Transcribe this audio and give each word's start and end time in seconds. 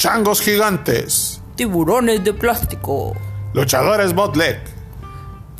changos 0.00 0.40
gigantes, 0.40 1.42
tiburones 1.56 2.24
de 2.24 2.32
plástico, 2.32 3.14
luchadores 3.52 4.14
botleg, 4.14 4.58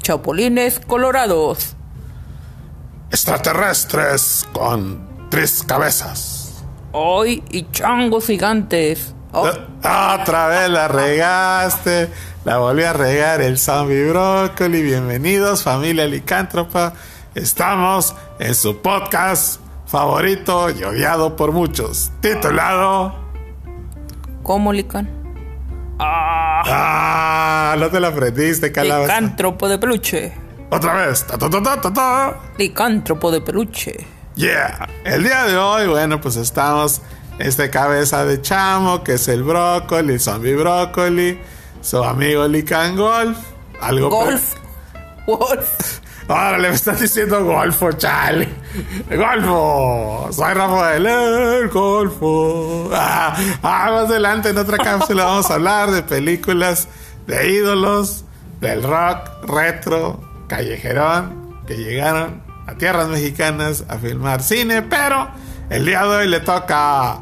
chapulines 0.01 0.81
colorados, 0.81 1.77
extraterrestres 3.11 4.49
con 4.55 5.29
tres 5.29 5.63
cabezas. 5.63 6.65
Hoy 6.93 7.45
y 7.51 7.71
changos 7.71 8.29
gigantes. 8.29 9.15
Oh, 9.33 9.47
Otra 9.47 10.47
vez 10.49 10.71
la 10.71 10.89
regaste, 10.89 12.09
la 12.47 12.57
volví 12.57 12.85
a 12.85 12.95
regar 12.95 13.43
el 13.43 13.59
zombie 13.59 14.09
brócoli. 14.09 14.81
Bienvenidos, 14.81 15.65
familia 15.65 16.07
licántropa. 16.07 16.95
Estamos 17.35 18.15
en 18.39 18.55
su 18.55 18.81
podcast 18.81 19.61
favorito 19.85 20.71
y 20.71 20.83
odiado 20.83 21.37
por 21.37 21.53
muchos, 21.53 22.11
titulado 22.23 23.20
¿Cómo, 24.43 24.73
Lican? 24.73 25.09
Ah, 25.99 26.63
Ah, 27.73 27.77
no 27.79 27.89
te 27.91 28.01
la 28.01 28.09
aprendiste, 28.09 28.73
calabaza. 28.73 29.13
licántropo 29.21 29.69
de 29.69 29.79
peluche. 29.79 30.33
Otra 30.71 30.95
vez. 30.95 31.27
Ta, 31.27 31.37
ta, 31.39 31.51
ta, 31.51 31.63
ta, 31.63 31.81
ta, 31.81 31.93
ta. 31.93 32.37
Licántropo 32.59 33.31
de 33.31 33.41
peluche. 33.41 34.07
Yeah. 34.37 34.89
El 35.05 35.25
día 35.25 35.45
de 35.45 35.57
hoy, 35.57 35.87
bueno, 35.89 36.21
pues 36.21 36.37
estamos 36.37 37.03
este 37.39 37.69
cabeza 37.71 38.25
de 38.25 38.41
chamo, 38.41 39.03
que 39.03 39.15
es 39.15 39.29
el 39.29 39.43
brócoli, 39.43 40.15
el 40.15 40.21
zombie 40.21 40.55
brócoli, 40.55 41.39
su 41.83 42.03
amigo 42.03 42.47
Lican 42.49 42.97
Golf. 42.97 43.37
Algo 43.81 44.09
Golf. 44.11 44.55
Wolf. 45.27 46.01
Ahora 46.31 46.59
le 46.59 46.69
estás 46.69 47.01
diciendo 47.01 47.45
golfo, 47.45 47.91
chale. 47.91 48.49
Golfo. 49.11 50.29
Soy 50.31 50.55
Rafael, 50.55 51.05
el 51.05 51.69
golfo. 51.69 52.89
Ah, 52.95 53.35
ah, 53.65 53.91
más 53.91 54.09
adelante 54.09 54.51
en 54.51 54.59
otra 54.59 54.79
cápsula 54.79 55.25
vamos 55.25 55.51
a 55.51 55.55
hablar 55.55 55.91
de 55.91 56.05
películas 56.05 56.87
de 57.27 57.51
ídolos, 57.51 58.25
del 58.61 58.85
rock 58.85 59.45
retro, 59.49 60.21
callejerón, 60.47 61.65
que 61.67 61.77
llegaron 61.77 62.45
a 62.69 62.75
tierras 62.75 63.09
mexicanas 63.09 63.85
a 63.89 63.99
filmar 63.99 64.41
cine, 64.41 64.83
pero 64.83 65.29
el 65.69 65.85
día 65.85 66.05
de 66.05 66.17
hoy 66.17 66.29
le 66.29 66.39
toca 66.39 67.19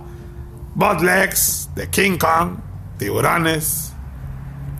Botlegs 0.74 1.70
de 1.74 1.88
King 1.88 2.18
Kong, 2.18 2.58
tiburones, 2.98 3.90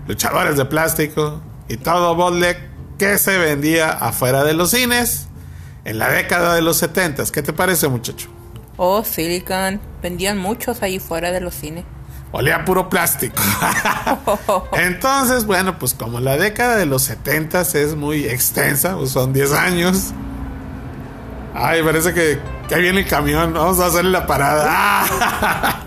luchadores 0.06 0.58
de 0.58 0.66
plástico 0.66 1.40
y 1.66 1.78
todo 1.78 2.14
bootleg 2.14 2.67
que 2.98 3.16
se 3.18 3.38
vendía 3.38 3.90
afuera 3.90 4.44
de 4.44 4.54
los 4.54 4.70
cines 4.70 5.28
en 5.84 5.98
la 5.98 6.08
década 6.10 6.54
de 6.54 6.62
los 6.62 6.76
70. 6.78 7.24
¿Qué 7.32 7.42
te 7.42 7.52
parece, 7.52 7.88
muchacho? 7.88 8.28
Oh, 8.76 9.02
Silicon. 9.04 9.80
Vendían 10.02 10.38
muchos 10.38 10.82
ahí 10.82 10.98
fuera 10.98 11.30
de 11.32 11.40
los 11.40 11.54
cines. 11.54 11.84
Olía 12.30 12.64
puro 12.64 12.90
plástico. 12.90 13.42
Entonces, 14.72 15.46
bueno, 15.46 15.78
pues 15.78 15.94
como 15.94 16.20
la 16.20 16.36
década 16.36 16.76
de 16.76 16.84
los 16.84 17.02
70 17.04 17.62
es 17.62 17.94
muy 17.96 18.26
extensa, 18.26 18.96
pues 18.96 19.10
son 19.10 19.32
10 19.32 19.52
años. 19.52 20.12
Ay, 21.54 21.82
parece 21.82 22.12
que, 22.12 22.38
que 22.68 22.74
ahí 22.74 22.82
viene 22.82 23.00
el 23.00 23.06
camión. 23.08 23.54
Vamos 23.54 23.80
a 23.80 23.86
hacerle 23.86 24.10
la 24.10 24.26
parada. 24.26 25.84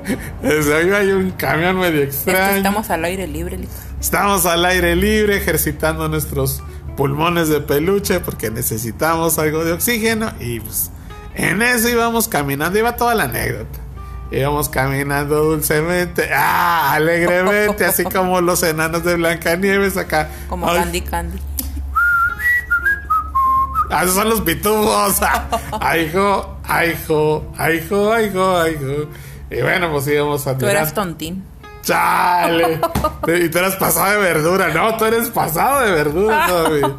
Desde 0.42 0.74
hoy 0.74 0.92
hay 0.92 1.10
un 1.10 1.32
camión 1.32 1.78
medio 1.78 2.02
Es 2.04 2.16
que 2.18 2.30
extraño. 2.30 2.56
estamos 2.58 2.88
al 2.90 3.04
aire 3.04 3.26
libre, 3.26 3.56
Lican. 3.58 3.89
Estamos 4.00 4.46
al 4.46 4.64
aire 4.64 4.96
libre 4.96 5.36
ejercitando 5.36 6.08
nuestros 6.08 6.62
pulmones 6.96 7.48
de 7.48 7.60
peluche 7.60 8.20
porque 8.20 8.50
necesitamos 8.50 9.38
algo 9.38 9.62
de 9.62 9.72
oxígeno 9.72 10.32
y 10.40 10.60
pues 10.60 10.90
en 11.34 11.60
eso 11.60 11.88
íbamos 11.88 12.26
caminando, 12.26 12.78
iba 12.78 12.96
toda 12.96 13.14
la 13.14 13.24
anécdota. 13.24 13.78
Íbamos 14.32 14.68
caminando 14.68 15.44
dulcemente, 15.44 16.30
ah, 16.32 16.92
alegremente, 16.94 17.84
así 17.84 18.04
como 18.14 18.40
los 18.40 18.62
enanos 18.62 19.04
de 19.04 19.16
Blancanieves 19.16 19.96
acá. 19.96 20.30
Como 20.48 20.68
Ay, 20.68 20.78
Candy 20.78 21.00
Candy. 21.02 21.38
Ah, 23.90 24.04
esos 24.04 24.14
son 24.14 24.30
los 24.30 24.40
pitufos. 24.40 25.20
Hijo, 25.98 26.58
ay, 26.64 26.90
hijo, 26.90 27.52
ay, 27.58 27.76
hijo. 27.78 29.10
Y 29.50 29.62
bueno, 29.62 29.90
pues 29.90 30.06
íbamos 30.06 30.46
a 30.46 30.56
Tú 30.56 30.66
eras 30.66 30.94
tontín. 30.94 31.49
Chale. 31.82 32.80
y 33.44 33.48
tú 33.48 33.58
eres 33.58 33.76
pasado 33.76 34.12
de 34.12 34.18
verdura. 34.18 34.68
No, 34.72 34.96
tú 34.96 35.04
eres 35.04 35.28
pasado 35.30 35.80
de 35.80 35.92
verdura 35.92 36.46
todavía. 36.46 36.96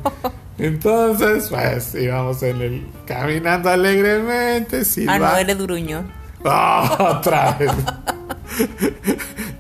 Entonces, 0.57 1.47
pues 1.49 1.95
íbamos 1.95 2.43
en 2.43 2.61
el 2.61 2.87
caminando 3.05 3.69
alegremente. 3.69 4.83
Ah, 5.07 5.17
no, 5.19 5.35
eres 5.37 5.57
duruñón. 5.57 6.11
Ah, 6.45 7.15
otra 7.17 7.53
vez. 7.53 7.71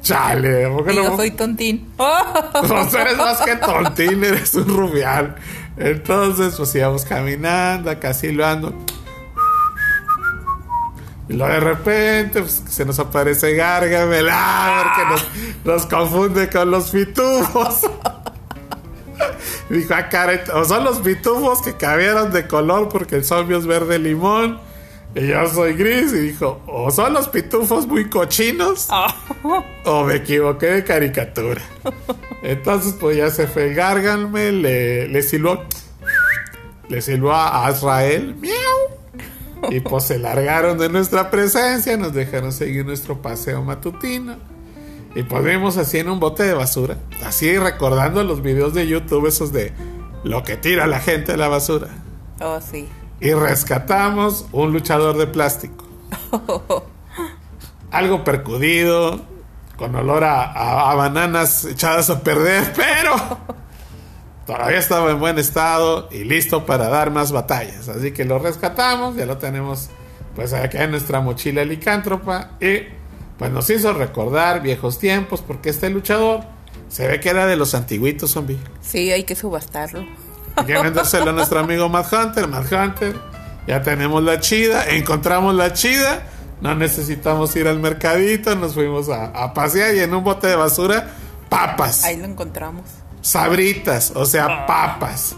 Chale, 0.01 0.67
¿por 0.69 0.85
qué 0.85 0.93
Y 0.93 0.95
yo 0.95 1.03
no? 1.09 1.15
soy 1.15 1.31
tontín. 1.31 1.89
No, 1.97 2.87
tú 2.87 2.97
eres 2.97 3.17
más 3.17 3.41
que 3.41 3.55
tontín, 3.55 4.23
eres 4.23 4.53
un 4.55 4.67
rubial. 4.67 5.35
Entonces, 5.77 6.55
pues 6.55 6.75
íbamos 6.75 7.05
caminando, 7.05 7.89
acá 7.89 8.13
silbando. 8.13 8.73
Y 11.31 11.37
luego 11.37 11.53
de 11.53 11.59
repente 11.61 12.41
pues, 12.41 12.61
se 12.69 12.83
nos 12.83 12.99
aparece 12.99 13.55
Gargamel, 13.55 14.27
ah, 14.29 14.83
porque 14.83 15.09
nos, 15.09 15.65
nos 15.65 15.85
confunde 15.85 16.49
con 16.49 16.69
los 16.69 16.89
pitufos. 16.91 17.81
Y 19.69 19.75
Dijo, 19.75 19.93
ah, 19.95 20.09
caray, 20.09 20.41
o 20.53 20.65
son 20.65 20.83
los 20.83 20.99
pitufos 20.99 21.61
que 21.61 21.77
cambiaron 21.77 22.31
de 22.33 22.47
color 22.47 22.89
porque 22.89 23.15
el 23.15 23.23
zombie 23.23 23.57
es 23.57 23.65
verde 23.65 23.97
limón 23.99 24.59
y 25.15 25.27
yo 25.27 25.47
soy 25.47 25.73
gris. 25.73 26.11
Y 26.11 26.19
dijo, 26.19 26.61
o 26.67 26.91
son 26.91 27.13
los 27.13 27.29
pitufos 27.29 27.87
muy 27.87 28.09
cochinos 28.09 28.87
Ah. 28.89 29.15
o 29.85 30.03
me 30.03 30.15
equivoqué 30.15 30.65
de 30.67 30.83
caricatura. 30.83 31.61
Entonces, 32.43 32.95
pues 32.99 33.15
ya 33.15 33.29
se 33.29 33.47
fue 33.47 33.67
el 33.69 33.75
Gargamel, 33.75 34.61
le, 34.63 35.07
le 35.07 35.21
silbó, 35.21 35.63
le 36.89 37.01
silbó 37.01 37.31
a 37.31 37.67
Azrael, 37.67 38.35
miau. 38.35 39.00
Y 39.69 39.79
pues 39.81 40.05
se 40.05 40.17
largaron 40.19 40.77
de 40.77 40.89
nuestra 40.89 41.29
presencia, 41.29 41.95
nos 41.97 42.13
dejaron 42.13 42.51
seguir 42.51 42.85
nuestro 42.85 43.21
paseo 43.21 43.61
matutino. 43.63 44.35
Y 45.13 45.23
pues 45.23 45.43
vimos 45.43 45.77
así 45.77 45.99
en 45.99 46.09
un 46.09 46.19
bote 46.19 46.43
de 46.43 46.53
basura, 46.53 46.97
así 47.25 47.57
recordando 47.57 48.23
los 48.23 48.41
videos 48.41 48.73
de 48.73 48.87
YouTube, 48.87 49.27
esos 49.27 49.51
de 49.51 49.73
lo 50.23 50.43
que 50.43 50.55
tira 50.57 50.87
la 50.87 50.99
gente 50.99 51.33
a 51.33 51.37
la 51.37 51.47
basura. 51.49 51.89
Oh, 52.39 52.59
sí. 52.61 52.87
Y 53.19 53.33
rescatamos 53.33 54.45
un 54.51 54.71
luchador 54.73 55.17
de 55.17 55.27
plástico. 55.27 55.85
Algo 57.91 58.23
percudido, 58.23 59.19
con 59.77 59.95
olor 59.95 60.23
a, 60.23 60.43
a- 60.43 60.91
a 60.91 60.95
bananas 60.95 61.65
echadas 61.65 62.09
a 62.09 62.21
perder, 62.21 62.71
pero 62.75 63.37
todavía 64.45 64.79
estaba 64.79 65.11
en 65.11 65.19
buen 65.19 65.37
estado 65.37 66.09
y 66.11 66.23
listo 66.23 66.65
para 66.65 66.89
dar 66.89 67.11
más 67.11 67.31
batallas. 67.31 67.87
Así 67.87 68.11
que 68.11 68.25
lo 68.25 68.39
rescatamos, 68.39 69.15
ya 69.15 69.25
lo 69.25 69.37
tenemos 69.37 69.89
pues 70.35 70.53
acá 70.53 70.83
en 70.83 70.91
nuestra 70.91 71.19
mochila 71.19 71.65
licántropa 71.65 72.51
y 72.59 72.83
pues 73.37 73.51
nos 73.51 73.69
hizo 73.69 73.93
recordar 73.93 74.61
viejos 74.61 74.99
tiempos 74.99 75.41
porque 75.41 75.69
este 75.69 75.89
luchador 75.89 76.41
se 76.89 77.07
ve 77.07 77.19
que 77.19 77.29
era 77.29 77.45
de 77.47 77.55
los 77.55 77.73
antiguitos 77.73 78.31
zombie. 78.31 78.59
Sí, 78.81 79.11
hay 79.11 79.23
que 79.23 79.35
subastarlo. 79.35 80.05
Hay 80.55 80.65
que 80.65 80.81
vendérselo 80.81 81.29
a 81.29 81.33
nuestro 81.33 81.59
amigo 81.59 81.87
Matt 81.89 82.11
Hunter. 82.13 82.47
Matt 82.47 82.71
Hunter, 82.71 83.15
ya 83.67 83.81
tenemos 83.81 84.21
la 84.23 84.39
chida, 84.39 84.89
encontramos 84.89 85.55
la 85.55 85.73
chida. 85.73 86.27
No 86.61 86.75
necesitamos 86.75 87.55
ir 87.55 87.67
al 87.67 87.79
mercadito, 87.79 88.55
nos 88.55 88.75
fuimos 88.75 89.09
a, 89.09 89.27
a 89.27 89.53
pasear 89.53 89.95
y 89.95 89.99
en 89.99 90.13
un 90.13 90.23
bote 90.23 90.45
de 90.45 90.55
basura, 90.55 91.09
papas, 91.49 92.03
Ahí 92.03 92.17
lo 92.17 92.25
encontramos. 92.25 93.00
Sabritas, 93.21 94.11
o 94.15 94.25
sea, 94.25 94.65
papas. 94.65 95.35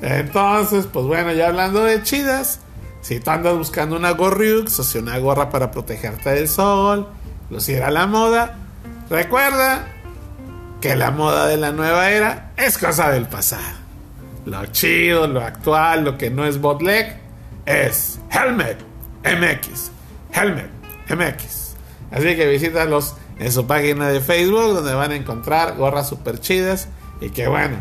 Entonces, 0.00 0.86
pues 0.86 1.06
bueno, 1.06 1.32
ya 1.32 1.48
hablando 1.48 1.84
de 1.84 2.02
chidas, 2.02 2.60
si 3.00 3.18
tú 3.20 3.30
andas 3.30 3.56
buscando 3.56 3.96
una 3.96 4.12
gorriux, 4.12 4.78
o 4.78 4.84
sea, 4.84 5.00
una 5.00 5.18
gorra 5.18 5.50
para 5.50 5.70
protegerte 5.70 6.30
del 6.30 6.48
sol, 6.48 7.08
lucir 7.50 7.82
a 7.82 7.90
la 7.90 8.06
moda, 8.06 8.56
recuerda 9.10 9.86
que 10.80 10.94
la 10.94 11.10
moda 11.10 11.46
de 11.46 11.56
la 11.56 11.72
nueva 11.72 12.10
era 12.10 12.52
es 12.56 12.78
cosa 12.78 13.10
del 13.10 13.26
pasado. 13.26 13.78
Lo 14.44 14.64
chido, 14.66 15.26
lo 15.26 15.42
actual, 15.42 16.04
lo 16.04 16.16
que 16.16 16.30
no 16.30 16.46
es 16.46 16.60
botleg, 16.60 17.16
es 17.66 18.18
Helmet 18.30 18.78
MX. 19.24 19.90
Helmet 20.32 20.70
MX. 21.10 21.74
Así 22.10 22.36
que 22.36 22.46
visítalos 22.46 23.14
en 23.38 23.52
su 23.52 23.66
página 23.66 24.08
de 24.08 24.20
Facebook, 24.20 24.74
donde 24.74 24.94
van 24.94 25.10
a 25.10 25.16
encontrar 25.16 25.76
gorras 25.76 26.08
super 26.08 26.40
chidas 26.40 26.88
y 27.20 27.30
que 27.30 27.48
bueno, 27.48 27.78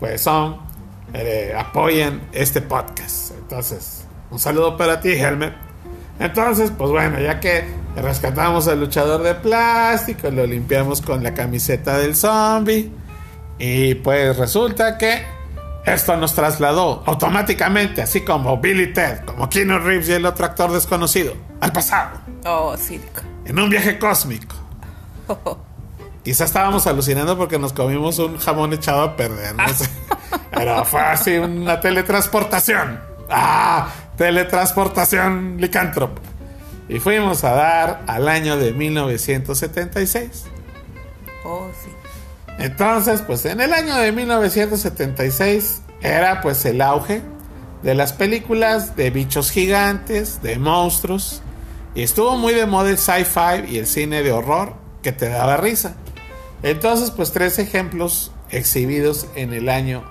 pues 0.00 0.20
son, 0.22 0.58
eh, 1.14 1.54
apoyan 1.56 2.22
este 2.32 2.60
podcast. 2.60 3.32
Entonces, 3.32 4.04
un 4.30 4.38
saludo 4.38 4.76
para 4.76 5.00
ti, 5.00 5.10
Helmet. 5.12 5.54
Entonces, 6.18 6.72
pues 6.76 6.90
bueno, 6.90 7.20
ya 7.20 7.40
que 7.40 7.64
rescatamos 7.96 8.68
al 8.68 8.80
luchador 8.80 9.22
de 9.22 9.34
plástico, 9.34 10.30
lo 10.30 10.46
limpiamos 10.46 11.00
con 11.00 11.22
la 11.22 11.32
camiseta 11.34 11.98
del 11.98 12.14
zombie. 12.14 12.90
Y 13.58 13.94
pues 13.96 14.36
resulta 14.36 14.98
que 14.98 15.22
esto 15.84 16.16
nos 16.16 16.34
trasladó 16.34 17.02
automáticamente, 17.06 18.02
así 18.02 18.20
como 18.22 18.58
Billy 18.58 18.92
Ted, 18.92 19.24
como 19.24 19.48
Keanu 19.48 19.78
Reeves 19.78 20.08
y 20.08 20.12
el 20.12 20.26
otro 20.26 20.44
actor 20.44 20.70
desconocido, 20.70 21.34
al 21.60 21.72
pasado, 21.72 22.18
Oh, 22.44 22.76
sí. 22.76 23.00
En 23.44 23.58
un 23.58 23.70
viaje 23.70 23.98
cósmico. 23.98 24.54
Quizá 26.24 26.44
estábamos 26.44 26.86
alucinando 26.86 27.38
porque 27.38 27.58
nos 27.58 27.72
comimos 27.72 28.18
un 28.18 28.38
jamón 28.38 28.72
echado 28.72 29.02
a 29.02 29.16
perder, 29.16 29.54
no 29.54 29.68
sé. 29.68 29.88
Pero 30.50 30.84
fue 30.84 31.00
así 31.00 31.36
una 31.36 31.80
teletransportación. 31.80 33.00
¡Ah! 33.30 33.88
Teletransportación 34.16 35.56
licántropo. 35.58 36.20
Y 36.88 36.98
fuimos 37.00 37.44
a 37.44 37.52
dar 37.52 38.02
al 38.06 38.28
año 38.28 38.56
de 38.56 38.72
1976. 38.72 40.44
Oh, 41.44 41.68
sí. 41.82 41.90
Entonces, 42.58 43.22
pues 43.22 43.44
en 43.44 43.60
el 43.60 43.72
año 43.72 43.94
de 43.96 44.10
1976 44.10 45.82
era 46.00 46.40
pues 46.40 46.64
el 46.64 46.80
auge 46.80 47.22
de 47.82 47.94
las 47.94 48.12
películas 48.12 48.96
de 48.96 49.10
bichos 49.10 49.50
gigantes, 49.50 50.42
de 50.42 50.58
monstruos. 50.58 51.42
Y 51.94 52.02
estuvo 52.02 52.36
muy 52.36 52.54
de 52.54 52.66
moda 52.66 52.90
el 52.90 52.98
sci-fi 52.98 53.64
y 53.68 53.78
el 53.78 53.86
cine 53.86 54.22
de 54.22 54.32
horror 54.32 54.74
que 55.02 55.12
te 55.12 55.28
daba 55.28 55.56
risa. 55.56 55.94
Entonces, 56.62 57.10
pues 57.10 57.32
tres 57.32 57.58
ejemplos 57.58 58.32
exhibidos 58.50 59.26
en 59.36 59.52
el 59.52 59.68
año 59.68 60.04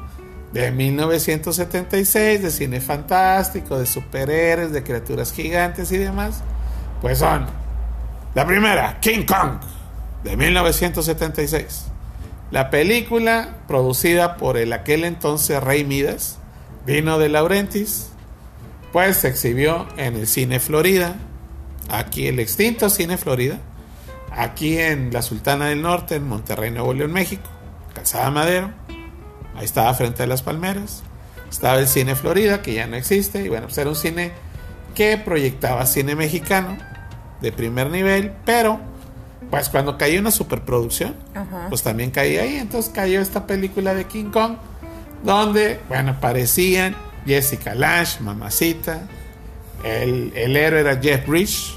de 0.53 0.71
1976 0.71 2.41
de 2.41 2.51
cine 2.51 2.81
fantástico, 2.81 3.77
de 3.77 3.85
superhéroes, 3.85 4.71
de 4.71 4.83
criaturas 4.83 5.33
gigantes 5.33 5.91
y 5.91 5.97
demás, 5.97 6.41
pues 7.01 7.19
son 7.19 7.45
la 8.33 8.45
primera, 8.45 8.99
King 8.99 9.25
Kong, 9.25 9.59
de 10.23 10.37
1976. 10.37 11.85
La 12.51 12.69
película, 12.69 13.57
producida 13.67 14.37
por 14.37 14.57
el 14.57 14.71
aquel 14.71 15.03
entonces 15.03 15.61
Rey 15.61 15.83
Midas, 15.83 16.37
vino 16.85 17.19
de 17.19 17.29
Laurentis, 17.29 18.09
pues 18.93 19.17
se 19.17 19.27
exhibió 19.27 19.85
en 19.97 20.15
el 20.15 20.27
Cine 20.27 20.59
Florida, 20.59 21.15
aquí 21.89 22.27
el 22.27 22.39
extinto 22.39 22.89
Cine 22.89 23.17
Florida, 23.17 23.59
aquí 24.37 24.77
en 24.77 25.11
la 25.11 25.21
Sultana 25.21 25.67
del 25.67 25.81
Norte, 25.81 26.15
en 26.15 26.27
Monterrey, 26.27 26.71
Nuevo 26.71 26.93
León, 26.93 27.11
México, 27.11 27.49
Calzada 27.93 28.29
Madero, 28.31 28.71
ahí 29.55 29.65
estaba 29.65 29.93
frente 29.93 30.23
a 30.23 30.27
las 30.27 30.43
palmeras, 30.43 31.03
estaba 31.49 31.79
el 31.79 31.87
Cine 31.87 32.15
Florida, 32.15 32.61
que 32.61 32.73
ya 32.73 32.87
no 32.87 32.95
existe, 32.95 33.43
y 33.43 33.49
bueno, 33.49 33.65
pues 33.67 33.77
era 33.77 33.89
un 33.89 33.95
cine 33.95 34.31
que 34.95 35.17
proyectaba 35.17 35.85
cine 35.85 36.15
mexicano 36.15 36.77
de 37.41 37.51
primer 37.51 37.89
nivel, 37.89 38.31
pero 38.45 38.79
pues 39.49 39.69
cuando 39.69 39.97
cayó 39.97 40.19
una 40.19 40.31
superproducción, 40.31 41.15
Ajá. 41.33 41.67
pues 41.69 41.83
también 41.83 42.11
caía 42.11 42.41
ahí. 42.41 42.55
Entonces 42.57 42.91
cayó 42.93 43.21
esta 43.21 43.47
película 43.47 43.93
de 43.93 44.05
King 44.05 44.31
Kong, 44.31 44.55
donde, 45.23 45.79
bueno, 45.87 46.11
aparecían 46.11 46.95
Jessica 47.25 47.73
Lange, 47.75 48.19
Mamacita, 48.21 49.07
el, 49.83 50.33
el 50.35 50.57
héroe 50.57 50.81
era 50.81 50.99
Jeff 50.99 51.27
Bridge, 51.27 51.76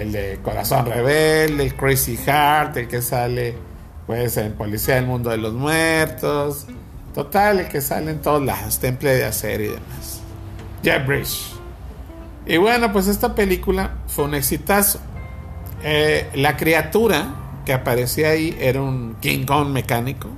el 0.00 0.12
de 0.12 0.38
Corazón 0.42 0.86
Rebelde, 0.86 1.64
el 1.64 1.74
Crazy 1.74 2.16
Heart, 2.16 2.76
el 2.78 2.88
que 2.88 3.02
sale, 3.02 3.54
pues, 4.06 4.36
en 4.38 4.54
Policía 4.54 4.94
del 4.94 5.06
Mundo 5.06 5.30
de 5.30 5.36
los 5.36 5.52
Muertos, 5.52 6.66
total, 7.14 7.60
el 7.60 7.68
que 7.68 7.80
sale 7.80 8.10
en 8.12 8.22
todos 8.22 8.42
lados, 8.42 8.78
Temple 8.78 9.14
de 9.14 9.24
Acero 9.24 9.64
y 9.64 9.68
demás. 9.68 10.20
Jeff 10.82 11.06
Bridge. 11.06 11.52
Y 12.46 12.56
bueno, 12.56 12.92
pues 12.92 13.06
esta 13.06 13.34
película 13.34 13.96
fue 14.06 14.24
un 14.24 14.34
exitazo. 14.34 15.00
Eh, 15.82 16.28
la 16.34 16.56
criatura 16.56 17.34
que 17.64 17.72
aparecía 17.72 18.30
ahí 18.30 18.56
era 18.58 18.80
un 18.80 19.16
King 19.20 19.44
Kong 19.44 19.68
mecánico, 19.68 20.28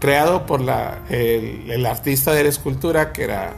creado 0.00 0.44
por 0.44 0.60
la, 0.60 0.98
el, 1.08 1.84
artista 1.86 2.32
de 2.32 2.42
la 2.42 2.48
escultura 2.50 3.12
que 3.12 3.24
era 3.24 3.54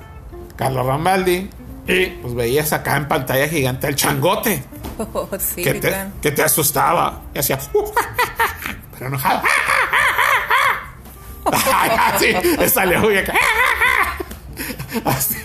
Carlos 0.56 0.86
Rambaldi. 0.86 1.50
Y 1.88 2.06
pues 2.06 2.34
veías 2.34 2.72
acá 2.72 2.96
en 2.96 3.08
pantalla 3.08 3.48
gigante 3.48 3.88
el 3.88 3.96
changote. 3.96 4.62
Oh, 4.98 5.28
sí, 5.38 5.62
que 5.62 5.74
te, 5.74 5.94
que 6.20 6.30
te 6.30 6.42
asustaba. 6.42 7.22
Y 7.34 7.38
hacía 7.38 7.58
pero 8.92 9.06
enojado. 9.06 9.42
Así 11.52 12.34
salió 12.68 13.00
muy 13.00 13.16
acá. 13.16 13.34
Así 15.04 15.36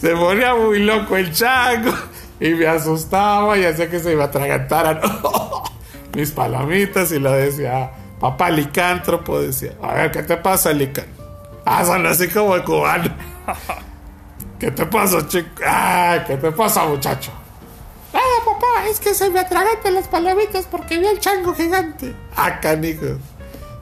se 0.00 0.14
ponía 0.14 0.54
muy 0.54 0.80
loco 0.80 1.16
el 1.16 1.32
chango. 1.32 1.92
Y 2.38 2.50
me 2.50 2.66
asustaba 2.66 3.56
y 3.58 3.64
hacía 3.64 3.90
que 3.90 4.00
se 4.00 4.14
me 4.14 4.22
atragantaran. 4.22 5.00
Mis 6.14 6.30
palomitas 6.30 7.10
y 7.10 7.18
lo 7.18 7.32
decía 7.32 7.90
papá 8.20 8.48
licántropo 8.48 9.40
decía 9.40 9.72
a 9.82 9.94
ver 9.94 10.10
qué 10.12 10.22
te 10.22 10.36
pasa 10.36 10.72
licán 10.72 11.06
ah 11.64 11.84
son 11.84 12.06
así 12.06 12.28
como 12.28 12.54
el 12.54 12.62
cubano 12.62 13.12
¿Qué 14.58 14.70
te 14.70 14.86
pasa, 14.86 15.26
chico? 15.26 15.48
Ah, 15.66 16.24
¿qué 16.26 16.36
te 16.36 16.52
pasa, 16.52 16.84
muchacho? 16.86 17.32
Ah, 18.12 18.44
papá, 18.44 18.86
es 18.88 19.00
que 19.00 19.14
se 19.14 19.28
me 19.30 19.40
atragantan 19.40 19.94
las 19.94 20.08
palomitas 20.08 20.66
porque 20.70 20.98
vi 20.98 21.06
el 21.06 21.18
chango 21.18 21.54
gigante. 21.54 22.14
Ah, 22.36 22.60
canijo. 22.60 23.18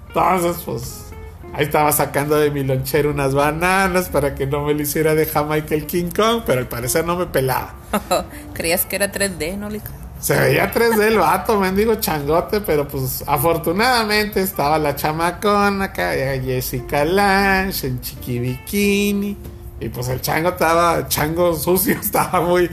Entonces, 0.08 0.62
pues, 0.64 1.04
ahí 1.52 1.64
estaba 1.64 1.92
sacando 1.92 2.36
de 2.36 2.50
mi 2.50 2.64
lonchero 2.64 3.10
unas 3.10 3.34
bananas 3.34 4.08
para 4.08 4.34
que 4.34 4.46
no 4.46 4.64
me 4.64 4.74
lo 4.74 4.82
hiciera 4.82 5.14
de 5.14 5.26
Jamaica 5.26 5.74
el 5.74 5.86
King 5.86 6.10
Kong, 6.14 6.42
pero 6.46 6.60
al 6.60 6.68
parecer 6.68 7.04
no 7.04 7.16
me 7.16 7.26
pelaba. 7.26 7.74
Creías 8.54 8.86
que 8.86 8.96
era 8.96 9.12
3D, 9.12 9.58
¿no, 9.58 9.68
Lican? 9.68 9.92
Se 10.18 10.38
veía 10.38 10.72
3D 10.72 11.00
el 11.00 11.18
vato, 11.18 11.58
mendigo 11.58 11.96
changote, 11.96 12.60
pero 12.60 12.86
pues 12.86 13.24
afortunadamente 13.26 14.40
estaba 14.40 14.78
la 14.78 14.94
chamacona 14.94 15.86
acá, 15.86 16.12
Jessica 16.12 17.04
Lange, 17.04 17.88
en 17.88 18.00
chiqui 18.00 18.38
bikini. 18.38 19.36
Y 19.82 19.88
pues 19.88 20.08
el 20.08 20.20
chango 20.20 20.50
estaba, 20.50 21.08
chango 21.08 21.54
sucio, 21.56 21.96
estaba 22.00 22.40
muy, 22.40 22.70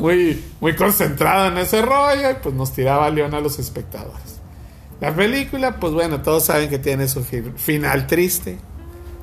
muy, 0.00 0.44
muy 0.60 0.76
concentrado 0.76 1.46
en 1.48 1.58
ese 1.58 1.80
rollo 1.82 2.30
y 2.30 2.34
pues 2.42 2.54
nos 2.54 2.72
tiraba 2.72 3.08
león 3.10 3.34
a 3.34 3.40
los 3.40 3.58
espectadores. 3.58 4.38
La 5.00 5.14
película, 5.14 5.76
pues 5.80 5.94
bueno, 5.94 6.20
todos 6.20 6.44
saben 6.44 6.68
que 6.68 6.78
tiene 6.78 7.08
su 7.08 7.24
fi- 7.24 7.52
final 7.56 8.06
triste, 8.06 8.58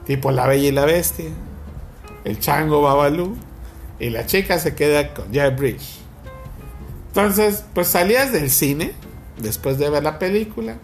tipo 0.05 0.31
La 0.31 0.47
Bella 0.47 0.67
y 0.69 0.71
la 0.71 0.85
Bestia, 0.85 1.29
el 2.23 2.39
chango 2.39 2.81
Babalú 2.81 3.35
y 3.99 4.09
la 4.09 4.25
chica 4.25 4.57
se 4.57 4.73
queda 4.73 5.13
con 5.13 5.31
Jeff 5.31 5.55
Bridge. 5.55 5.99
Entonces, 7.09 7.63
pues 7.73 7.87
salías 7.87 8.31
del 8.31 8.49
cine 8.49 8.93
después 9.37 9.77
de 9.77 9.89
ver 9.91 10.03
la 10.03 10.17
película 10.19 10.77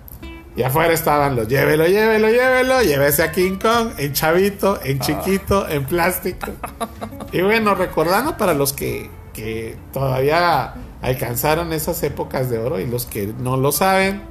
y 0.56 0.62
afuera 0.62 0.94
estaban 0.94 1.36
los 1.36 1.48
llévelo, 1.48 1.88
llévelo, 1.88 2.30
llévelo, 2.30 2.82
llévese 2.84 3.24
a 3.24 3.32
King 3.32 3.58
Kong 3.60 3.94
en 3.98 4.14
chavito, 4.14 4.80
en 4.84 5.00
chiquito, 5.00 5.68
en 5.68 5.86
plástico. 5.86 6.52
Y 7.32 7.42
bueno, 7.42 7.74
recordando 7.74 8.38
para 8.38 8.54
los 8.54 8.74
que, 8.74 9.10
que 9.34 9.76
todavía 9.92 10.76
alcanzaron 11.02 11.74
esas 11.74 12.02
épocas 12.04 12.50
de 12.50 12.60
oro 12.60 12.80
y 12.80 12.86
los 12.86 13.08
que 13.08 13.34
no 13.40 13.58
lo 13.58 13.72
saben, 13.72 14.22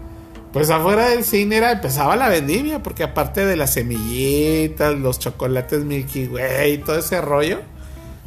pues 0.52 0.71
afuera 0.71 1.09
del 1.09 1.25
cine 1.25 1.57
era, 1.57 1.73
empezaba 1.73 2.14
la 2.14 2.29
vendimia, 2.29 2.83
porque 2.83 3.02
aparte 3.02 3.45
de 3.45 3.57
las 3.57 3.73
semillitas, 3.73 4.95
los 4.95 5.19
chocolates 5.19 5.85
Milky 5.85 6.29
Way 6.29 6.73
y 6.75 6.79
todo 6.79 6.99
ese 6.99 7.21
rollo, 7.21 7.61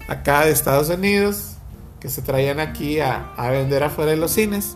acá 0.09 0.43
de 0.43 0.51
Estados 0.51 0.89
Unidos, 0.89 1.53
que 2.01 2.09
se 2.09 2.21
traían 2.21 2.59
aquí 2.59 2.99
a, 2.99 3.31
a 3.37 3.51
vender 3.51 3.83
afuera 3.83 4.11
de 4.11 4.17
los 4.17 4.31
cines, 4.31 4.75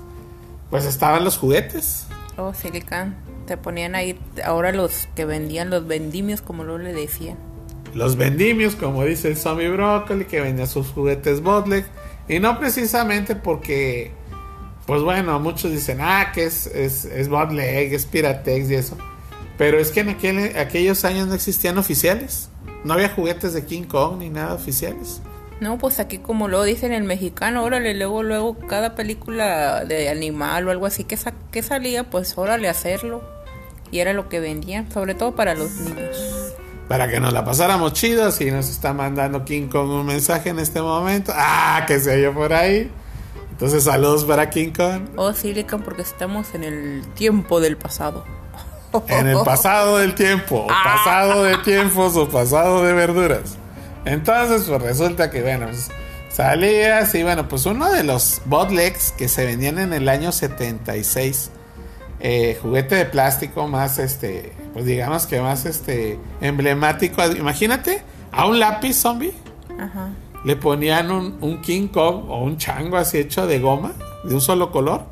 pues 0.69 0.85
estaban 0.85 1.23
los 1.25 1.37
juguetes. 1.37 2.05
Sí, 2.53 2.69
Lican. 2.71 3.15
Te 3.45 3.57
ponían 3.57 3.95
ahí, 3.95 4.19
ahora 4.45 4.71
los 4.71 5.07
que 5.15 5.25
vendían 5.25 5.69
los 5.69 5.87
vendimios, 5.87 6.41
como 6.41 6.63
luego 6.63 6.79
le 6.79 6.93
decían. 6.93 7.37
Los 7.95 8.15
vendimios, 8.15 8.75
como 8.75 9.03
dice 9.03 9.27
el 9.29 9.37
zombie 9.37 9.69
brócoli, 9.69 10.25
que 10.25 10.39
vendía 10.41 10.67
sus 10.67 10.87
juguetes 10.89 11.41
Botlek. 11.41 11.85
Y 12.27 12.39
no 12.39 12.59
precisamente 12.59 13.35
porque, 13.35 14.11
pues 14.85 15.01
bueno, 15.01 15.39
muchos 15.39 15.71
dicen, 15.71 15.97
ah, 16.01 16.31
que 16.33 16.43
es, 16.45 16.67
es, 16.67 17.05
es 17.05 17.27
Bootleg, 17.29 17.91
es 17.93 18.05
Piratex 18.05 18.69
y 18.69 18.75
eso. 18.75 18.95
Pero 19.57 19.79
es 19.79 19.89
que 19.91 20.01
en 20.01 20.09
aquel- 20.09 20.55
aquellos 20.57 21.03
años 21.05 21.27
no 21.27 21.33
existían 21.33 21.77
oficiales. 21.79 22.49
No 22.83 22.93
había 22.93 23.09
juguetes 23.09 23.53
de 23.53 23.65
King 23.65 23.83
Kong 23.83 24.19
ni 24.19 24.29
nada 24.29 24.53
oficiales. 24.53 25.21
No, 25.59 25.77
pues 25.77 25.99
aquí 25.99 26.19
como 26.19 26.47
lo 26.47 26.63
dicen 26.63 26.93
el 26.93 27.03
mexicano, 27.03 27.63
órale, 27.63 27.93
luego, 27.93 28.23
luego 28.23 28.57
cada 28.67 28.95
película 28.95 29.83
de 29.83 30.09
animal 30.09 30.67
o 30.67 30.71
algo 30.71 30.85
así 30.85 31.03
que, 31.03 31.17
sa- 31.17 31.33
que 31.51 31.61
salía, 31.61 32.09
pues 32.09 32.37
órale 32.37 32.69
hacerlo. 32.69 33.21
Y 33.91 33.99
era 33.99 34.13
lo 34.13 34.29
que 34.29 34.39
vendían, 34.39 34.89
sobre 34.91 35.15
todo 35.15 35.35
para 35.35 35.55
los 35.55 35.71
niños. 35.71 36.15
Para 36.87 37.07
que 37.09 37.19
nos 37.19 37.33
la 37.33 37.43
pasáramos 37.43 37.93
chido, 37.93 38.31
si 38.31 38.49
nos 38.51 38.69
está 38.69 38.93
mandando 38.93 39.43
King 39.45 39.67
Kong 39.67 39.89
un 39.89 40.05
mensaje 40.05 40.49
en 40.49 40.59
este 40.59 40.81
momento. 40.81 41.33
Ah, 41.35 41.83
que 41.87 41.99
se 41.99 42.11
oye 42.15 42.29
por 42.31 42.53
ahí. 42.53 42.89
Entonces 43.51 43.83
saludos 43.83 44.23
para 44.25 44.49
King 44.49 44.71
Kong. 44.71 45.09
Oh, 45.17 45.33
sí, 45.33 45.53
Lican, 45.53 45.81
porque 45.81 46.03
estamos 46.03 46.53
en 46.53 46.63
el 46.63 47.01
tiempo 47.15 47.59
del 47.59 47.75
pasado. 47.77 48.23
En 49.07 49.27
el 49.27 49.37
pasado 49.45 49.97
del 49.97 50.15
tiempo, 50.15 50.61
o 50.63 50.67
pasado 50.67 51.43
de 51.43 51.57
tiempos, 51.57 52.15
o 52.15 52.29
pasado 52.29 52.83
de 52.85 52.93
verduras. 52.93 53.57
Entonces, 54.09 54.63
pues 54.67 54.81
resulta 54.81 55.29
que, 55.29 55.41
bueno, 55.41 55.67
pues, 55.67 55.89
salías 56.29 57.13
y 57.15 57.23
bueno, 57.23 57.47
pues 57.47 57.65
uno 57.65 57.91
de 57.91 58.03
los 58.03 58.41
botlegs 58.45 59.11
que 59.11 59.27
se 59.27 59.45
vendían 59.45 59.77
en 59.79 59.93
el 59.93 60.07
año 60.09 60.31
76, 60.31 61.51
eh, 62.19 62.57
juguete 62.61 62.95
de 62.95 63.05
plástico 63.05 63.67
más, 63.67 63.97
este, 63.99 64.53
pues 64.73 64.85
digamos 64.85 65.25
que 65.25 65.41
más, 65.41 65.65
este, 65.65 66.19
emblemático. 66.41 67.25
Imagínate 67.31 68.01
a 68.31 68.45
un 68.45 68.59
lápiz 68.59 68.93
zombie 68.95 69.33
Ajá. 69.79 70.09
le 70.45 70.55
ponían 70.55 71.11
un, 71.11 71.37
un 71.41 71.61
King 71.61 71.87
Kong 71.87 72.25
o 72.29 72.43
un 72.43 72.57
chango 72.57 72.97
así 72.97 73.17
hecho 73.17 73.47
de 73.47 73.59
goma, 73.59 73.93
de 74.23 74.33
un 74.35 74.41
solo 74.41 74.71
color, 74.71 75.03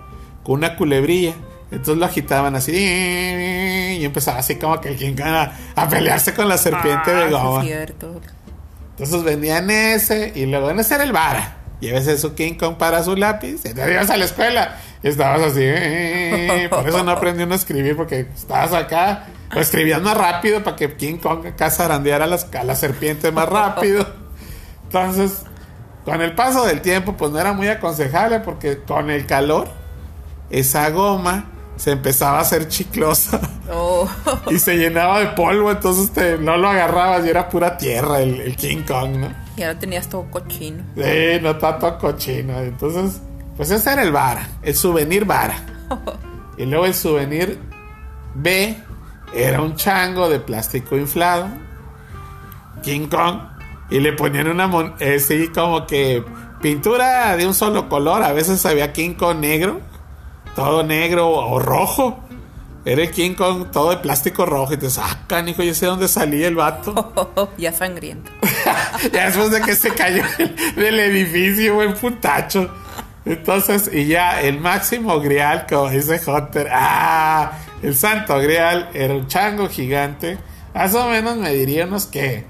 con 0.43 0.55
una 0.55 0.75
culebrilla. 0.75 1.33
Entonces 1.71 1.97
lo 1.97 2.05
agitaban 2.05 2.55
así 2.55 2.71
y 2.73 4.05
empezaba 4.05 4.39
así 4.39 4.55
como 4.55 4.79
que 4.79 4.89
el 4.89 4.97
King 4.97 5.15
Kong 5.15 5.27
a, 5.27 5.53
a 5.75 5.89
pelearse 5.89 6.33
con 6.33 6.47
la 6.47 6.57
serpiente 6.57 7.11
Ah, 7.11 7.25
de 7.25 7.29
goma. 7.31 7.63
cierto. 7.63 8.21
Entonces 8.97 9.23
vendían 9.23 9.69
ese 9.69 10.31
y 10.35 10.45
luego 10.47 10.71
en 10.71 10.79
ese 10.79 10.95
era 10.95 11.03
el 11.03 11.11
vara. 11.11 11.57
Llévese 11.79 12.17
su 12.17 12.33
King 12.33 12.55
Kong 12.55 12.77
para 12.77 13.03
su 13.03 13.15
lápiz. 13.15 13.63
Y 13.63 13.73
te 13.73 13.91
ibas 13.93 14.09
a 14.09 14.17
la 14.17 14.25
escuela 14.25 14.77
y 15.03 15.07
estabas 15.09 15.41
así. 15.41 15.59
eh, 15.61 16.67
Por 16.69 16.87
eso 16.89 17.03
no 17.03 17.11
aprendí 17.11 17.43
uno 17.43 17.53
a 17.53 17.57
escribir 17.57 17.95
porque 17.95 18.21
estabas 18.35 18.73
acá. 18.73 19.25
O 19.55 19.59
escribías 19.59 20.01
más 20.01 20.17
rápido 20.17 20.63
para 20.63 20.75
que 20.75 20.95
King 20.95 21.17
Kong 21.17 21.45
acá 21.45 21.69
zarandeara 21.69 22.25
a 22.25 22.27
las, 22.27 22.47
a 22.53 22.63
las 22.63 22.79
serpientes 22.79 23.31
más 23.31 23.47
rápido. 23.47 24.05
Entonces, 24.85 25.43
con 26.03 26.21
el 26.21 26.33
paso 26.33 26.65
del 26.65 26.81
tiempo, 26.81 27.15
pues 27.15 27.31
no 27.31 27.39
era 27.39 27.53
muy 27.53 27.67
aconsejable 27.67 28.39
porque 28.39 28.79
con 28.79 29.11
el 29.11 29.25
calor, 29.27 29.69
esa 30.49 30.89
goma 30.89 31.45
se 31.75 31.91
empezaba 31.91 32.39
a 32.39 32.41
hacer 32.41 32.67
chiclosa 32.69 33.39
Oh, 33.69 33.86
y 34.51 34.59
se 34.59 34.75
llenaba 34.77 35.19
de 35.19 35.27
polvo. 35.27 35.71
Entonces 35.71 36.11
te, 36.11 36.37
no 36.37 36.57
lo 36.57 36.69
agarrabas 36.69 37.25
y 37.25 37.29
era 37.29 37.47
pura 37.49 37.77
tierra 37.77 38.21
el, 38.21 38.41
el 38.41 38.55
King 38.55 38.83
Kong, 38.87 39.17
¿no? 39.17 39.47
y 39.57 39.63
ahora 39.63 39.79
tenías 39.79 40.07
todo 40.07 40.29
cochino. 40.29 40.83
Sí, 40.95 41.39
no 41.41 41.55
tanto 41.57 41.97
cochino. 41.97 42.59
Entonces, 42.59 43.19
pues 43.55 43.71
ese 43.71 43.91
era 43.93 44.03
el 44.03 44.11
vara, 44.11 44.47
el 44.61 44.75
souvenir 44.75 45.25
vara. 45.25 45.55
Y 46.59 46.65
luego 46.65 46.85
el 46.87 46.95
souvenir 46.95 47.59
B 48.33 48.75
era 49.33 49.61
un 49.61 49.75
chango 49.75 50.27
de 50.27 50.39
plástico 50.39 50.97
inflado, 50.97 51.47
King 52.81 53.07
Kong, 53.07 53.39
y 53.89 53.99
le 53.99 54.13
ponían 54.13 54.47
una, 54.47 54.67
mon- 54.67 54.93
eh, 54.99 55.19
sí, 55.19 55.49
como 55.53 55.85
que 55.85 56.23
pintura 56.61 57.35
de 57.37 57.45
un 57.45 57.53
solo 57.53 57.87
color. 57.89 58.23
A 58.23 58.31
veces 58.33 58.65
había 58.65 58.91
King 58.93 59.13
Kong 59.13 59.37
negro, 59.39 59.81
todo 60.55 60.83
negro 60.83 61.29
o 61.29 61.59
rojo. 61.59 62.19
Era 62.89 63.01
el 63.03 63.11
King 63.11 63.33
Kong 63.35 63.69
todo 63.71 63.89
de 63.89 63.97
plástico 63.97 64.45
rojo. 64.45 64.73
Y 64.73 64.77
te 64.77 64.89
sacan, 64.89 65.49
hijo, 65.49 65.61
yo 65.61 65.73
sé 65.73 65.85
dónde 65.87 66.07
salía 66.07 66.47
el 66.47 66.55
vato. 66.55 67.49
ya 67.57 67.73
sangriento. 67.73 68.31
ya 69.11 69.25
después 69.25 69.51
de 69.51 69.61
que 69.61 69.75
se 69.75 69.89
cayó 69.91 70.23
el- 70.37 70.55
del 70.75 70.99
edificio, 70.99 71.75
buen 71.75 71.93
putacho. 71.95 72.69
Entonces, 73.25 73.89
y 73.91 74.05
ya 74.05 74.41
el 74.41 74.59
máximo 74.61 75.19
grial, 75.19 75.65
como 75.67 75.89
dice 75.89 76.21
Hunter, 76.25 76.69
ah, 76.71 77.51
el 77.83 77.93
santo 77.93 78.37
grial 78.39 78.89
era 78.93 79.13
un 79.15 79.27
chango 79.27 79.67
gigante. 79.67 80.37
Más 80.73 80.95
o 80.95 81.09
menos 81.09 81.35
me 81.35 81.51
diría 81.53 81.85
unos 81.87 82.05
que, 82.05 82.45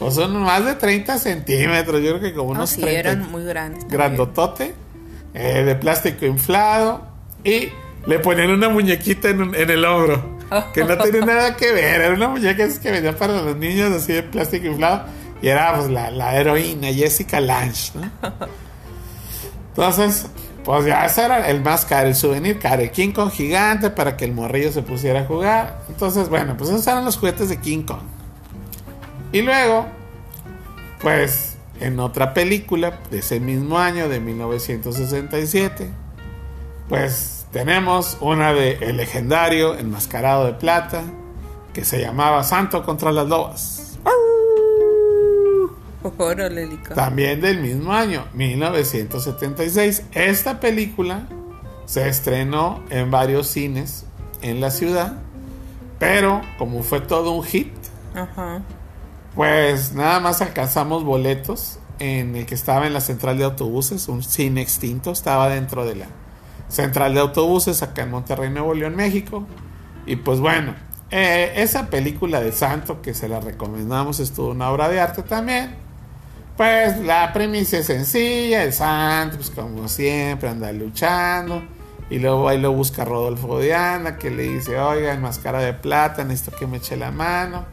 pues 0.00 0.14
son 0.16 0.42
más 0.42 0.64
de 0.64 0.74
30 0.74 1.18
centímetros, 1.20 2.02
yo 2.02 2.18
creo 2.18 2.20
que 2.20 2.34
como 2.34 2.52
No, 2.52 2.60
unos 2.60 2.70
sí, 2.70 2.80
30. 2.80 2.98
eran 3.12 3.30
muy 3.30 3.44
grandes. 3.44 3.86
grandotote, 3.86 4.74
eh, 5.34 5.62
de 5.64 5.74
plástico 5.76 6.26
inflado, 6.26 7.06
y 7.44 7.68
le 8.06 8.18
ponían 8.18 8.50
una 8.50 8.68
muñequita 8.68 9.28
en, 9.30 9.42
un- 9.42 9.54
en 9.54 9.70
el 9.70 9.84
hombro, 9.84 10.38
que 10.74 10.84
no 10.84 10.96
tenía 10.98 11.20
nada 11.26 11.56
que 11.56 11.72
ver, 11.72 12.00
era 12.02 12.14
una 12.14 12.28
muñeca 12.28 12.66
que 12.80 12.90
venía 12.90 13.16
para 13.16 13.42
los 13.42 13.56
niños 13.56 13.92
así 13.92 14.12
de 14.12 14.22
plástico 14.22 14.66
inflado, 14.66 15.04
y 15.40 15.48
era 15.48 15.74
pues 15.76 15.88
la, 15.90 16.10
la 16.10 16.36
heroína 16.36 16.88
Jessica 16.92 17.40
Lange, 17.40 17.92
¿no? 17.94 18.10
Entonces, 19.70 20.26
pues 20.64 20.84
ya 20.84 21.04
ese 21.06 21.24
era 21.24 21.48
el 21.48 21.62
más 21.62 21.84
caro, 21.86 22.08
el 22.08 22.14
souvenir 22.14 22.58
caro, 22.58 22.82
el 22.82 22.90
King 22.90 23.12
Kong 23.12 23.30
gigante 23.30 23.90
para 23.90 24.16
que 24.16 24.24
el 24.24 24.32
morrillo 24.32 24.70
se 24.70 24.82
pusiera 24.82 25.20
a 25.20 25.24
jugar. 25.24 25.80
Entonces, 25.88 26.28
bueno, 26.28 26.56
pues 26.56 26.70
esos 26.70 26.86
eran 26.86 27.04
los 27.04 27.16
juguetes 27.16 27.48
de 27.48 27.58
King 27.58 27.82
Kong. 27.82 28.02
Y 29.32 29.40
luego, 29.42 29.86
pues 31.00 31.56
en 31.80 31.98
otra 31.98 32.34
película 32.34 32.98
de 33.10 33.18
ese 33.20 33.40
mismo 33.40 33.78
año, 33.78 34.08
de 34.08 34.20
1967, 34.20 35.88
pues 36.88 37.31
tenemos 37.52 38.16
una 38.20 38.54
de 38.54 38.78
El 38.80 38.96
legendario 38.96 39.76
Enmascarado 39.76 40.46
de 40.46 40.54
Plata, 40.54 41.02
que 41.74 41.84
se 41.84 42.00
llamaba 42.00 42.42
Santo 42.44 42.82
contra 42.82 43.12
las 43.12 43.28
Lobas. 43.28 43.98
También 46.94 47.40
del 47.40 47.60
mismo 47.60 47.92
año, 47.92 48.24
1976. 48.32 50.04
Esta 50.12 50.60
película 50.60 51.28
se 51.84 52.08
estrenó 52.08 52.82
en 52.90 53.10
varios 53.10 53.48
cines 53.48 54.06
en 54.40 54.60
la 54.60 54.70
ciudad, 54.70 55.20
pero 55.98 56.40
como 56.58 56.82
fue 56.82 57.00
todo 57.00 57.32
un 57.32 57.44
hit, 57.44 57.72
Ajá. 58.14 58.62
pues 59.34 59.92
nada 59.92 60.20
más 60.20 60.40
alcanzamos 60.40 61.04
boletos 61.04 61.78
en 61.98 62.34
el 62.34 62.46
que 62.46 62.54
estaba 62.54 62.86
en 62.86 62.94
la 62.94 63.00
central 63.00 63.38
de 63.38 63.44
autobuses, 63.44 64.08
un 64.08 64.22
cine 64.22 64.62
extinto, 64.62 65.12
estaba 65.12 65.48
dentro 65.48 65.84
de 65.84 65.96
la 65.96 66.06
central 66.72 67.12
de 67.12 67.20
autobuses 67.20 67.82
acá 67.82 68.02
en 68.02 68.10
Monterrey, 68.10 68.50
Nuevo 68.50 68.72
León, 68.74 68.96
México. 68.96 69.46
Y 70.06 70.16
pues 70.16 70.40
bueno, 70.40 70.74
eh, 71.10 71.52
esa 71.56 71.90
película 71.90 72.40
de 72.40 72.50
Santo 72.50 73.02
que 73.02 73.12
se 73.12 73.28
la 73.28 73.40
recomendamos 73.40 74.18
estuvo 74.18 74.48
una 74.50 74.70
obra 74.70 74.88
de 74.88 74.98
arte 74.98 75.22
también. 75.22 75.76
Pues 76.56 76.98
la 77.00 77.32
premisa 77.32 77.78
es 77.78 77.86
sencilla, 77.86 78.62
el 78.64 78.72
Santo, 78.72 79.36
pues 79.36 79.50
como 79.50 79.86
siempre, 79.88 80.48
anda 80.48 80.72
luchando. 80.72 81.62
Y 82.08 82.18
luego 82.18 82.48
ahí 82.48 82.60
lo 82.60 82.72
busca 82.72 83.04
Rodolfo 83.04 83.58
de 83.58 83.74
Anda, 83.74 84.18
que 84.18 84.30
le 84.30 84.42
dice, 84.44 84.78
oiga, 84.78 85.14
en 85.14 85.22
máscara 85.22 85.60
de 85.60 85.72
plata, 85.72 86.24
necesito 86.24 86.56
que 86.56 86.66
me 86.66 86.78
eche 86.78 86.96
la 86.96 87.10
mano. 87.10 87.64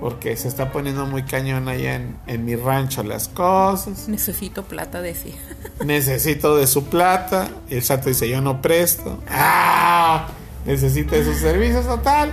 Porque 0.00 0.34
se 0.36 0.48
está 0.48 0.72
poniendo 0.72 1.04
muy 1.04 1.24
cañón 1.24 1.68
allá 1.68 1.96
en, 1.96 2.16
en 2.26 2.44
mi 2.44 2.56
rancho 2.56 3.02
las 3.02 3.28
cosas. 3.28 4.08
Necesito 4.08 4.64
plata, 4.64 5.02
decía. 5.02 5.34
Necesito 5.84 6.56
de 6.56 6.66
su 6.66 6.86
plata. 6.86 7.48
Y 7.68 7.76
el 7.76 7.82
santo 7.82 8.08
dice, 8.08 8.28
yo 8.28 8.40
no 8.40 8.62
presto. 8.62 9.22
¡Ah! 9.28 10.28
Necesita 10.64 11.16
de 11.16 11.24
sus 11.24 11.36
servicios 11.36 11.86
total. 11.86 12.32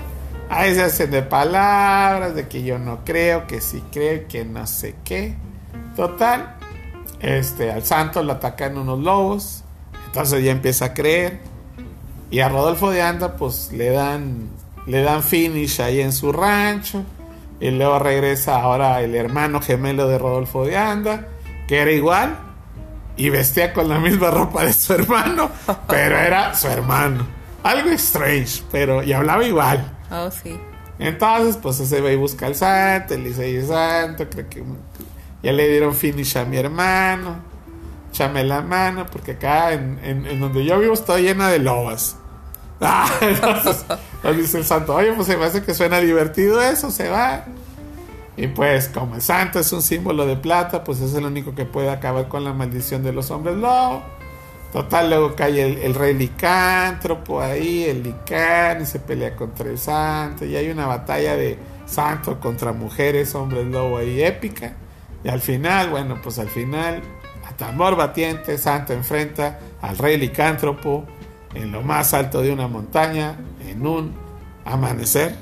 Ahí 0.49 0.73
se 0.75 0.83
hacen 0.83 1.11
de 1.11 1.23
palabras, 1.23 2.33
de 2.35 2.47
que 2.47 2.63
yo 2.63 2.79
no 2.79 3.03
creo, 3.03 3.47
que 3.47 3.59
sí 3.59 3.83
creo, 3.91 4.27
que 4.29 4.45
no 4.45 4.65
sé 4.65 4.95
qué. 5.03 5.35
Total. 5.95 6.55
Este, 7.19 7.71
al 7.71 7.83
santo 7.83 8.23
lo 8.23 8.33
atacan 8.33 8.77
unos 8.77 8.99
lobos. 8.99 9.63
Entonces 10.05 10.43
ya 10.43 10.51
empieza 10.51 10.85
a 10.85 10.93
creer. 10.93 11.39
Y 12.31 12.39
a 12.39 12.49
Rodolfo 12.49 12.91
de 12.91 13.01
Anda, 13.01 13.35
pues 13.35 13.71
le 13.73 13.89
dan, 13.89 14.49
le 14.85 15.01
dan 15.01 15.23
finish 15.23 15.81
ahí 15.81 16.01
en 16.01 16.13
su 16.13 16.31
rancho. 16.31 17.03
Y 17.59 17.71
luego 17.71 17.97
regresa 17.99 18.61
ahora 18.61 19.01
el 19.01 19.15
hermano 19.15 19.61
gemelo 19.61 20.07
de 20.07 20.17
Rodolfo 20.17 20.65
de 20.65 20.77
Anda, 20.77 21.27
que 21.67 21.79
era 21.79 21.91
igual. 21.91 22.37
Y 23.15 23.29
vestía 23.31 23.73
con 23.73 23.89
la 23.89 23.97
misma 23.99 24.29
ropa 24.29 24.63
de 24.63 24.73
su 24.73 24.93
hermano, 24.93 25.49
pero 25.87 26.17
era 26.19 26.53
su 26.53 26.67
hermano. 26.67 27.25
Algo 27.63 27.89
strange, 27.91 28.61
pero 28.71 29.01
y 29.01 29.11
hablaba 29.11 29.43
igual. 29.43 29.91
Oh, 30.11 30.29
sí. 30.29 30.55
Entonces, 30.99 31.57
pues 31.57 31.79
ese 31.79 31.99
va 32.01 32.11
y 32.11 32.15
busca 32.15 32.45
al 32.45 32.55
santo, 32.55 33.15
le 33.17 33.29
dice, 33.29 33.41
"Oye, 33.45 33.65
santo, 33.65 34.27
creo 34.29 34.47
que 34.49 34.63
ya 35.43 35.51
le 35.51 35.67
dieron 35.67 35.95
finish 35.95 36.37
a 36.37 36.45
mi 36.45 36.57
hermano. 36.57 37.37
Échame 38.11 38.43
la 38.43 38.61
mano, 38.61 39.05
porque 39.11 39.31
acá 39.31 39.73
en, 39.73 39.99
en- 40.03 40.25
en 40.27 40.39
donde 40.39 40.63
yo 40.63 40.79
vivo 40.79 40.93
estoy 40.93 41.23
llena 41.23 41.49
de 41.49 41.59
lobas. 41.59 42.16
Ah, 42.81 43.09
entonces, 43.21 43.85
dice 44.35 44.59
el 44.59 44.65
santo, 44.65 44.95
oye, 44.95 45.13
pues 45.13 45.27
se 45.27 45.37
me 45.37 45.45
hace 45.45 45.63
que 45.63 45.73
suena 45.73 45.99
divertido 45.99 46.61
eso, 46.61 46.91
se 46.91 47.09
va. 47.09 47.45
Y 48.35 48.47
pues, 48.47 48.89
como 48.89 49.15
el 49.15 49.21
santo 49.21 49.59
es 49.59 49.71
un 49.73 49.81
símbolo 49.81 50.25
de 50.27 50.35
plata, 50.35 50.83
pues 50.83 51.01
es 51.01 51.13
el 51.15 51.25
único 51.25 51.55
que 51.55 51.65
puede 51.65 51.89
acabar 51.89 52.27
con 52.27 52.43
la 52.43 52.53
maldición 52.53 53.03
de 53.03 53.11
los 53.11 53.31
hombres 53.31 53.55
lobo. 53.55 54.03
Total, 54.71 55.09
luego 55.09 55.33
cae 55.33 55.61
el, 55.61 55.77
el 55.79 55.95
rey 55.95 56.13
licántropo 56.13 57.41
ahí, 57.41 57.85
el 57.85 58.03
licán, 58.03 58.81
y 58.81 58.85
se 58.85 58.99
pelea 58.99 59.35
contra 59.35 59.69
el 59.69 59.79
santo. 59.79 60.45
Y 60.45 60.55
hay 60.55 60.69
una 60.69 60.85
batalla 60.85 61.35
de 61.35 61.57
santo 61.87 62.39
contra 62.39 62.73
mujeres, 62.73 63.33
hombres 63.33 63.65
lobo 63.65 63.97
ahí 63.97 64.21
épica. 64.21 64.73
Y 65.23 65.29
al 65.29 65.41
final, 65.41 65.89
bueno, 65.89 66.19
pues 66.21 66.37
al 66.37 66.49
final, 66.49 67.01
a 67.47 67.53
tambor 67.53 67.95
batiente, 67.95 68.57
santo 68.59 68.93
enfrenta 68.93 69.59
al 69.81 69.97
rey 69.97 70.17
licántropo 70.17 71.05
en 71.53 71.71
lo 71.71 71.81
más 71.81 72.13
alto 72.13 72.41
de 72.41 72.51
una 72.51 72.67
montaña, 72.67 73.37
en 73.67 73.85
un 73.85 74.13
amanecer 74.65 75.35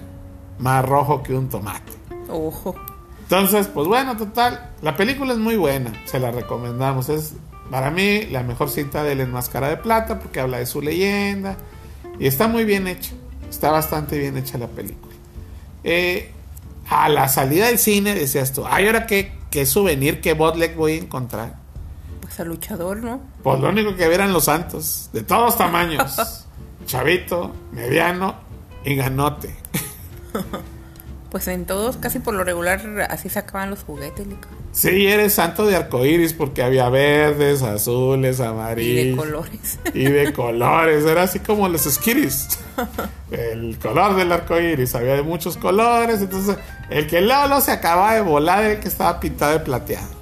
más 0.60 0.86
rojo 0.86 1.24
que 1.24 1.34
un 1.34 1.50
tomate. 1.50 1.92
Ojo. 2.30 2.76
Entonces, 3.24 3.68
pues 3.68 3.88
bueno, 3.88 4.16
total, 4.18 4.72
la 4.82 4.96
película 4.96 5.34
es 5.34 5.40
muy 5.40 5.56
buena, 5.56 5.92
se 6.06 6.20
la 6.20 6.32
recomendamos. 6.32 7.10
Es 7.10 7.34
para 7.72 7.90
mí 7.90 8.24
la 8.26 8.44
mejor 8.44 8.70
cinta 8.70 9.04
del 9.04 9.22
Enmascara 9.22 9.70
de 9.70 9.78
Plata 9.78 10.20
porque 10.20 10.40
habla 10.40 10.60
de 10.60 10.68
su 10.68 10.82
leyenda 10.82 11.58
y 12.20 12.28
está 12.28 12.48
muy 12.48 12.66
bien 12.66 12.88
hecha, 12.88 13.12
está 13.50 13.72
bastante 13.72 14.18
bien 14.20 14.38
hecha 14.38 14.58
la 14.58 14.68
película. 14.68 15.14
Eh, 15.84 16.32
a 16.88 17.10
la 17.10 17.28
salida 17.28 17.68
del 17.68 17.80
cine 17.80 18.14
decías 18.14 18.54
tú, 18.54 18.64
ay, 18.68 18.86
ahora 18.86 19.08
qué, 19.08 19.32
qué 19.50 19.66
souvenir, 19.66 20.22
qué 20.22 20.34
bootleg 20.34 20.76
voy 20.76 20.94
a 20.94 20.98
encontrar. 20.98 21.65
Pues 22.36 22.42
al 22.42 22.48
luchador, 22.50 22.98
¿no? 22.98 23.22
Pues 23.44 23.62
lo 23.62 23.70
único 23.70 23.96
que 23.96 24.04
eran 24.14 24.34
los 24.34 24.44
santos, 24.44 25.10
de 25.14 25.24
todos 25.24 25.58
tamaños, 25.58 26.46
chavito, 26.86 27.54
mediano 27.72 28.36
y 28.84 28.96
ganote. 28.96 29.56
Pues 31.32 31.50
en 31.50 31.66
todos, 31.66 31.98
casi 31.98 32.20
por 32.20 32.34
lo 32.34 32.46
regular, 32.46 32.80
así 33.10 33.28
sacaban 33.28 33.70
los 33.70 33.84
juguetes, 33.84 34.26
Lica. 34.26 34.48
Sí, 34.72 35.06
eres 35.06 35.34
santo 35.34 35.66
de 35.66 35.76
arcoíris 35.76 36.32
porque 36.32 36.64
había 36.64 36.88
verdes, 36.88 37.62
azules, 37.62 38.40
amarillos. 38.40 39.06
Y 39.06 39.10
de 39.10 39.16
colores. 39.18 39.80
Y 39.94 40.04
de 40.06 40.32
colores, 40.34 41.04
era 41.04 41.24
así 41.24 41.40
como 41.40 41.68
los 41.68 41.82
skitties. 41.82 42.60
El 43.32 43.78
color 43.80 44.16
del 44.16 44.32
arcoíris, 44.32 44.96
había 44.96 45.16
de 45.16 45.24
muchos 45.24 45.58
colores. 45.58 46.22
Entonces, 46.22 46.56
el 46.90 47.06
que 47.06 47.20
Lolo 47.20 47.60
se 47.60 47.74
acaba 47.74 48.14
de 48.14 48.22
volar 48.22 48.64
era 48.64 48.74
el 48.76 48.80
que 48.80 48.88
estaba 48.88 49.20
pintado 49.20 49.52
de 49.52 49.60
plateado. 49.60 50.15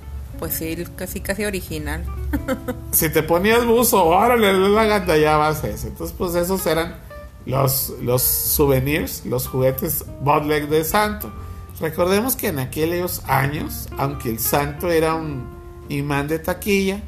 Pues 0.44 0.56
sí, 0.56 0.76
casi 0.98 1.22
casi 1.22 1.46
original. 1.46 2.04
si 2.92 3.08
te 3.08 3.24
ponías 3.24 3.66
buzo, 3.66 4.04
órale, 4.04 4.52
la 4.52 4.84
gandallabas 4.84 5.64
eso. 5.64 5.88
Entonces, 5.88 6.14
pues 6.18 6.36
esos 6.36 6.68
eran 6.68 6.98
los, 7.46 7.94
los 8.02 8.24
souvenirs, 8.24 9.26
los 9.26 9.48
juguetes 9.48 10.04
Bodleg 10.20 10.68
de 10.68 10.84
santo. 10.84 11.32
Recordemos 11.80 12.36
que 12.36 12.50
en 12.50 12.60
aquellos 12.60 13.24
años, 13.26 13.88
aunque 13.98 14.32
el 14.32 14.40
santo 14.40 14.92
era 14.92 15.16
un 15.16 15.48
imán 15.88 16.28
de 16.28 16.40
taquilla, 16.40 17.02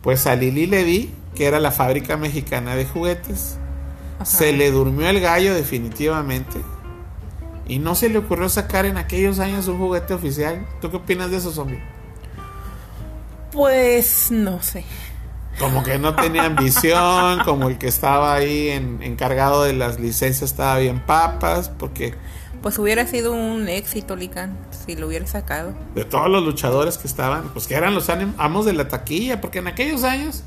pues 0.00 0.26
a 0.26 0.34
Lili 0.34 0.66
Ledy, 0.66 1.14
que 1.36 1.46
era 1.46 1.60
la 1.60 1.70
fábrica 1.70 2.16
mexicana 2.16 2.74
de 2.74 2.84
juguetes, 2.84 3.58
se 4.24 4.52
le 4.52 4.72
durmió 4.72 5.08
el 5.08 5.20
gallo 5.20 5.54
definitivamente. 5.54 6.60
Y 7.68 7.78
no 7.78 7.94
se 7.94 8.08
le 8.08 8.18
ocurrió 8.18 8.48
sacar 8.48 8.86
en 8.86 8.96
aquellos 8.96 9.38
años 9.38 9.68
un 9.68 9.78
juguete 9.78 10.14
oficial. 10.14 10.66
¿Tú 10.80 10.90
qué 10.90 10.96
opinas 10.96 11.30
de 11.30 11.36
eso, 11.36 11.52
zombie? 11.52 11.91
Pues 13.52 14.30
no 14.30 14.62
sé. 14.62 14.84
Como 15.58 15.82
que 15.82 15.98
no 15.98 16.14
tenía 16.14 16.46
ambición, 16.46 17.40
como 17.44 17.68
el 17.68 17.78
que 17.78 17.86
estaba 17.86 18.34
ahí 18.34 18.70
encargado 18.70 19.64
de 19.64 19.74
las 19.74 20.00
licencias 20.00 20.50
estaba 20.50 20.78
bien 20.78 21.00
papas, 21.00 21.68
porque... 21.68 22.14
Pues 22.62 22.78
hubiera 22.78 23.06
sido 23.06 23.32
un 23.32 23.68
éxito, 23.68 24.16
Lican, 24.16 24.56
si 24.70 24.94
lo 24.94 25.08
hubiera 25.08 25.26
sacado. 25.26 25.74
De 25.94 26.04
todos 26.04 26.30
los 26.30 26.44
luchadores 26.44 26.96
que 26.96 27.08
estaban, 27.08 27.48
pues 27.52 27.66
que 27.66 27.74
eran 27.74 27.94
los 27.94 28.08
amos 28.08 28.64
de 28.64 28.72
la 28.72 28.88
taquilla, 28.88 29.40
porque 29.40 29.58
en 29.58 29.66
aquellos 29.66 30.04
años, 30.04 30.44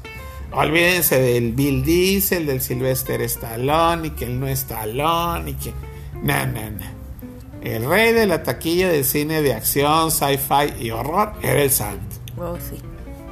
olvídense 0.51 1.19
del 1.21 1.51
Bill 1.51 1.83
Diesel, 1.83 2.45
del 2.45 2.61
Sylvester 2.61 3.21
Stallone, 3.21 4.07
y 4.07 4.09
que 4.11 4.25
él 4.25 4.39
no 4.39 4.47
es 4.47 4.59
Stallone, 4.59 5.51
y 5.51 5.53
que... 5.55 5.73
No, 6.23 6.45
no, 6.47 6.71
no. 6.71 6.95
El 7.61 7.85
rey 7.85 8.13
de 8.13 8.27
la 8.27 8.43
taquilla 8.43 8.89
del 8.89 9.03
cine 9.03 9.41
de 9.41 9.53
acción, 9.53 10.09
sci-fi 10.09 10.81
y 10.81 10.91
horror 10.91 11.33
era 11.41 11.61
el 11.61 11.71
santo. 11.71 12.15
Oh, 12.37 12.57
sí. 12.57 12.79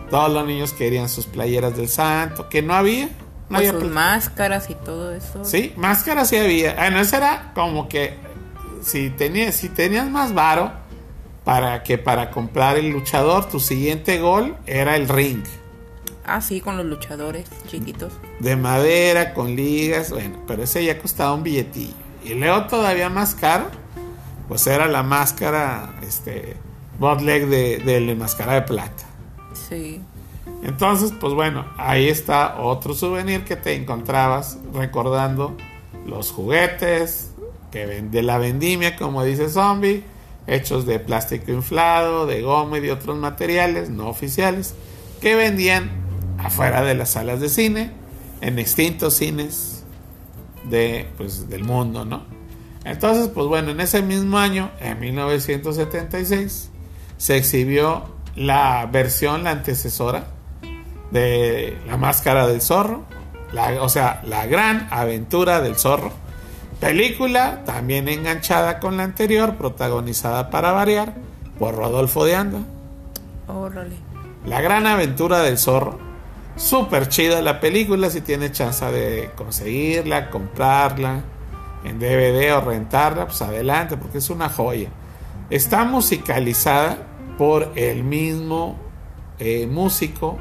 Todos 0.10 0.32
los 0.32 0.46
niños 0.46 0.74
querían 0.74 1.10
sus 1.10 1.26
playeras 1.26 1.76
del 1.76 1.90
santo, 1.90 2.50
que 2.50 2.62
no 2.62 2.74
había. 2.74 3.10
No 3.50 3.60
pues 3.60 3.70
sus 3.70 3.84
máscaras 3.86 4.70
y 4.70 4.76
todo 4.76 5.14
eso. 5.14 5.44
Sí, 5.44 5.74
máscaras 5.76 6.30
sí 6.30 6.38
había. 6.38 6.76
Bueno, 6.76 7.00
eso 7.00 7.18
era 7.18 7.52
como 7.54 7.88
que 7.88 8.16
si 8.82 9.10
tenías, 9.10 9.56
si 9.56 9.70
tenías 9.70 10.10
más 10.10 10.34
varo 10.34 10.72
para 11.44 11.84
que 11.84 11.98
para 11.98 12.32
comprar 12.32 12.78
el 12.78 12.90
luchador, 12.90 13.50
tu 13.50 13.60
siguiente 13.60 14.20
gol 14.20 14.56
era 14.66 14.96
el 14.96 15.10
ring. 15.10 15.44
Ah, 16.26 16.40
sí, 16.40 16.62
con 16.62 16.78
los 16.78 16.86
luchadores 16.86 17.48
chiquitos. 17.68 18.14
De 18.40 18.56
madera, 18.56 19.34
con 19.34 19.56
ligas, 19.56 20.10
bueno, 20.12 20.40
pero 20.48 20.64
ese 20.64 20.84
ya 20.86 20.98
costaba 20.98 21.34
un 21.34 21.44
billetillo. 21.44 21.94
Y 22.24 22.34
luego 22.34 22.68
todavía 22.68 23.10
más 23.10 23.36
caro, 23.36 23.70
pues 24.48 24.66
era 24.68 24.88
la 24.88 25.04
máscara, 25.04 25.96
este, 26.02 26.56
botleg 26.98 27.48
de, 27.48 27.80
de 27.80 28.00
la 28.00 28.16
máscara 28.16 28.54
de 28.54 28.62
plata. 28.62 29.03
Entonces, 30.64 31.14
pues 31.20 31.34
bueno, 31.34 31.66
ahí 31.78 32.08
está 32.08 32.60
otro 32.60 32.94
souvenir 32.94 33.44
que 33.44 33.56
te 33.56 33.76
encontrabas 33.76 34.58
recordando 34.74 35.56
los 36.06 36.32
juguetes 36.32 37.32
que 37.72 37.86
de 37.86 38.22
la 38.22 38.38
vendimia, 38.38 38.96
como 38.96 39.24
dice 39.24 39.50
Zombie, 39.50 40.04
hechos 40.48 40.86
de 40.86 41.00
plástico 41.00 41.52
inflado, 41.52 42.26
de 42.26 42.42
goma 42.42 42.78
y 42.78 42.82
de 42.82 42.92
otros 42.92 43.18
materiales 43.18 43.90
no 43.90 44.10
oficiales 44.10 44.76
que 45.22 45.36
vendían 45.36 45.90
afuera 46.38 46.84
de 46.84 46.94
las 46.96 47.12
salas 47.12 47.40
de 47.40 47.50
cine, 47.50 47.92
en 48.42 48.60
extintos 48.60 49.16
cines 49.16 49.84
de, 50.70 51.08
pues, 51.18 51.50
del 51.50 51.64
mundo, 51.64 52.06
¿no? 52.06 52.24
Entonces, 52.84 53.30
pues 53.30 53.48
bueno, 53.48 53.72
en 53.72 53.80
ese 53.80 54.02
mismo 54.02 54.38
año, 54.38 54.70
en 54.82 55.00
1976, 55.00 56.70
se 57.18 57.38
exhibió 57.38 58.13
la 58.36 58.88
versión, 58.92 59.44
la 59.44 59.52
antecesora 59.52 60.26
de 61.12 61.78
La 61.88 61.98
Máscara 61.98 62.48
del 62.48 62.62
Zorro, 62.62 63.06
o 63.80 63.90
sea, 63.90 64.22
La 64.26 64.46
Gran 64.48 64.88
Aventura 64.92 65.62
del 65.62 65.76
Zorro. 65.76 66.12
Película 66.80 67.64
también 67.66 68.10
enganchada 68.10 68.80
con 68.80 68.98
la 68.98 69.04
anterior, 69.04 69.56
protagonizada 69.56 70.50
para 70.50 70.72
variar 70.72 71.14
por 71.60 71.76
Rodolfo 71.76 72.26
de 72.26 72.36
Anda. 72.36 72.60
La 74.46 74.62
Gran 74.62 74.88
Aventura 74.88 75.40
del 75.40 75.58
Zorro. 75.58 76.00
Súper 76.56 77.08
chida 77.08 77.42
la 77.42 77.60
película, 77.60 78.10
si 78.10 78.22
tiene 78.22 78.52
chance 78.52 78.86
de 78.86 79.32
conseguirla, 79.36 80.30
comprarla 80.30 81.22
en 81.84 82.00
DVD 82.00 82.56
o 82.56 82.62
rentarla, 82.62 83.26
pues 83.26 83.42
adelante, 83.42 83.98
porque 83.98 84.18
es 84.18 84.30
una 84.30 84.50
joya. 84.50 84.90
Está 85.50 85.84
musicalizada 85.84 86.98
por 87.38 87.72
el 87.76 88.04
mismo 88.04 88.78
eh, 89.40 89.68
músico, 89.68 90.38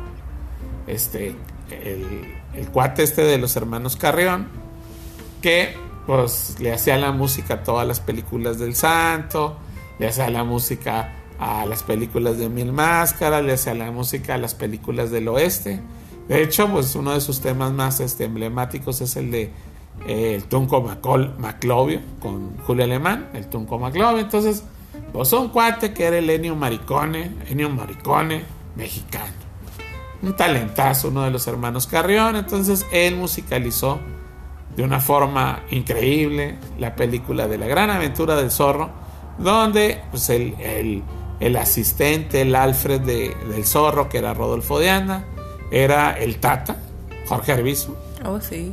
este, 0.87 1.35
el, 1.70 2.68
cuate 2.72 3.02
este 3.02 3.22
de 3.22 3.38
los 3.38 3.57
hermanos 3.57 3.96
Carrión, 3.96 4.48
que 5.40 5.74
pues 6.07 6.57
le 6.61 6.72
hacía 6.72 6.96
la 6.98 7.12
música 7.12 7.55
a 7.55 7.62
todas 7.62 7.87
las 7.87 8.00
películas 8.00 8.59
del 8.59 8.74
santo, 8.74 9.57
le 9.98 10.09
hacía 10.09 10.28
la 10.31 10.44
música 10.44 11.12
a 11.38 11.64
las 11.66 11.83
películas 11.83 12.38
de 12.38 12.48
Mil 12.48 12.72
Máscaras, 12.72 13.42
le 13.44 13.52
hacía 13.52 13.74
la 13.74 13.90
música 13.90 14.35
a 14.35 14.38
las 14.38 14.55
películas 14.55 15.11
del 15.11 15.28
oeste. 15.28 15.81
De 16.28 16.42
hecho, 16.42 16.68
pues 16.68 16.94
uno 16.94 17.12
de 17.12 17.20
sus 17.20 17.40
temas 17.40 17.72
más 17.72 18.00
este, 18.00 18.24
emblemáticos 18.24 19.00
es 19.00 19.16
el 19.16 19.31
de 19.31 19.50
eh, 20.07 20.35
el 20.37 20.44
Tunco 20.44 20.83
Maclovio 21.38 22.00
con 22.20 22.57
Julio 22.59 22.85
Alemán, 22.85 23.31
el 23.35 23.46
Tunco 23.46 23.78
Maclovio. 23.78 24.20
Entonces, 24.20 24.64
pues 25.12 25.33
un 25.33 25.48
cuate 25.48 25.92
que 25.92 26.05
era 26.05 26.18
el 26.18 26.28
Ennio 26.31 26.57
Maricone, 26.57 27.31
Ennio 27.48 27.68
Maricone 27.70 28.44
mexicano. 28.76 29.33
Un 30.22 30.37
talentazo, 30.37 31.09
uno 31.09 31.24
de 31.24 31.31
los 31.31 31.46
hermanos 31.46 31.87
Carrión. 31.87 32.37
Entonces 32.37 32.87
él 32.92 33.16
musicalizó 33.16 33.98
de 34.76 34.83
una 34.83 35.00
forma 35.00 35.62
increíble 35.70 36.57
la 36.78 36.94
película 36.94 37.48
de 37.48 37.59
la 37.59 37.66
gran 37.66 37.90
aventura 37.90 38.37
del 38.37 38.50
zorro, 38.50 38.90
donde 39.38 40.00
pues, 40.11 40.31
el, 40.31 41.02
asistente, 41.59 42.42
el 42.42 42.55
Alfred 42.55 43.00
del 43.00 43.64
zorro, 43.64 44.09
que 44.09 44.18
era 44.18 44.33
Rodolfo 44.33 44.78
de 44.78 44.90
Anda, 44.90 45.24
era 45.70 46.12
el 46.12 46.37
Tata, 46.37 46.76
Jorge 47.26 47.52
Arbizu. 47.52 47.94
Oh, 48.24 48.40
sí. 48.40 48.72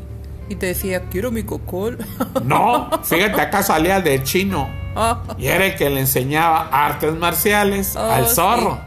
Y 0.49 0.55
te 0.55 0.65
decía, 0.65 1.03
quiero 1.09 1.31
mi 1.31 1.43
cocol. 1.43 1.97
No, 2.43 2.89
fíjate, 3.03 3.39
acá 3.39 3.63
salía 3.63 4.01
del 4.01 4.23
chino. 4.23 4.67
Y 5.38 5.47
era 5.47 5.67
el 5.67 5.75
que 5.75 5.89
le 5.89 6.01
enseñaba 6.01 6.67
artes 6.71 7.13
marciales 7.15 7.95
oh, 7.95 7.99
al 7.99 8.27
zorro. 8.27 8.79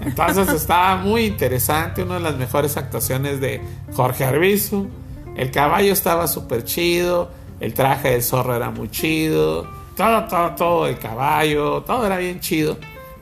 Entonces 0.00 0.48
estaba 0.48 0.96
muy 0.96 1.24
interesante, 1.24 2.02
una 2.02 2.14
de 2.14 2.20
las 2.20 2.36
mejores 2.36 2.76
actuaciones 2.76 3.40
de 3.40 3.60
Jorge 3.92 4.24
Arbizu. 4.24 4.88
El 5.36 5.50
caballo 5.50 5.92
estaba 5.92 6.26
súper 6.28 6.64
chido, 6.64 7.30
el 7.60 7.74
traje 7.74 8.10
del 8.12 8.22
zorro 8.22 8.54
era 8.54 8.70
muy 8.70 8.88
chido, 8.90 9.66
todo, 9.96 10.24
todo, 10.26 10.50
todo, 10.54 10.86
el 10.86 10.98
caballo, 10.98 11.82
todo 11.82 12.06
era 12.06 12.16
bien 12.18 12.40
chido. 12.40 12.78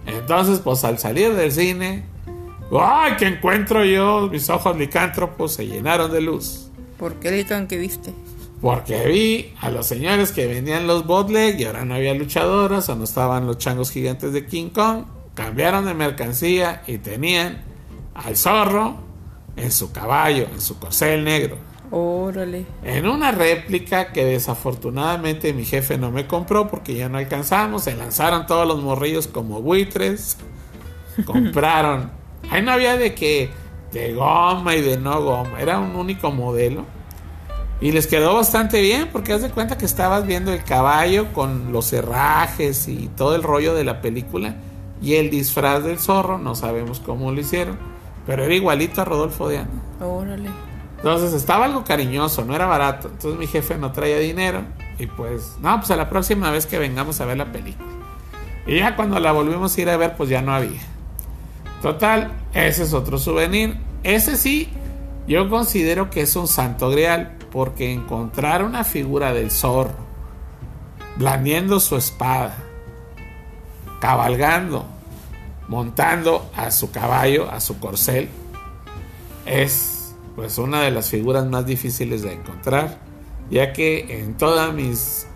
Entonces, 0.06 0.60
pues 0.60 0.84
al 0.84 0.98
salir 0.98 1.34
del 1.34 1.50
cine, 1.50 2.04
¡ay, 2.78 3.14
qué 3.18 3.26
encuentro 3.26 3.84
yo! 3.84 4.28
Mis 4.30 4.48
ojos 4.50 4.76
licántropos 4.76 5.54
se 5.54 5.66
llenaron 5.66 6.12
de 6.12 6.20
luz. 6.20 6.65
¿Por 6.98 7.14
qué 7.14 7.30
Lican 7.30 7.66
que 7.66 7.76
viste? 7.76 8.12
Porque 8.60 9.06
vi 9.06 9.54
a 9.60 9.70
los 9.70 9.86
señores 9.86 10.32
que 10.32 10.46
venían 10.46 10.86
los 10.86 11.06
botleg 11.06 11.60
y 11.60 11.64
ahora 11.64 11.84
no 11.84 11.94
había 11.94 12.14
luchadoras 12.14 12.88
o 12.88 12.96
no 12.96 13.04
estaban 13.04 13.46
los 13.46 13.58
changos 13.58 13.90
gigantes 13.90 14.32
de 14.32 14.46
King 14.46 14.70
Kong. 14.70 15.04
Cambiaron 15.34 15.84
de 15.84 15.92
mercancía 15.92 16.82
y 16.86 16.98
tenían 16.98 17.62
al 18.14 18.36
zorro 18.36 18.96
en 19.56 19.70
su 19.70 19.92
caballo, 19.92 20.46
en 20.52 20.60
su 20.60 20.78
corcel 20.78 21.24
negro. 21.24 21.58
Órale. 21.90 22.66
En 22.82 23.06
una 23.06 23.30
réplica 23.30 24.12
que 24.12 24.24
desafortunadamente 24.24 25.52
mi 25.52 25.64
jefe 25.64 25.98
no 25.98 26.10
me 26.10 26.26
compró 26.26 26.68
porque 26.68 26.94
ya 26.94 27.08
no 27.08 27.18
alcanzamos. 27.18 27.84
Se 27.84 27.94
lanzaron 27.94 28.46
todos 28.46 28.66
los 28.66 28.82
morrillos 28.82 29.28
como 29.28 29.60
buitres. 29.62 30.36
Compraron. 31.26 32.10
Ahí 32.50 32.62
no 32.62 32.72
había 32.72 32.96
de 32.96 33.14
que 33.14 33.50
de 33.92 34.14
goma 34.14 34.74
y 34.74 34.82
de 34.82 34.98
no 34.98 35.20
goma. 35.22 35.60
Era 35.60 35.78
un 35.78 35.96
único 35.96 36.30
modelo. 36.30 36.84
Y 37.80 37.92
les 37.92 38.06
quedó 38.06 38.34
bastante 38.34 38.80
bien 38.80 39.10
porque 39.12 39.34
haz 39.34 39.42
de 39.42 39.50
cuenta 39.50 39.76
que 39.76 39.84
estabas 39.84 40.26
viendo 40.26 40.52
el 40.52 40.64
caballo 40.64 41.32
con 41.34 41.72
los 41.72 41.92
herrajes 41.92 42.88
y 42.88 43.08
todo 43.16 43.36
el 43.36 43.42
rollo 43.42 43.74
de 43.74 43.84
la 43.84 44.00
película. 44.00 44.56
Y 45.02 45.16
el 45.16 45.28
disfraz 45.28 45.84
del 45.84 45.98
zorro, 45.98 46.38
no 46.38 46.54
sabemos 46.54 47.00
cómo 47.00 47.32
lo 47.32 47.40
hicieron. 47.40 47.78
Pero 48.26 48.44
era 48.44 48.54
igualito 48.54 49.02
a 49.02 49.04
Rodolfo 49.04 49.48
de 49.48 49.58
Anda. 49.58 50.06
Órale. 50.06 50.48
Entonces 50.96 51.34
estaba 51.34 51.66
algo 51.66 51.84
cariñoso, 51.84 52.44
no 52.44 52.56
era 52.56 52.66
barato. 52.66 53.08
Entonces 53.08 53.38
mi 53.38 53.46
jefe 53.46 53.76
no 53.76 53.92
traía 53.92 54.18
dinero. 54.18 54.62
Y 54.98 55.06
pues, 55.06 55.56
no, 55.60 55.76
pues 55.78 55.90
a 55.90 55.96
la 55.96 56.08
próxima 56.08 56.50
vez 56.50 56.64
que 56.64 56.78
vengamos 56.78 57.20
a 57.20 57.26
ver 57.26 57.36
la 57.36 57.52
película. 57.52 57.88
Y 58.66 58.78
ya 58.78 58.96
cuando 58.96 59.20
la 59.20 59.32
volvimos 59.32 59.76
a 59.76 59.80
ir 59.80 59.90
a 59.90 59.96
ver, 59.96 60.16
pues 60.16 60.30
ya 60.30 60.40
no 60.40 60.54
había. 60.54 60.80
Total, 61.82 62.32
ese 62.52 62.84
es 62.84 62.92
otro 62.92 63.18
souvenir. 63.18 63.76
Ese 64.02 64.36
sí, 64.36 64.68
yo 65.26 65.48
considero 65.50 66.10
que 66.10 66.22
es 66.22 66.36
un 66.36 66.48
santo 66.48 66.90
grial, 66.90 67.36
porque 67.50 67.92
encontrar 67.92 68.64
una 68.64 68.84
figura 68.84 69.32
del 69.32 69.50
zorro, 69.50 69.94
blandiendo 71.16 71.80
su 71.80 71.96
espada, 71.96 72.54
cabalgando, 74.00 74.86
montando 75.68 76.50
a 76.54 76.70
su 76.70 76.90
caballo, 76.90 77.50
a 77.50 77.60
su 77.60 77.78
corcel, 77.78 78.28
es 79.46 80.14
pues 80.34 80.58
una 80.58 80.82
de 80.82 80.90
las 80.90 81.08
figuras 81.08 81.46
más 81.46 81.64
difíciles 81.64 82.22
de 82.22 82.34
encontrar, 82.34 82.98
ya 83.50 83.72
que 83.72 84.20
en 84.20 84.36
todas 84.36 84.72
mis 84.74 85.26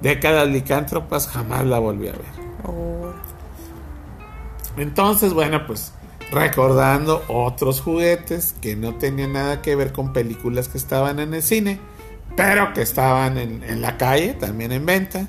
décadas 0.00 0.48
licántropas 0.48 1.28
jamás 1.28 1.64
la 1.66 1.78
volví 1.78 2.08
a 2.08 2.12
ver. 2.12 2.46
Entonces, 4.76 5.32
bueno, 5.32 5.66
pues 5.66 5.92
recordando 6.30 7.22
otros 7.28 7.80
juguetes 7.80 8.54
que 8.60 8.76
no 8.76 8.94
tenían 8.94 9.32
nada 9.34 9.62
que 9.62 9.76
ver 9.76 9.92
con 9.92 10.12
películas 10.12 10.68
que 10.68 10.78
estaban 10.78 11.18
en 11.20 11.34
el 11.34 11.42
cine, 11.42 11.78
pero 12.36 12.72
que 12.74 12.82
estaban 12.82 13.38
en, 13.38 13.62
en 13.62 13.80
la 13.80 13.96
calle, 13.96 14.34
también 14.34 14.72
en 14.72 14.84
venta. 14.86 15.26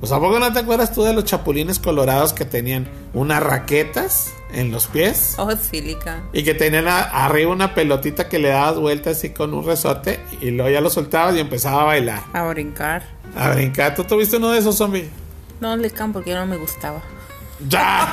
Pues 0.00 0.12
a 0.12 0.18
poco 0.18 0.38
no 0.38 0.50
te 0.52 0.60
acuerdas 0.60 0.94
tú 0.94 1.02
de 1.02 1.12
los 1.12 1.24
chapulines 1.24 1.78
colorados 1.78 2.32
que 2.32 2.46
tenían 2.46 2.88
unas 3.12 3.42
raquetas 3.42 4.32
en 4.50 4.72
los 4.72 4.86
pies 4.86 5.34
oh, 5.38 5.50
sílica. 5.54 6.22
y 6.32 6.42
que 6.42 6.54
tenían 6.54 6.88
a- 6.88 7.02
arriba 7.02 7.52
una 7.52 7.74
pelotita 7.74 8.26
que 8.28 8.38
le 8.38 8.48
dabas 8.48 8.78
vuelta 8.78 9.10
así 9.10 9.30
con 9.30 9.52
un 9.52 9.64
resorte 9.64 10.18
y 10.40 10.50
luego 10.52 10.70
ya 10.70 10.80
lo 10.80 10.88
soltabas 10.88 11.36
y 11.36 11.40
empezaba 11.40 11.82
a 11.82 11.84
bailar, 11.84 12.22
A 12.32 12.44
brincar. 12.48 13.02
a 13.36 13.50
brincar. 13.50 13.94
¿Tú 13.94 14.04
tuviste 14.04 14.38
uno 14.38 14.50
de 14.52 14.58
esos 14.60 14.76
zombies? 14.76 15.08
No 15.60 15.76
le 15.76 15.90
can 15.90 16.14
porque 16.14 16.34
no 16.34 16.46
me 16.46 16.56
gustaba. 16.56 17.02
Ya, 17.68 18.08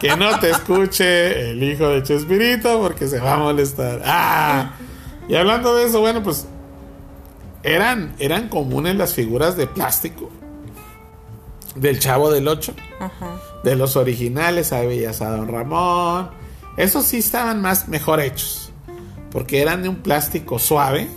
que 0.00 0.16
no 0.16 0.38
te 0.38 0.50
escuche 0.50 1.50
el 1.50 1.62
hijo 1.62 1.88
de 1.88 2.02
Chespirito 2.02 2.80
porque 2.80 3.08
se 3.08 3.20
va 3.20 3.34
a 3.34 3.38
molestar. 3.38 4.00
Ah, 4.04 4.72
y 5.28 5.34
hablando 5.34 5.74
de 5.74 5.84
eso, 5.84 6.00
bueno, 6.00 6.22
pues 6.22 6.46
eran, 7.62 8.14
eran 8.18 8.48
comunes 8.48 8.96
las 8.96 9.12
figuras 9.14 9.56
de 9.56 9.66
plástico 9.66 10.30
del 11.74 11.98
Chavo 11.98 12.30
del 12.30 12.48
8, 12.48 12.74
Ajá. 13.00 13.40
de 13.62 13.76
los 13.76 13.96
originales, 13.96 14.72
ahí 14.72 14.86
veías 14.86 15.20
a 15.20 15.30
Don 15.30 15.48
Ramón. 15.48 16.30
Esos 16.76 17.04
sí 17.04 17.18
estaban 17.18 17.60
más 17.60 17.88
mejor 17.88 18.20
hechos, 18.20 18.72
porque 19.30 19.60
eran 19.60 19.82
de 19.82 19.88
un 19.88 19.96
plástico 19.96 20.58
suave, 20.58 21.08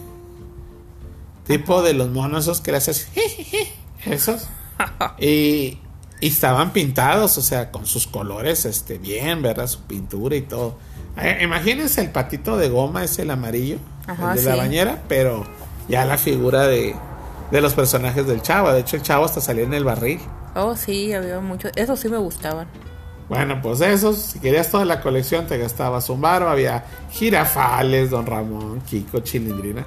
tipo 1.46 1.82
de 1.82 1.94
los 1.94 2.10
monos 2.10 2.46
esos 2.46 2.62
que 2.62 2.72
le 2.72 2.78
haces 2.78 3.08
esos. 4.06 4.48
Y, 5.20 5.80
y 6.22 6.28
estaban 6.28 6.72
pintados, 6.74 7.38
o 7.38 7.42
sea, 7.42 7.72
con 7.72 7.86
sus 7.86 8.08
colores 8.08 8.66
este, 8.66 8.98
bien, 8.98 9.42
¿verdad? 9.42 9.68
Su 9.68 9.82
pintura 9.82 10.36
y 10.36 10.42
todo. 10.42 10.78
Eh, 11.18 11.40
imagínense 11.42 12.02
el 12.02 12.10
patito 12.12 12.58
de 12.58 12.70
goma, 12.70 13.04
es 13.04 13.20
el 13.20 13.32
amarillo, 13.32 13.78
Ajá, 14.08 14.34
el 14.34 14.44
de 14.44 14.50
la 14.50 14.56
bañera, 14.56 15.04
pero 15.08 15.46
ya 15.88 16.06
la 16.06 16.18
figura 16.18 16.68
de, 16.68 16.96
de 17.52 17.62
los 17.62 17.74
personajes 17.74 18.28
del 18.28 18.42
chavo. 18.42 18.72
De 18.72 18.82
hecho, 18.82 18.96
el 18.96 19.02
chavo 19.02 19.26
hasta 19.26 19.42
salía 19.42 19.64
en 19.64 19.74
el 19.74 19.84
barril. 19.84 20.20
Oh, 20.56 20.76
sí, 20.76 21.14
había 21.14 21.40
muchos. 21.40 21.72
Esos 21.76 22.00
sí 22.00 22.10
me 22.10 22.18
gustaban. 22.18 22.68
Bueno, 23.30 23.62
pues 23.62 23.80
esos, 23.82 24.18
si 24.18 24.40
querías 24.40 24.72
toda 24.72 24.86
la 24.86 25.02
colección, 25.02 25.46
te 25.46 25.58
gastabas 25.58 26.10
un 26.10 26.20
baro. 26.20 26.50
Había 26.50 26.84
jirafales, 27.12 28.10
Don 28.10 28.26
Ramón, 28.26 28.82
Kiko, 28.82 29.20
Chilindrina. 29.20 29.86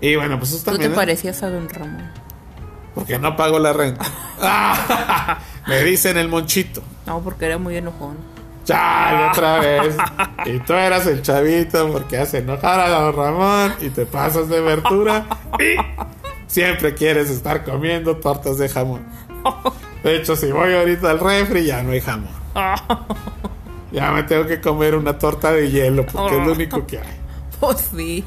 Y 0.00 0.14
bueno, 0.14 0.38
pues 0.38 0.50
eso 0.52 0.58
Tú 0.58 0.64
te 0.64 0.70
también. 0.84 0.94
parecías 0.94 1.42
a 1.42 1.50
Don 1.50 1.68
Ramón. 1.68 2.08
Porque 2.98 3.16
no 3.16 3.36
pago 3.36 3.60
la 3.60 3.72
renta. 3.72 4.04
Ah, 4.40 5.38
Me 5.68 5.82
dicen 5.84 6.16
el 6.16 6.28
monchito. 6.28 6.82
No, 7.06 7.20
porque 7.20 7.46
era 7.46 7.56
muy 7.56 7.76
enojón. 7.76 8.16
Chale, 8.64 9.28
otra 9.28 9.60
vez. 9.60 9.96
Y 10.46 10.58
tú 10.58 10.72
eras 10.72 11.06
el 11.06 11.22
chavito 11.22 11.90
porque 11.92 12.18
hace 12.18 12.38
enojar 12.38 12.80
a 12.80 12.88
Don 12.88 13.14
Ramón 13.14 13.74
y 13.80 13.90
te 13.90 14.04
pasas 14.04 14.48
de 14.48 14.60
verdura 14.60 15.26
y 15.60 15.76
siempre 16.48 16.94
quieres 16.94 17.30
estar 17.30 17.64
comiendo 17.64 18.16
tortas 18.16 18.58
de 18.58 18.68
jamón. 18.68 19.06
De 20.02 20.16
hecho, 20.16 20.34
si 20.34 20.50
voy 20.50 20.74
ahorita 20.74 21.10
al 21.10 21.20
refri 21.20 21.66
ya 21.66 21.82
no 21.82 21.92
hay 21.92 22.00
jamón. 22.00 22.32
Ya 23.92 24.10
me 24.10 24.24
tengo 24.24 24.44
que 24.46 24.60
comer 24.60 24.96
una 24.96 25.16
torta 25.18 25.52
de 25.52 25.70
hielo 25.70 26.04
porque 26.04 26.36
es 26.36 26.46
lo 26.46 26.52
único 26.52 26.84
que 26.86 26.98
hay. 26.98 27.18
Pues 27.60 27.90
sí. 27.96 28.24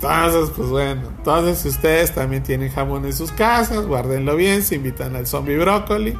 Entonces, 0.00 0.50
pues 0.54 0.68
bueno, 0.68 1.08
entonces 1.08 1.58
si 1.58 1.68
ustedes 1.68 2.14
también 2.14 2.42
tienen 2.42 2.70
jamón 2.70 3.06
en 3.06 3.14
sus 3.14 3.32
casas, 3.32 3.86
guárdenlo 3.86 4.36
bien, 4.36 4.62
se 4.62 4.74
invitan 4.74 5.16
al 5.16 5.26
zombie 5.26 5.56
brócoli, 5.56 6.14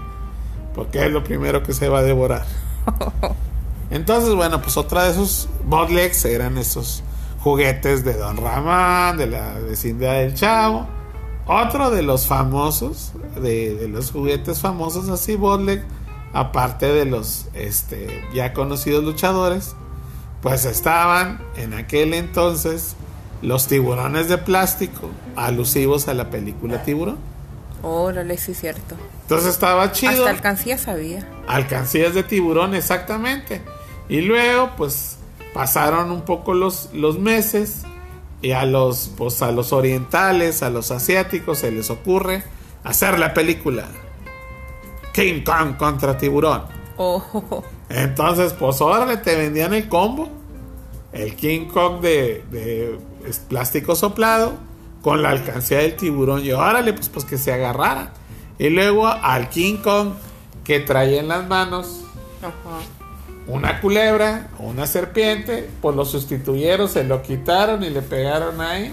porque 0.75 1.05
es 1.05 1.13
lo 1.13 1.23
primero 1.23 1.63
que 1.63 1.75
se 1.75 1.91
va 1.91 1.99
a 1.99 2.03
devorar. 2.03 2.47
Entonces, 3.91 4.35
bueno, 4.35 4.63
pues 4.63 4.79
otra 4.79 5.05
de 5.05 5.11
esos 5.11 5.49
botlegs 5.67 6.25
eran 6.25 6.57
esos 6.57 7.03
juguetes 7.41 8.03
de 8.03 8.15
Don 8.15 8.39
Ramón, 8.39 9.19
de 9.19 9.27
la 9.27 9.53
vecindad 9.59 10.15
del 10.15 10.35
Chavo. 10.35 10.87
Otro 11.47 11.91
de 11.91 12.03
los 12.03 12.27
famosos, 12.27 13.13
de, 13.41 13.75
de 13.75 13.89
los 13.89 14.11
juguetes 14.11 14.61
famosos 14.61 15.09
así, 15.11 15.37
botleg, 15.37 15.85
aparte 16.33 16.87
de 16.87 17.05
los 17.05 17.47
este, 17.53 18.25
ya 18.35 18.53
conocidos 18.53 19.05
luchadores, 19.05 19.77
pues 20.41 20.65
estaban 20.65 21.41
en 21.57 21.75
aquel 21.75 22.15
entonces 22.15 22.97
los 23.43 23.67
tiburones 23.67 24.29
de 24.29 24.39
plástico, 24.39 25.11
alusivos 25.37 26.09
a 26.09 26.15
la 26.15 26.31
película 26.31 26.83
Tiburón. 26.83 27.19
Órale, 27.83 28.37
sí, 28.39 28.55
cierto. 28.55 28.97
Entonces 29.23 29.51
estaba 29.51 29.93
chido. 29.93 30.13
Hasta 30.13 30.31
alcancía 30.31 30.79
sabía. 30.79 31.27
Alcancías 31.47 32.15
de 32.15 32.23
tiburón, 32.23 32.75
exactamente. 32.75 33.61
Y 34.09 34.23
luego, 34.23 34.71
pues, 34.77 35.19
pasaron 35.53 36.11
un 36.11 36.23
poco 36.23 36.55
los, 36.55 36.91
los 36.93 37.19
meses 37.19 37.83
y 38.43 38.53
a 38.53 38.65
los, 38.65 39.11
pues, 39.17 39.43
a 39.43 39.53
los 39.53 39.73
orientales, 39.73 40.63
a 40.63 40.71
los 40.71 40.91
asiáticos 40.91 41.59
se 41.59 41.71
les 41.71 41.91
ocurre 41.91 42.43
hacer 42.85 43.19
la 43.19 43.35
película 43.35 43.85
King 45.13 45.43
Kong 45.45 45.77
contra 45.77 46.17
tiburón. 46.19 46.63
Oh, 46.97 47.63
Entonces, 47.89 48.53
pues 48.53 48.81
ahora 48.81 49.21
te 49.23 49.37
vendían 49.37 49.75
el 49.75 49.89
combo. 49.89 50.29
El 51.13 51.35
King 51.37 51.67
Kong 51.67 52.01
de, 52.01 52.45
de 52.51 52.99
es 53.29 53.39
plástico 53.39 53.95
soplado 53.95 54.55
con 55.03 55.23
la 55.23 55.31
alcancía 55.31 55.79
del 55.79 55.97
tiburón. 55.97 56.45
Y 56.45 56.53
órale, 56.53 56.93
pues, 56.93 57.09
pues 57.09 57.25
que 57.25 57.39
se 57.39 57.53
agarrara. 57.53 58.13
Y 58.59 58.71
luego 58.71 59.07
al 59.07 59.49
King 59.49 59.77
Kong 59.77 60.15
que 60.65 60.81
traía 60.81 61.21
en 61.21 61.29
las 61.29 61.47
manos 61.47 62.01
ajá. 62.41 62.81
una 63.47 63.81
culebra 63.81 64.49
o 64.59 64.65
una 64.65 64.87
serpiente, 64.87 65.71
pues 65.81 65.95
lo 65.95 66.05
sustituyeron, 66.05 66.89
se 66.89 67.05
lo 67.05 67.23
quitaron 67.23 67.85
y 67.85 67.91
le 67.91 68.03
pegaron 68.03 68.61
ahí, 68.61 68.93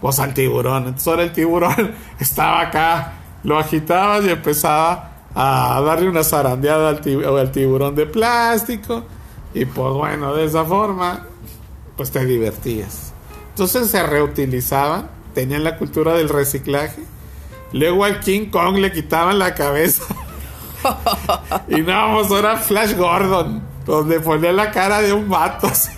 pues 0.00 0.18
al 0.18 0.34
tiburón. 0.34 0.84
Entonces 0.84 1.08
ahora 1.08 1.22
el 1.22 1.32
tiburón 1.32 1.94
estaba 2.20 2.60
acá, 2.60 3.12
lo 3.44 3.58
agitabas 3.58 4.24
y 4.24 4.30
empezaba 4.30 5.12
a 5.34 5.80
darle 5.80 6.08
una 6.08 6.24
zarandeada 6.24 6.90
al, 6.90 7.38
al 7.38 7.52
tiburón 7.52 7.94
de 7.94 8.04
plástico. 8.04 9.04
Y 9.54 9.64
pues 9.64 9.92
bueno, 9.94 10.34
de 10.34 10.44
esa 10.44 10.64
forma, 10.64 11.26
pues 11.96 12.10
te 12.10 12.24
divertías. 12.24 13.14
Entonces 13.50 13.90
se 13.90 14.02
reutilizaban, 14.02 15.10
tenían 15.34 15.64
la 15.64 15.76
cultura 15.76 16.14
del 16.14 16.28
reciclaje. 16.28 17.02
Luego 17.72 18.04
al 18.04 18.20
King 18.20 18.46
Kong 18.50 18.78
le 18.78 18.90
quitaban 18.92 19.38
la 19.38 19.54
cabeza. 19.54 20.04
Y 21.68 21.82
no, 21.82 22.14
pues 22.14 22.30
era 22.30 22.56
Flash 22.56 22.94
Gordon, 22.96 23.62
donde 23.84 24.18
ponía 24.18 24.50
la 24.50 24.70
cara 24.70 25.02
de 25.02 25.12
un 25.12 25.28
vato. 25.28 25.66
así. 25.66 25.90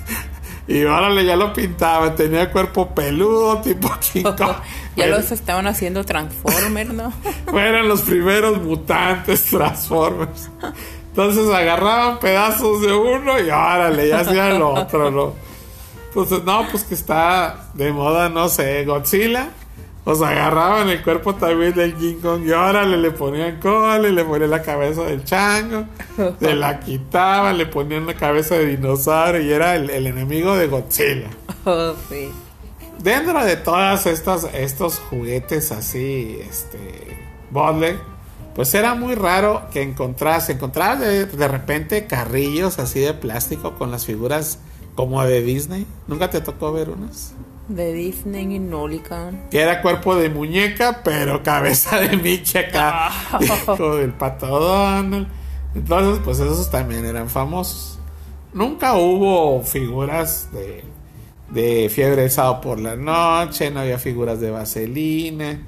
Y 0.66 0.82
órale, 0.84 1.24
ya 1.24 1.36
lo 1.36 1.52
pintaba. 1.52 2.14
Tenía 2.16 2.50
cuerpo 2.50 2.92
peludo, 2.92 3.58
tipo 3.60 3.88
King 4.12 4.22
Kong. 4.36 4.36
Ya 4.38 4.56
Bueno, 4.96 5.16
los 5.18 5.30
estaban 5.30 5.68
haciendo 5.68 6.04
Transformer, 6.04 6.92
¿no? 6.92 7.12
Fueron 7.46 7.88
los 7.88 8.02
primeros 8.02 8.60
mutantes 8.60 9.44
Transformers. 9.44 10.50
Entonces 11.10 11.48
agarraban 11.54 12.18
pedazos 12.18 12.80
de 12.80 12.92
uno 12.92 13.38
y 13.38 13.50
órale, 13.50 14.08
ya 14.08 14.20
hacían 14.20 14.58
lo 14.58 14.70
otro, 14.74 15.10
¿no? 15.10 15.34
Entonces, 16.14 16.44
no, 16.44 16.68
pues 16.70 16.84
que 16.84 16.92
está 16.92 17.70
de 17.72 17.90
moda, 17.90 18.28
no 18.28 18.50
sé, 18.50 18.84
Godzilla. 18.84 19.48
Pues 20.04 20.20
agarraban 20.20 20.88
el 20.90 21.02
cuerpo 21.02 21.36
también 21.36 21.72
del 21.74 21.94
King 21.94 22.16
Kong 22.20 22.42
y 22.44 22.50
órale, 22.50 22.98
le 22.98 23.12
ponían 23.12 23.58
cola, 23.60 23.98
le 23.98 24.24
ponían 24.24 24.50
la 24.50 24.60
cabeza 24.60 25.04
del 25.04 25.24
chango, 25.24 25.84
se 26.40 26.54
la 26.54 26.80
quitaban, 26.84 27.56
le 27.56 27.66
ponían 27.66 28.06
la 28.06 28.14
cabeza 28.14 28.56
de 28.56 28.66
dinosaurio 28.66 29.40
y 29.40 29.52
era 29.52 29.76
el, 29.76 29.88
el 29.90 30.08
enemigo 30.08 30.56
de 30.56 30.66
Godzilla. 30.66 31.30
Oh, 31.64 31.94
sí. 32.10 32.30
Dentro 32.98 33.44
de 33.44 33.56
todas 33.56 34.06
estas 34.06 34.44
estos 34.52 34.98
juguetes 34.98 35.72
así, 35.72 36.36
este, 36.46 37.16
bootleg, 37.50 37.96
pues 38.54 38.74
era 38.74 38.94
muy 38.94 39.14
raro 39.14 39.62
que 39.72 39.82
encontrase, 39.82 40.52
encontrabas 40.52 41.00
de, 41.00 41.26
de 41.26 41.48
repente 41.48 42.06
carrillos 42.06 42.80
así 42.80 43.00
de 43.00 43.14
plástico 43.14 43.76
con 43.76 43.90
las 43.90 44.04
figuras 44.04 44.58
como 44.94 45.22
de 45.24 45.42
Disney. 45.42 45.86
¿Nunca 46.06 46.30
te 46.30 46.40
tocó 46.40 46.72
ver 46.72 46.90
unos? 46.90 47.32
De 47.68 47.92
Disney 47.92 48.56
y 48.56 48.58
Nolican. 48.58 49.48
Que 49.50 49.60
era 49.60 49.80
cuerpo 49.82 50.16
de 50.16 50.28
muñeca, 50.28 51.02
pero 51.04 51.42
cabeza 51.42 51.98
de 52.00 52.16
Mickey 52.16 52.62
acá. 52.62 53.10
Hijo 53.40 53.96
del 53.96 54.12
pato 54.12 54.46
Donald. 54.46 55.28
Entonces, 55.74 56.20
pues 56.24 56.38
esos 56.40 56.70
también 56.70 57.04
eran 57.04 57.28
famosos. 57.28 57.98
Nunca 58.52 58.96
hubo 58.96 59.62
figuras 59.62 60.48
de, 60.52 60.84
de 61.50 61.88
fiebre 61.88 62.24
el 62.24 62.30
sábado 62.30 62.60
por 62.60 62.78
la 62.78 62.96
noche, 62.96 63.70
no 63.70 63.80
había 63.80 63.98
figuras 63.98 64.40
de 64.40 64.50
vaselina. 64.50 65.62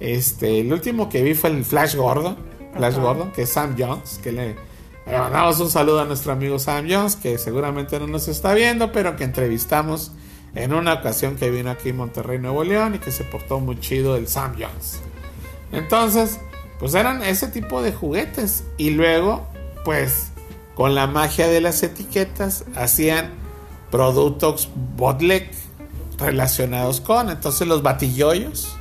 Este, 0.00 0.60
el 0.60 0.72
último 0.72 1.08
que 1.08 1.22
vi 1.22 1.34
fue 1.34 1.50
el 1.50 1.64
Flash 1.64 1.94
Gordon, 1.94 2.36
Flash 2.74 2.96
Gordon, 2.96 3.30
que 3.32 3.42
es 3.42 3.50
Sam 3.50 3.76
Jones, 3.78 4.18
que 4.22 4.32
le, 4.32 4.56
le 5.10 5.18
mandamos 5.18 5.58
un 5.60 5.70
saludo 5.70 6.00
a 6.00 6.04
nuestro 6.04 6.32
amigo 6.32 6.58
Sam 6.58 6.86
Jones, 6.88 7.16
que 7.16 7.38
seguramente 7.38 7.98
no 7.98 8.06
nos 8.06 8.28
está 8.28 8.52
viendo, 8.52 8.92
pero 8.92 9.16
que 9.16 9.24
entrevistamos 9.24 10.12
en 10.54 10.74
una 10.74 10.94
ocasión 10.94 11.36
que 11.36 11.50
vino 11.50 11.70
aquí 11.70 11.90
en 11.90 11.96
Monterrey, 11.96 12.38
Nuevo 12.38 12.62
León, 12.62 12.94
y 12.96 12.98
que 12.98 13.10
se 13.10 13.24
portó 13.24 13.58
muy 13.58 13.80
chido 13.80 14.16
el 14.16 14.28
Sam 14.28 14.54
Jones. 14.58 15.00
Entonces, 15.72 16.38
pues 16.78 16.94
eran 16.94 17.22
ese 17.22 17.48
tipo 17.48 17.80
de 17.80 17.92
juguetes. 17.92 18.64
Y 18.76 18.90
luego, 18.90 19.46
pues, 19.84 20.28
con 20.74 20.94
la 20.94 21.06
magia 21.06 21.48
de 21.48 21.60
las 21.60 21.82
etiquetas, 21.82 22.64
hacían 22.74 23.30
productos 23.90 24.68
botlek 24.96 25.50
relacionados 26.18 27.00
con. 27.00 27.30
Entonces, 27.30 27.66
los 27.66 27.82
batilloyos. 27.82 28.76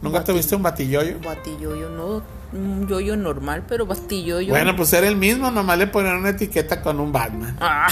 ¿Nunca 0.00 0.22
tuviste 0.22 0.54
un 0.54 0.62
batilloyo? 0.62 1.18
Batilloyo, 1.24 1.90
no. 1.90 2.35
Un 2.52 2.86
yoyo 2.88 3.16
normal, 3.16 3.64
pero 3.68 3.86
batilloyo. 3.86 4.50
Bueno, 4.50 4.76
pues 4.76 4.92
era 4.92 5.08
el 5.08 5.16
mismo, 5.16 5.50
nomás 5.50 5.78
le 5.78 5.86
ponían 5.88 6.16
una 6.16 6.30
etiqueta 6.30 6.80
con 6.80 7.00
un 7.00 7.12
Batman. 7.12 7.56
Ah, 7.60 7.88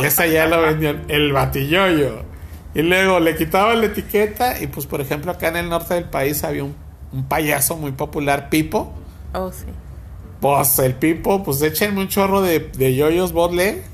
Y 0.00 0.04
esa 0.04 0.26
ya 0.26 0.46
lo 0.46 0.60
vendían, 0.62 1.04
el 1.08 1.32
batilloyo. 1.32 2.22
Y 2.74 2.82
luego 2.82 3.20
le 3.20 3.36
quitaban 3.36 3.80
la 3.80 3.86
etiqueta 3.86 4.60
y 4.60 4.66
pues 4.66 4.86
por 4.86 5.00
ejemplo 5.00 5.30
acá 5.32 5.48
en 5.48 5.56
el 5.56 5.68
norte 5.68 5.94
del 5.94 6.04
país 6.04 6.42
había 6.42 6.64
un, 6.64 6.74
un 7.12 7.28
payaso 7.28 7.76
muy 7.76 7.92
popular, 7.92 8.48
Pipo. 8.48 8.92
oh, 9.34 9.52
sí. 9.52 9.66
Pues 10.40 10.78
el 10.80 10.94
Pipo, 10.94 11.44
pues 11.44 11.62
échenme 11.62 12.00
un 12.00 12.08
chorro 12.08 12.40
de, 12.42 12.58
de 12.58 12.94
yoyos 12.96 13.32
Bodle 13.32 13.84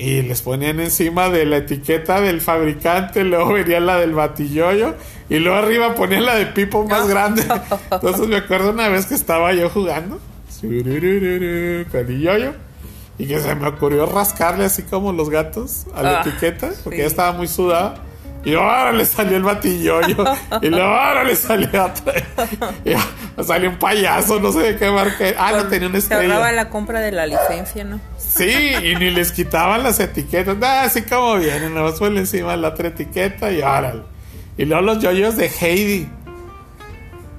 y 0.00 0.22
les 0.22 0.40
ponían 0.42 0.80
encima 0.80 1.28
de 1.28 1.44
la 1.44 1.58
etiqueta 1.58 2.20
del 2.20 2.40
fabricante, 2.40 3.22
luego 3.24 3.52
venía 3.52 3.80
la 3.80 3.98
del 3.98 4.14
batilloyo 4.14 4.94
y 5.28 5.38
luego 5.38 5.58
arriba 5.58 5.94
ponían 5.94 6.24
la 6.24 6.36
de 6.36 6.46
Pipo 6.46 6.86
más 6.86 7.06
grande. 7.08 7.42
Entonces 7.90 8.26
me 8.26 8.36
acuerdo 8.36 8.70
una 8.70 8.88
vez 8.88 9.06
que 9.06 9.14
estaba 9.14 9.52
yo 9.52 9.68
jugando 9.68 10.18
con 11.90 12.00
el 12.08 12.20
yoyo 12.20 12.52
y 13.18 13.26
que 13.26 13.38
se 13.40 13.54
me 13.54 13.68
ocurrió 13.68 14.06
rascarle 14.06 14.64
así 14.64 14.82
como 14.84 15.12
los 15.12 15.28
gatos 15.30 15.86
a 15.94 16.02
la 16.02 16.18
Ah, 16.20 16.22
etiqueta 16.26 16.70
porque 16.82 16.96
sí. 16.98 17.02
ya 17.02 17.06
estaba 17.08 17.32
muy 17.32 17.48
sudada. 17.48 18.02
Y 18.44 18.54
ahora 18.54 18.92
le 18.92 19.04
salió 19.04 19.36
el 19.36 19.42
batilloyo. 19.42 20.24
y 20.62 20.68
luego 20.68 20.84
ahora 20.86 21.24
le 21.24 21.36
salió 21.36 21.68
otra. 21.84 22.14
Y 22.84 23.42
salió 23.42 23.68
un 23.70 23.76
payaso, 23.78 24.40
no 24.40 24.50
sé 24.52 24.60
de 24.60 24.76
qué 24.78 24.90
marca. 24.90 25.24
Ah, 25.38 25.52
no 25.52 25.64
tenía 25.66 25.88
una 25.88 26.00
Se 26.00 26.14
ahorraba 26.14 26.34
estrella. 26.48 26.52
la 26.64 26.70
compra 26.70 27.00
de 27.00 27.12
la 27.12 27.26
licencia, 27.26 27.84
¿no? 27.84 28.00
Sí, 28.16 28.50
y 28.82 28.94
ni 28.96 29.10
les 29.10 29.32
quitaban 29.32 29.82
las 29.82 30.00
etiquetas. 30.00 30.56
Nada, 30.56 30.84
así 30.84 31.02
como 31.02 31.36
vienen, 31.36 31.74
nada 31.74 31.90
más 31.90 31.98
ponle 31.98 32.20
encima 32.20 32.56
la 32.56 32.68
otra 32.68 32.88
etiqueta 32.88 33.50
y 33.52 33.60
órale. 33.60 34.02
Y 34.56 34.64
luego 34.64 34.82
los 34.82 35.00
yoyos 35.00 35.36
de 35.36 35.46
Heidi, 35.60 36.08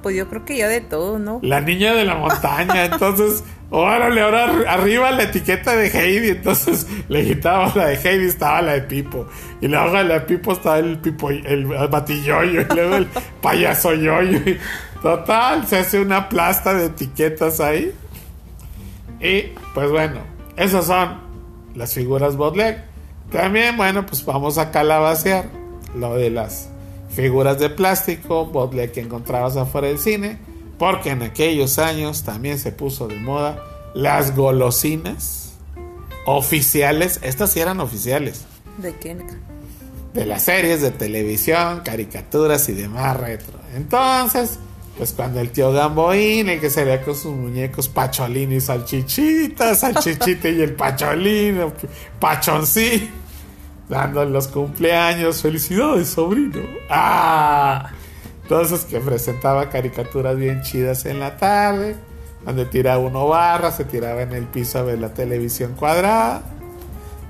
Pues 0.02 0.16
yo 0.16 0.28
creo 0.28 0.44
que 0.44 0.56
ya 0.56 0.68
de 0.68 0.80
todo, 0.80 1.18
¿no? 1.18 1.38
la 1.42 1.60
niña 1.60 1.94
de 1.94 2.04
la 2.04 2.14
montaña. 2.16 2.84
Entonces, 2.84 3.42
órale, 3.72 4.20
ahora 4.20 4.44
ar- 4.44 4.68
arriba 4.68 5.10
la 5.10 5.24
etiqueta 5.24 5.74
de 5.74 5.88
Heidi. 5.88 6.28
Entonces 6.28 6.86
le 7.08 7.24
quitaba 7.24 7.72
la 7.74 7.86
de 7.88 7.94
Heidi, 7.96 8.26
estaba 8.26 8.62
la 8.62 8.72
de 8.74 8.82
Pipo. 8.82 9.26
Y 9.60 9.68
luego 9.68 9.98
en 9.98 10.08
la 10.08 10.14
de 10.14 10.20
Pipo 10.20 10.52
estaba 10.52 10.78
el 10.78 10.98
Pipo, 10.98 11.30
el 11.30 11.66
batilloyo. 11.66 12.60
Y 12.60 12.64
luego 12.74 12.96
el 12.96 13.06
payaso 13.40 13.94
yoyo. 13.94 14.38
Total, 15.02 15.66
se 15.66 15.78
hace 15.78 16.00
una 16.00 16.28
plasta 16.28 16.74
de 16.74 16.86
etiquetas 16.86 17.58
ahí. 17.60 17.92
Y 19.20 19.52
pues 19.74 19.90
bueno, 19.90 20.20
esas 20.56 20.86
son 20.86 21.18
las 21.74 21.94
figuras 21.94 22.36
bootleg. 22.36 22.78
También, 23.30 23.76
bueno, 23.76 24.04
pues 24.04 24.24
vamos 24.24 24.58
a 24.58 24.70
calabacear 24.70 25.46
lo 25.96 26.14
de 26.16 26.30
las 26.30 26.68
figuras 27.14 27.58
de 27.58 27.70
plástico 27.70 28.46
bootleg 28.46 28.92
que 28.92 29.00
encontrabas 29.00 29.56
afuera 29.56 29.88
del 29.88 29.98
cine. 29.98 30.38
Porque 30.82 31.10
en 31.10 31.22
aquellos 31.22 31.78
años 31.78 32.24
también 32.24 32.58
se 32.58 32.72
puso 32.72 33.06
de 33.06 33.14
moda 33.14 33.62
las 33.94 34.34
golosinas 34.34 35.52
oficiales. 36.26 37.20
Estas 37.22 37.52
sí 37.52 37.60
eran 37.60 37.78
oficiales. 37.78 38.46
¿De 38.78 38.92
qué? 38.96 39.16
De 40.12 40.26
las 40.26 40.42
series 40.42 40.82
de 40.82 40.90
televisión, 40.90 41.82
caricaturas 41.84 42.68
y 42.68 42.72
demás 42.72 43.16
retro. 43.16 43.60
Entonces, 43.76 44.58
pues 44.98 45.12
cuando 45.12 45.38
el 45.38 45.52
tío 45.52 45.70
Gamboín, 45.70 46.48
el 46.48 46.58
que 46.58 46.68
se 46.68 46.82
veía 46.82 47.00
con 47.00 47.14
sus 47.14 47.32
muñecos 47.32 47.86
Pacholín 47.88 48.50
y 48.50 48.60
Salchichita, 48.60 49.76
Salchichita 49.76 50.48
y 50.48 50.62
el 50.62 50.74
Pacholín, 50.74 51.60
Pachoncín, 52.18 53.08
dando 53.88 54.24
los 54.24 54.48
cumpleaños, 54.48 55.42
felicidades, 55.42 56.08
sobrino. 56.08 56.58
¡Ah! 56.90 57.92
Entonces, 58.42 58.84
que 58.84 59.00
presentaba 59.00 59.68
caricaturas 59.70 60.36
bien 60.36 60.62
chidas 60.62 61.06
en 61.06 61.20
la 61.20 61.36
tarde, 61.36 61.96
donde 62.44 62.66
tiraba 62.66 62.98
uno 62.98 63.28
barra, 63.28 63.70
se 63.70 63.84
tiraba 63.84 64.22
en 64.22 64.32
el 64.32 64.46
piso 64.46 64.78
a 64.78 64.82
ver 64.82 64.98
la 64.98 65.14
televisión 65.14 65.74
cuadrada 65.74 66.42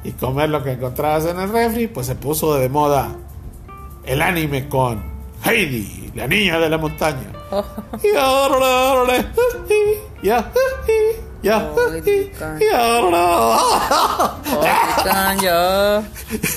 y 0.05 0.13
comer 0.13 0.49
lo 0.49 0.65
que 0.65 0.73
encontrabas 0.73 1.27
en 1.27 1.39
el 1.39 1.51
refri, 1.51 1.87
pues 1.87 2.07
se 2.07 2.15
puso 2.15 2.55
de 2.55 2.69
moda 2.69 3.15
el 4.05 4.23
anime 4.23 4.69
con 4.69 5.03
Heidi, 5.45 6.11
la 6.15 6.27
niña 6.27 6.59
de 6.59 6.69
la 6.69 6.79
montaña. 6.79 7.33
Y 8.03 8.17
ahora, 8.17 9.33
ya, 10.23 10.51
ya, 11.43 11.43
ya. 11.43 11.71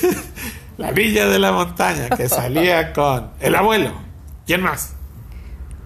la 0.78 0.90
niña 0.92 1.26
de 1.26 1.38
la 1.38 1.52
montaña 1.52 2.08
que 2.16 2.28
salía 2.28 2.92
con 2.92 3.30
el 3.40 3.54
abuelo. 3.54 4.05
¿Quién 4.46 4.62
más? 4.62 4.94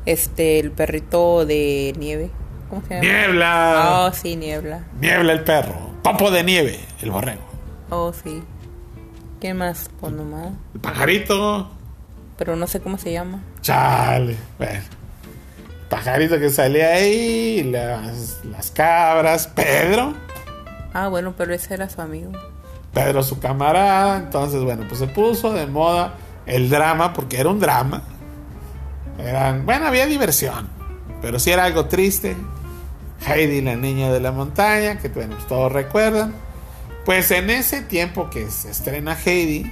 Este, 0.05 0.61
el 0.61 0.71
perrito 0.71 1.47
de 1.47 1.95
nieve. 1.99 2.31
¿Cómo 2.69 2.83
se 2.83 2.95
llama? 2.95 3.01
Niebla. 3.01 3.89
Oh, 3.91 4.13
sí, 4.13 4.37
niebla. 4.37 4.85
Niebla 5.01 5.33
el 5.33 5.45
perro. 5.45 5.75
Popo 6.03 6.31
de 6.31 6.45
nieve, 6.45 6.79
el 7.01 7.11
borrego. 7.11 7.43
Oh, 7.89 8.13
sí. 8.13 8.43
¿Quién 9.41 9.57
más? 9.57 9.91
Pues 9.99 10.13
nomás. 10.13 10.53
El 10.75 10.81
pajarito. 10.81 11.71
Pero 12.37 12.55
no 12.57 12.67
sé 12.67 12.81
cómo 12.81 12.99
se 12.99 13.13
llama. 13.13 13.43
Chale. 13.63 14.37
Bueno. 14.59 14.83
Pajarito 15.89 16.39
que 16.39 16.51
salía 16.51 16.91
ahí, 16.91 17.65
las, 17.65 18.45
las 18.45 18.71
cabras, 18.71 19.47
Pedro. 19.49 20.15
Ah, 20.93 21.09
bueno, 21.09 21.35
pero 21.37 21.55
ese 21.55 21.75
era 21.75 21.89
su 21.89 22.01
amigo. 22.01 22.33
Pedro 22.93 23.23
su 23.23 23.41
camarada. 23.41 24.19
Entonces, 24.19 24.63
bueno, 24.63 24.85
pues 24.87 25.01
se 25.01 25.07
puso 25.07 25.53
de 25.53 25.67
moda 25.67 26.15
el 26.45 26.69
drama, 26.69 27.15
porque 27.15 27.41
era 27.41 27.49
un 27.49 27.59
drama. 27.59 28.03
Eran, 29.21 29.67
bueno, 29.67 29.87
había 29.87 30.07
diversión, 30.07 30.69
pero 31.23 31.39
sí 31.39 31.51
era 31.51 31.65
algo 31.65 31.87
triste. 31.87 32.37
Heidi, 33.27 33.61
la 33.61 33.77
niña 33.77 34.11
de 34.11 34.21
la 34.21 34.33
montaña, 34.33 34.99
que 34.99 35.09
bueno, 35.09 35.37
todos 35.49 35.71
recuerdan. 35.71 36.35
Pues 37.05 37.31
en 37.31 37.51
ese 37.51 37.83
tiempo 37.83 38.31
que 38.31 38.51
se 38.51 38.71
estrena 38.71 39.17
Heidi, 39.25 39.71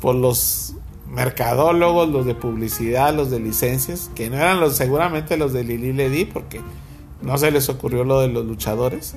por 0.00 0.14
los 0.14 0.74
mercadólogos, 1.08 2.08
los 2.08 2.26
de 2.26 2.34
publicidad, 2.34 3.14
los 3.14 3.30
de 3.30 3.40
licencias, 3.40 4.10
que 4.14 4.28
no 4.30 4.36
eran 4.36 4.60
los 4.60 4.76
seguramente 4.76 5.36
los 5.36 5.52
de 5.52 5.64
Lili 5.64 5.92
Ledi, 5.92 6.24
porque 6.24 6.60
no 7.22 7.38
se 7.38 7.50
les 7.50 7.68
ocurrió 7.68 8.04
lo 8.04 8.20
de 8.20 8.28
los 8.28 8.44
luchadores. 8.44 9.14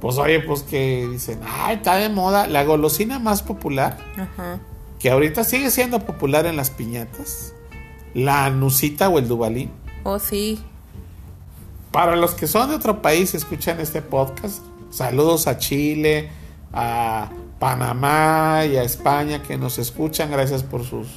Pues 0.00 0.16
oye, 0.18 0.40
pues 0.40 0.62
que 0.62 1.06
dicen, 1.10 1.40
ay, 1.46 1.76
está 1.76 1.96
de 1.96 2.08
moda 2.08 2.46
la 2.46 2.64
golosina 2.64 3.18
más 3.18 3.42
popular, 3.42 3.98
Ajá. 4.16 4.58
que 4.98 5.10
ahorita 5.10 5.44
sigue 5.44 5.70
siendo 5.70 6.00
popular 6.00 6.46
en 6.46 6.56
las 6.56 6.70
piñatas, 6.70 7.52
la 8.14 8.50
nusita 8.50 9.08
o 9.08 9.18
el 9.18 9.28
dubalín. 9.28 9.70
Oh, 10.04 10.18
sí. 10.18 10.60
Para 11.92 12.16
los 12.16 12.34
que 12.34 12.46
son 12.46 12.70
de 12.70 12.76
otro 12.76 13.02
país 13.02 13.34
y 13.34 13.36
escuchan 13.36 13.80
este 13.80 14.00
podcast, 14.02 14.62
saludos 14.90 15.46
a 15.46 15.58
Chile, 15.58 16.30
a 16.72 17.30
Panamá 17.58 18.64
y 18.64 18.76
a 18.76 18.82
España 18.82 19.42
que 19.42 19.58
nos 19.58 19.78
escuchan. 19.78 20.30
Gracias 20.30 20.62
por 20.62 20.84
sus, 20.84 21.08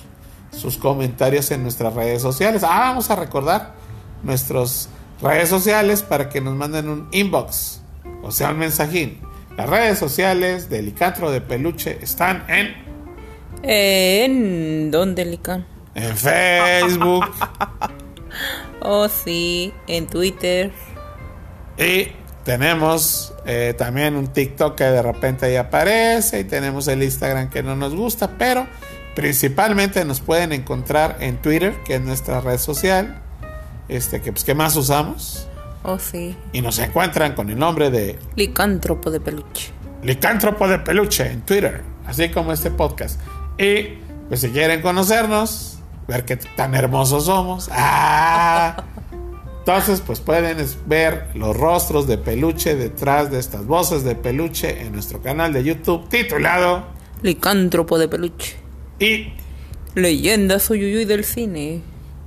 sus 0.52 0.78
comentarios 0.78 1.52
en 1.52 1.64
nuestras 1.64 1.94
redes 1.94 2.22
sociales. 2.22 2.64
Ah, 2.64 2.90
vamos 2.90 3.10
a 3.12 3.16
recordar 3.16 3.76
nuestras 4.24 4.90
redes 5.22 5.50
sociales 5.50 6.02
para 6.02 6.30
que 6.30 6.42
nos 6.42 6.56
manden 6.56 6.90
un 6.90 7.08
inbox, 7.12 7.82
o 8.24 8.32
sea, 8.32 8.52
un 8.52 8.60
mensajín. 8.60 9.20
Las 9.56 9.70
redes 9.70 10.00
sociales 10.00 10.70
de 10.70 10.82
Licantro 10.82 11.30
de 11.30 11.40
Peluche 11.40 12.00
están 12.02 12.44
en, 12.50 12.74
¿En 13.62 14.92
dónde? 14.92 15.24
En 15.96 16.16
Facebook 16.18 17.26
Oh, 18.82 19.08
sí. 19.08 19.74
En 19.88 20.08
Twitter. 20.08 20.72
y 21.78 22.08
tenemos 22.44 23.34
eh, 23.46 23.74
también 23.78 24.16
un 24.18 24.28
TikTok 24.28 24.76
que 24.76 24.84
de 24.84 25.02
repente 25.02 25.46
ahí 25.46 25.56
aparece 25.56 26.42
y 26.42 26.44
tenemos 26.44 26.90
el 26.90 27.02
Instagram 27.02 27.50
que 27.50 27.64
no 27.64 27.76
nos 27.78 27.96
gusta, 27.96 28.32
pero 28.38 28.68
principalmente 29.16 30.04
nos 30.04 30.20
pueden 30.20 30.52
encontrar 30.52 31.18
en 31.22 31.38
Twitter, 31.42 31.74
que 31.86 31.96
es 31.96 32.02
nuestra 32.02 32.42
red 32.42 32.58
social, 32.58 33.22
este 33.88 34.20
que 34.22 34.34
pues 34.34 34.44
que 34.44 34.54
más 34.56 34.76
usamos. 34.76 35.48
Oh, 35.84 36.00
sí. 36.00 36.36
Y 36.52 36.62
nos 36.62 36.80
encuentran 36.80 37.34
con 37.36 37.50
el 37.50 37.58
nombre 37.58 37.90
de 37.90 38.20
Licántropo 38.36 39.10
de 39.12 39.22
peluche. 39.22 39.72
Licántropo 40.02 40.68
de 40.68 40.80
Peluche 40.80 41.32
en 41.32 41.42
Twitter, 41.44 41.82
así 42.06 42.28
como 42.28 42.52
este 42.52 42.72
podcast. 42.72 43.22
Y 43.58 44.00
pues 44.28 44.42
si 44.42 44.50
quieren 44.50 44.82
conocernos, 44.82 45.73
ver 46.08 46.26
qué 46.26 46.38
tan 46.38 46.76
hermosos 46.76 47.26
somos. 47.26 47.70
¡Ah! 47.72 48.84
Entonces, 49.60 50.02
pues 50.06 50.20
pueden 50.20 50.58
ver 50.88 51.28
los 51.36 51.56
rostros 51.56 52.06
de 52.06 52.18
peluche 52.18 52.76
detrás 52.76 53.32
de 53.32 53.40
estas 53.40 53.66
voces 53.66 54.04
de 54.04 54.14
peluche 54.16 54.82
en 54.82 54.92
nuestro 54.92 55.22
canal 55.22 55.54
de 55.54 55.64
YouTube 55.64 56.10
titulado 56.10 56.84
Licántropo 57.22 57.98
de 57.98 58.10
peluche. 58.10 58.58
y 59.00 59.32
Leyendas 59.96 60.70
Uyuyuy 60.70 61.06
del 61.06 61.24
cine. 61.24 61.82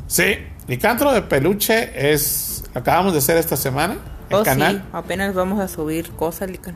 sí, 0.06 0.36
Licantro 0.66 1.12
de 1.12 1.20
peluche 1.22 2.10
es 2.12 2.64
acabamos 2.74 3.12
de 3.12 3.18
hacer 3.18 3.36
esta 3.36 3.56
semana 3.56 3.98
el 4.30 4.36
Oh, 4.36 4.42
canal. 4.42 4.76
sí. 4.78 4.82
Apenas 4.92 5.34
vamos 5.34 5.60
a 5.60 5.68
subir 5.68 6.10
cosas, 6.12 6.50
Licán. 6.50 6.74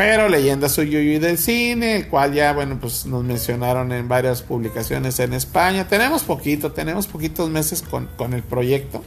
Pero 0.00 0.30
Leyendas 0.30 0.78
Uyuy 0.78 1.18
del 1.18 1.36
cine, 1.36 1.96
el 1.96 2.08
cual 2.08 2.32
ya, 2.32 2.54
bueno, 2.54 2.78
pues 2.80 3.04
nos 3.04 3.22
mencionaron 3.22 3.92
en 3.92 4.08
varias 4.08 4.40
publicaciones 4.40 5.18
en 5.20 5.34
España. 5.34 5.88
Tenemos 5.88 6.22
poquito, 6.22 6.72
tenemos 6.72 7.06
poquitos 7.06 7.50
meses 7.50 7.82
con, 7.82 8.06
con 8.16 8.32
el 8.32 8.42
proyecto, 8.42 9.04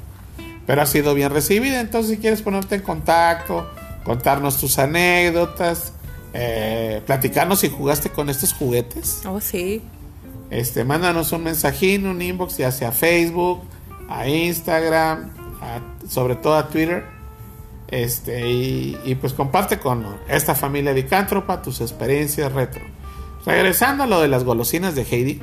pero 0.68 0.84
ha 0.84 0.86
sido 0.86 1.16
bien 1.16 1.32
recibida. 1.32 1.82
Entonces, 1.82 2.12
si 2.12 2.18
quieres 2.20 2.44
ponerte 2.44 2.76
en 2.76 2.82
contacto, 2.82 3.68
contarnos 4.04 4.60
tus 4.60 4.78
anécdotas, 4.78 5.94
eh, 6.36 7.02
platicarnos 7.08 7.62
si 7.62 7.70
jugaste 7.70 8.10
con 8.12 8.30
estos 8.30 8.54
juguetes, 8.54 9.22
Oh, 9.26 9.42
sí. 9.42 9.82
este, 10.52 10.86
mándanos 10.86 11.32
un 11.32 11.44
mensajín, 11.46 12.06
un 12.06 12.22
inbox, 12.22 12.58
ya 12.58 12.72
sea 12.72 12.90
a 12.90 12.92
Facebook, 12.92 13.64
a 14.10 14.28
Instagram, 14.28 15.32
a- 15.60 16.08
sobre 16.08 16.36
todo 16.36 16.54
a 16.56 16.68
Twitter. 16.70 17.04
Este, 17.94 18.50
y, 18.50 18.98
y 19.06 19.14
pues 19.14 19.34
comparte 19.34 19.78
con 19.78 20.04
esta 20.28 20.56
familia 20.56 20.94
licántropa 20.94 21.62
tus 21.62 21.80
experiencias 21.80 22.52
retro. 22.52 22.82
Regresando 23.46 24.06
a 24.06 24.08
lo 24.08 24.20
de 24.20 24.28
las 24.28 24.44
golosinas 24.44 24.96
de 24.96 25.04
Heidi, 25.04 25.40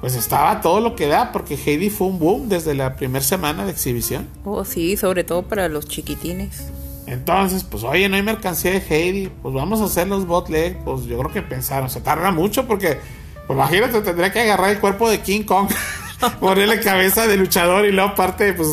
pues 0.00 0.14
estaba 0.14 0.60
todo 0.60 0.78
lo 0.78 0.94
que 0.94 1.08
da, 1.08 1.32
porque 1.32 1.56
Heidi 1.56 1.90
fue 1.90 2.06
un 2.06 2.20
boom 2.20 2.48
desde 2.48 2.74
la 2.74 2.94
primera 2.94 3.24
semana 3.24 3.64
de 3.64 3.72
exhibición. 3.72 4.28
Oh, 4.44 4.64
sí, 4.64 4.96
sobre 4.96 5.24
todo 5.24 5.42
para 5.42 5.68
los 5.68 5.88
chiquitines. 5.88 6.68
Entonces, 7.08 7.64
pues 7.64 7.82
oye, 7.82 8.08
no 8.08 8.14
hay 8.14 8.22
mercancía 8.22 8.70
de 8.70 8.82
Heidi, 8.88 9.28
pues 9.42 9.52
vamos 9.52 9.80
a 9.80 9.86
hacer 9.86 10.06
los 10.06 10.24
botleg. 10.24 10.78
Pues 10.84 11.06
yo 11.06 11.18
creo 11.18 11.32
que 11.32 11.42
pensaron, 11.42 11.90
se 11.90 12.00
tarda 12.00 12.30
mucho 12.30 12.64
porque, 12.68 13.00
pues 13.48 13.56
imagínate, 13.56 14.00
tendría 14.02 14.32
que 14.32 14.38
agarrar 14.38 14.70
el 14.70 14.78
cuerpo 14.78 15.10
de 15.10 15.20
King 15.20 15.42
Kong, 15.42 15.68
ponerle 16.40 16.78
cabeza 16.78 17.26
de 17.26 17.36
luchador 17.38 17.86
y 17.86 17.90
luego 17.90 18.14
parte, 18.14 18.52
pues 18.52 18.68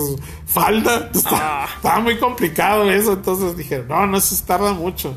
falda. 0.50 1.10
Está- 1.14 1.68
Estaba 1.76 2.00
muy 2.00 2.18
complicado 2.18 2.90
eso, 2.92 3.14
entonces 3.14 3.56
dije, 3.56 3.84
no, 3.88 4.06
no, 4.08 4.20
se 4.20 4.42
tarda 4.46 4.74
mucho. 4.74 5.14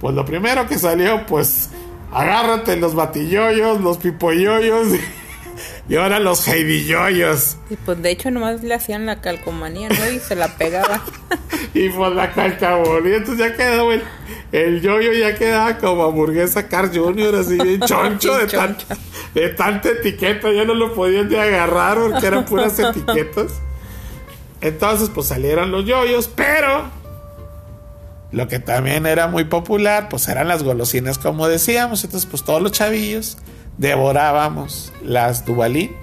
Pues 0.00 0.14
lo 0.14 0.24
primero 0.26 0.66
que 0.66 0.78
salió, 0.78 1.24
pues 1.26 1.70
agárrate 2.12 2.76
los 2.76 2.94
batilloyos, 2.94 3.80
los 3.80 3.96
pipoyoyos 3.98 4.88
y 5.88 5.96
ahora 5.96 6.18
los 6.20 6.46
Heidi 6.46 6.84
yoyos. 6.84 7.56
Y 7.70 7.76
pues 7.76 8.00
de 8.02 8.10
hecho 8.10 8.30
nomás 8.30 8.62
le 8.62 8.74
hacían 8.74 9.06
la 9.06 9.20
calcomanía, 9.22 9.88
¿no? 9.88 10.10
Y 10.10 10.18
se 10.18 10.34
la 10.36 10.48
pegaban. 10.48 11.00
Y 11.74 11.90
pues 11.90 12.12
la 12.14 12.32
calcabón. 12.32 13.06
Y 13.06 13.12
entonces 13.14 13.38
ya 13.50 13.54
quedó 13.54 13.92
el, 13.92 14.02
el 14.52 14.80
yoyo, 14.80 15.12
ya 15.12 15.34
quedaba 15.34 15.76
como 15.76 16.04
hamburguesa 16.04 16.68
Carl 16.68 16.90
Jr., 16.94 17.34
así 17.34 17.58
bien 17.58 17.80
choncho 17.80 18.34
de, 18.38 18.46
tan- 18.46 18.76
de 19.34 19.48
tanta 19.50 19.90
etiqueta. 19.90 20.50
Ya 20.52 20.64
no 20.64 20.72
lo 20.72 20.94
podían 20.94 21.28
de 21.28 21.38
agarrar 21.38 21.98
porque 21.98 22.26
eran 22.26 22.46
puras 22.46 22.78
etiquetas. 22.78 23.60
Entonces, 24.60 25.10
pues 25.14 25.28
salieron 25.28 25.70
los 25.70 25.84
yoyos, 25.84 26.28
pero 26.28 26.90
lo 28.32 28.48
que 28.48 28.58
también 28.58 29.06
era 29.06 29.28
muy 29.28 29.44
popular, 29.44 30.08
pues 30.08 30.28
eran 30.28 30.48
las 30.48 30.62
golosinas, 30.62 31.18
como 31.18 31.48
decíamos. 31.48 32.04
Entonces, 32.04 32.28
pues 32.28 32.42
todos 32.42 32.62
los 32.62 32.72
chavillos 32.72 33.38
devorábamos 33.78 34.92
las 35.02 35.44
Dubalín 35.44 35.94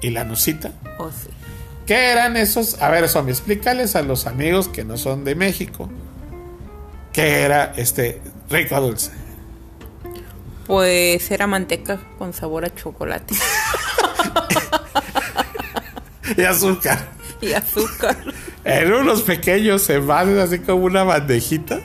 y 0.00 0.10
la 0.10 0.24
Nusita. 0.24 0.72
Oh, 0.98 1.10
sí. 1.10 1.28
¿Qué 1.86 2.10
eran 2.10 2.36
esos? 2.36 2.80
A 2.82 2.90
ver, 2.90 3.08
Somi, 3.08 3.30
explícales 3.30 3.96
a 3.96 4.02
los 4.02 4.26
amigos 4.26 4.68
que 4.68 4.84
no 4.84 4.98
son 4.98 5.24
de 5.24 5.34
México. 5.34 5.88
¿Qué 7.14 7.40
era 7.40 7.72
este 7.76 8.20
rico 8.50 8.78
dulce? 8.80 9.10
Pues 10.66 11.30
era 11.30 11.46
manteca 11.46 11.98
con 12.18 12.34
sabor 12.34 12.66
a 12.66 12.74
chocolate 12.74 13.34
Y 16.36 16.42
azúcar. 16.42 17.17
Y 17.40 17.52
azúcar. 17.52 18.16
Eran 18.64 18.92
unos 18.94 19.22
pequeños 19.22 19.88
envases, 19.90 20.38
así 20.38 20.58
como 20.60 20.84
una 20.84 21.04
bandejita 21.04 21.80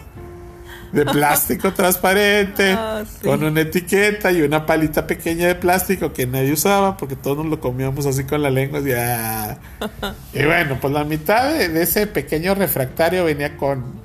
de 0.91 1.05
plástico 1.11 1.73
transparente, 1.73 2.73
Ah, 2.77 3.03
sí. 3.05 3.27
con 3.27 3.43
una 3.43 3.61
etiqueta 3.61 4.31
y 4.31 4.41
una 4.43 4.65
palita 4.65 5.07
pequeña 5.07 5.47
de 5.47 5.55
plástico 5.55 6.13
que 6.13 6.27
nadie 6.27 6.53
usaba 6.53 6.97
porque 6.97 7.15
todos 7.15 7.37
nos 7.37 7.47
lo 7.47 7.59
comíamos 7.59 8.05
así 8.05 8.23
con 8.25 8.41
la 8.41 8.49
lengua. 8.51 8.79
Y, 8.79 8.91
ah. 8.91 9.57
Y 10.33 10.43
bueno, 10.45 10.77
pues 10.79 10.93
la 10.93 11.03
mitad 11.03 11.51
de, 11.53 11.69
de 11.69 11.81
ese 11.83 12.05
pequeño 12.07 12.53
refractario 12.55 13.25
venía 13.25 13.57
con. 13.57 14.01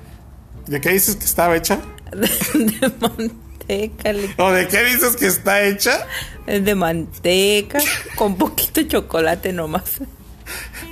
¿De 0.67 0.79
qué 0.81 0.89
dices 0.89 1.15
que 1.15 1.25
estaba 1.25 1.55
hecha? 1.55 1.79
De, 2.11 2.27
de 2.27 2.91
manteca. 2.99 4.11
¿O 4.43 4.51
de 4.51 4.67
qué 4.67 4.83
dices 4.85 5.15
que 5.15 5.27
está 5.27 5.61
hecha? 5.63 6.07
Es 6.47 6.65
de 6.65 6.73
manteca 6.73 7.77
con 8.15 8.35
poquito 8.35 8.81
chocolate 8.81 9.53
nomás. 9.53 9.99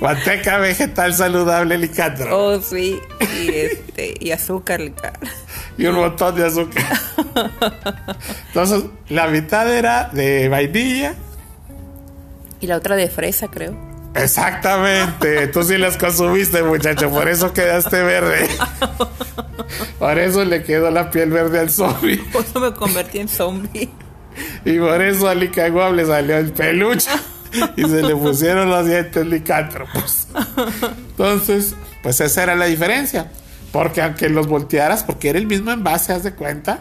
Manteca 0.00 0.58
vegetal 0.58 1.14
saludable 1.14 1.78
licandro. 1.78 2.36
Oh, 2.36 2.60
sí. 2.60 3.00
Y 3.40 3.48
este, 3.48 4.14
y 4.20 4.30
azúcar. 4.30 4.80
Y 5.76 5.86
un 5.86 5.96
montón 5.96 6.34
de 6.36 6.46
azúcar. 6.46 6.84
Entonces, 8.48 8.84
la 9.08 9.26
mitad 9.28 9.72
era 9.72 10.10
de 10.12 10.48
vainilla. 10.48 11.14
Y 12.60 12.66
la 12.66 12.76
otra 12.76 12.96
de 12.96 13.08
fresa, 13.08 13.48
creo. 13.48 13.76
Exactamente. 14.14 15.48
Tú 15.48 15.62
sí 15.62 15.76
las 15.78 15.96
consumiste, 15.96 16.62
muchacho. 16.62 17.10
Por 17.10 17.28
eso 17.28 17.52
quedaste 17.52 18.02
verde. 18.02 18.48
Por 19.98 20.18
eso 20.18 20.44
le 20.44 20.62
quedó 20.62 20.90
la 20.90 21.10
piel 21.10 21.30
verde 21.30 21.60
al 21.60 21.70
zombie. 21.70 22.18
Por 22.32 22.44
eso 22.44 22.60
me 22.60 22.72
convertí 22.72 23.18
en 23.18 23.28
zombie. 23.28 23.90
Y 24.64 24.78
por 24.78 25.02
eso 25.02 25.28
a 25.28 25.34
Licaguab 25.34 25.94
le 25.94 26.06
salió 26.06 26.36
el 26.38 26.52
peluche. 26.52 27.10
Y 27.76 27.82
se 27.84 28.02
le 28.02 28.14
pusieron 28.16 28.68
los 28.70 28.86
dientes 28.86 29.26
licántropos. 29.26 30.28
Entonces, 31.10 31.74
pues 32.02 32.20
esa 32.20 32.42
era 32.42 32.54
la 32.56 32.66
diferencia. 32.66 33.30
Porque 33.72 34.00
aunque 34.02 34.28
los 34.28 34.46
voltearas, 34.46 35.04
porque 35.04 35.28
era 35.30 35.38
el 35.38 35.46
mismo 35.46 35.70
envase, 35.70 36.12
haz 36.12 36.22
de 36.24 36.32
cuenta, 36.34 36.80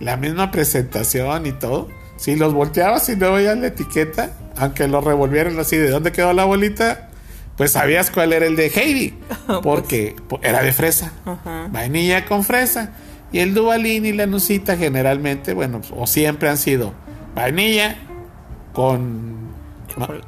la 0.00 0.16
misma 0.16 0.50
presentación 0.50 1.46
y 1.46 1.52
todo. 1.52 1.88
Si 2.16 2.36
los 2.36 2.52
volteabas 2.52 3.08
y 3.08 3.16
no 3.16 3.32
veías 3.32 3.56
la 3.58 3.68
etiqueta, 3.68 4.32
aunque 4.56 4.86
los 4.88 5.02
revolvieran 5.02 5.58
así, 5.58 5.76
¿de 5.76 5.90
dónde 5.90 6.12
quedó 6.12 6.32
la 6.32 6.44
bolita? 6.44 7.08
Pues 7.56 7.72
sabías 7.72 8.10
cuál 8.10 8.32
era 8.32 8.46
el 8.46 8.56
de 8.56 8.66
Heidi. 8.68 9.14
Porque 9.62 10.14
po- 10.28 10.40
era 10.42 10.62
de 10.62 10.72
fresa. 10.72 11.12
Ajá. 11.24 11.68
Vainilla 11.70 12.24
con 12.26 12.44
fresa. 12.44 12.90
Y 13.32 13.38
el 13.40 13.54
Duvalín 13.54 14.04
y 14.04 14.12
la 14.12 14.26
Nusita 14.26 14.76
generalmente, 14.76 15.54
bueno, 15.54 15.80
o 15.96 16.06
siempre 16.06 16.50
han 16.50 16.58
sido 16.58 16.92
vainilla 17.34 17.96
con 18.74 19.41
Chocolate. 19.94 20.26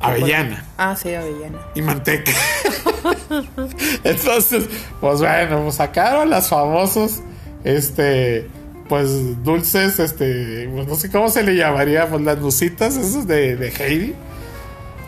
avellana 0.00 0.64
Ah, 0.78 0.94
sí, 0.96 1.14
avellana. 1.14 1.58
y 1.74 1.82
manteca. 1.82 2.32
Entonces, 4.04 4.68
pues 5.00 5.20
bueno, 5.20 5.62
pues 5.62 5.76
sacaron 5.76 6.30
las 6.30 6.48
famosos, 6.48 7.22
este, 7.64 8.48
pues 8.88 9.42
dulces, 9.42 9.98
este, 9.98 10.68
pues 10.72 10.86
no 10.86 10.94
sé 10.94 11.10
cómo 11.10 11.28
se 11.28 11.42
le 11.42 11.56
llamaría, 11.56 12.08
pues 12.08 12.22
las 12.22 12.38
nusitas, 12.38 12.96
esas 12.96 13.26
de, 13.26 13.56
de 13.56 13.68
Heidi. 13.70 14.14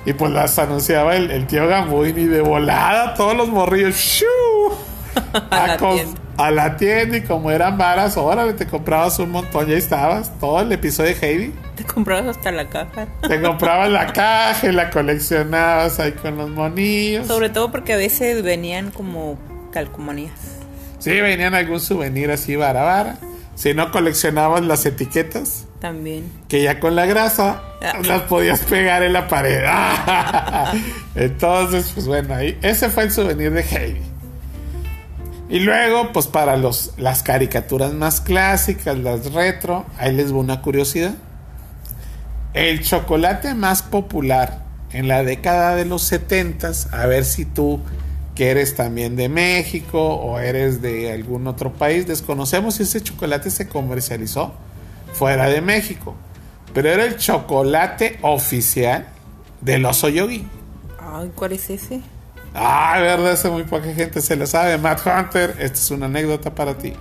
Y 0.06 0.12
pues 0.14 0.32
las 0.32 0.58
anunciaba 0.58 1.16
el, 1.16 1.30
el 1.30 1.46
tío 1.46 1.66
Gambuin 1.66 2.16
y 2.18 2.24
de 2.24 2.40
volada 2.40 3.14
todos 3.14 3.36
los 3.36 3.48
morrillos. 3.48 3.94
¡shuu! 3.96 4.26
A 5.50 5.66
la 5.66 5.76
com- 5.76 5.94
tienda. 5.96 6.20
a 6.36 6.50
la 6.50 6.76
tienda 6.76 7.16
y 7.16 7.22
como 7.22 7.50
eran 7.50 7.76
varas, 7.78 8.16
órale, 8.16 8.52
te 8.54 8.66
comprabas 8.66 9.18
un 9.18 9.30
montón, 9.30 9.66
ya 9.66 9.76
estabas, 9.76 10.30
todo 10.38 10.60
el 10.60 10.70
episodio 10.72 11.14
de 11.14 11.26
Heidi. 11.26 11.54
Te 11.76 11.84
comprabas 11.84 12.36
hasta 12.36 12.50
la 12.52 12.68
caja. 12.68 13.06
Te 13.26 13.40
comprabas 13.40 13.90
la 13.90 14.12
caja 14.12 14.66
y 14.68 14.72
la 14.72 14.90
coleccionabas 14.90 15.98
ahí 16.00 16.12
con 16.12 16.36
los 16.36 16.50
monillos. 16.50 17.26
Sobre 17.26 17.50
todo 17.50 17.70
porque 17.70 17.92
a 17.92 17.96
veces 17.96 18.42
venían 18.42 18.90
como 18.90 19.38
calcomanías. 19.72 20.32
Sí, 20.98 21.10
venían 21.20 21.54
algún 21.54 21.80
souvenir 21.80 22.30
así 22.30 22.56
vara 22.56 22.82
vara. 22.82 23.18
Si 23.54 23.74
no 23.74 23.90
coleccionabas 23.90 24.62
las 24.64 24.86
etiquetas, 24.86 25.66
También. 25.80 26.30
que 26.48 26.62
ya 26.62 26.78
con 26.80 26.94
la 26.96 27.06
grasa 27.06 27.62
Ah. 27.82 27.98
las 28.04 28.22
podías 28.22 28.60
pegar 28.60 29.02
en 29.04 29.12
la 29.12 29.28
pared. 29.28 29.62
Entonces, 31.14 31.90
pues 31.94 32.06
bueno, 32.06 32.34
ahí 32.34 32.58
ese 32.62 32.88
fue 32.90 33.04
el 33.04 33.10
souvenir 33.10 33.52
de 33.52 33.62
Heidi. 33.62 34.00
Y 35.48 35.60
luego, 35.60 36.12
pues 36.12 36.26
para 36.26 36.56
los, 36.56 36.92
las 36.98 37.22
caricaturas 37.22 37.94
más 37.94 38.20
clásicas, 38.20 38.98
las 38.98 39.32
retro, 39.32 39.86
ahí 39.96 40.14
les 40.14 40.32
va 40.32 40.38
una 40.38 40.60
curiosidad. 40.60 41.14
El 42.52 42.82
chocolate 42.82 43.54
más 43.54 43.82
popular 43.82 44.64
en 44.92 45.08
la 45.08 45.22
década 45.22 45.74
de 45.74 45.84
los 45.84 46.02
70, 46.02 46.72
a 46.92 47.06
ver 47.06 47.24
si 47.24 47.44
tú 47.44 47.80
que 48.38 48.50
eres 48.50 48.76
también 48.76 49.16
de 49.16 49.28
México 49.28 50.00
o 50.00 50.38
eres 50.38 50.80
de 50.80 51.12
algún 51.12 51.48
otro 51.48 51.72
país. 51.72 52.06
Desconocemos 52.06 52.76
si 52.76 52.84
ese 52.84 53.02
chocolate 53.02 53.50
se 53.50 53.68
comercializó 53.68 54.52
fuera 55.12 55.48
de 55.48 55.60
México. 55.60 56.14
Pero 56.72 56.88
era 56.88 57.04
el 57.04 57.16
chocolate 57.16 58.18
oficial 58.22 59.08
del 59.60 59.84
oso 59.86 60.08
yogi. 60.08 60.46
Ay, 61.00 61.32
¿cuál 61.34 61.52
es 61.52 61.68
ese? 61.68 62.00
Ah, 62.60 62.98
verdad, 63.00 63.32
eso 63.32 63.52
muy 63.52 63.62
poca 63.62 63.92
gente 63.94 64.20
se 64.20 64.34
lo 64.34 64.46
sabe. 64.46 64.76
Matt 64.78 65.00
Hunter, 65.06 65.50
esta 65.60 65.78
es 65.78 65.90
una 65.92 66.06
anécdota 66.06 66.54
para 66.54 66.76
ti. 66.76 66.92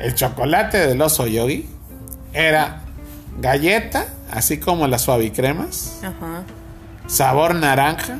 El 0.00 0.14
chocolate 0.14 0.78
del 0.78 1.00
oso 1.00 1.26
yogi 1.28 1.68
era 2.32 2.82
galleta, 3.38 4.06
así 4.32 4.58
como 4.58 4.88
las 4.88 5.02
suavicremas, 5.02 6.00
Ajá. 6.02 6.42
sabor 7.06 7.54
naranja, 7.54 8.18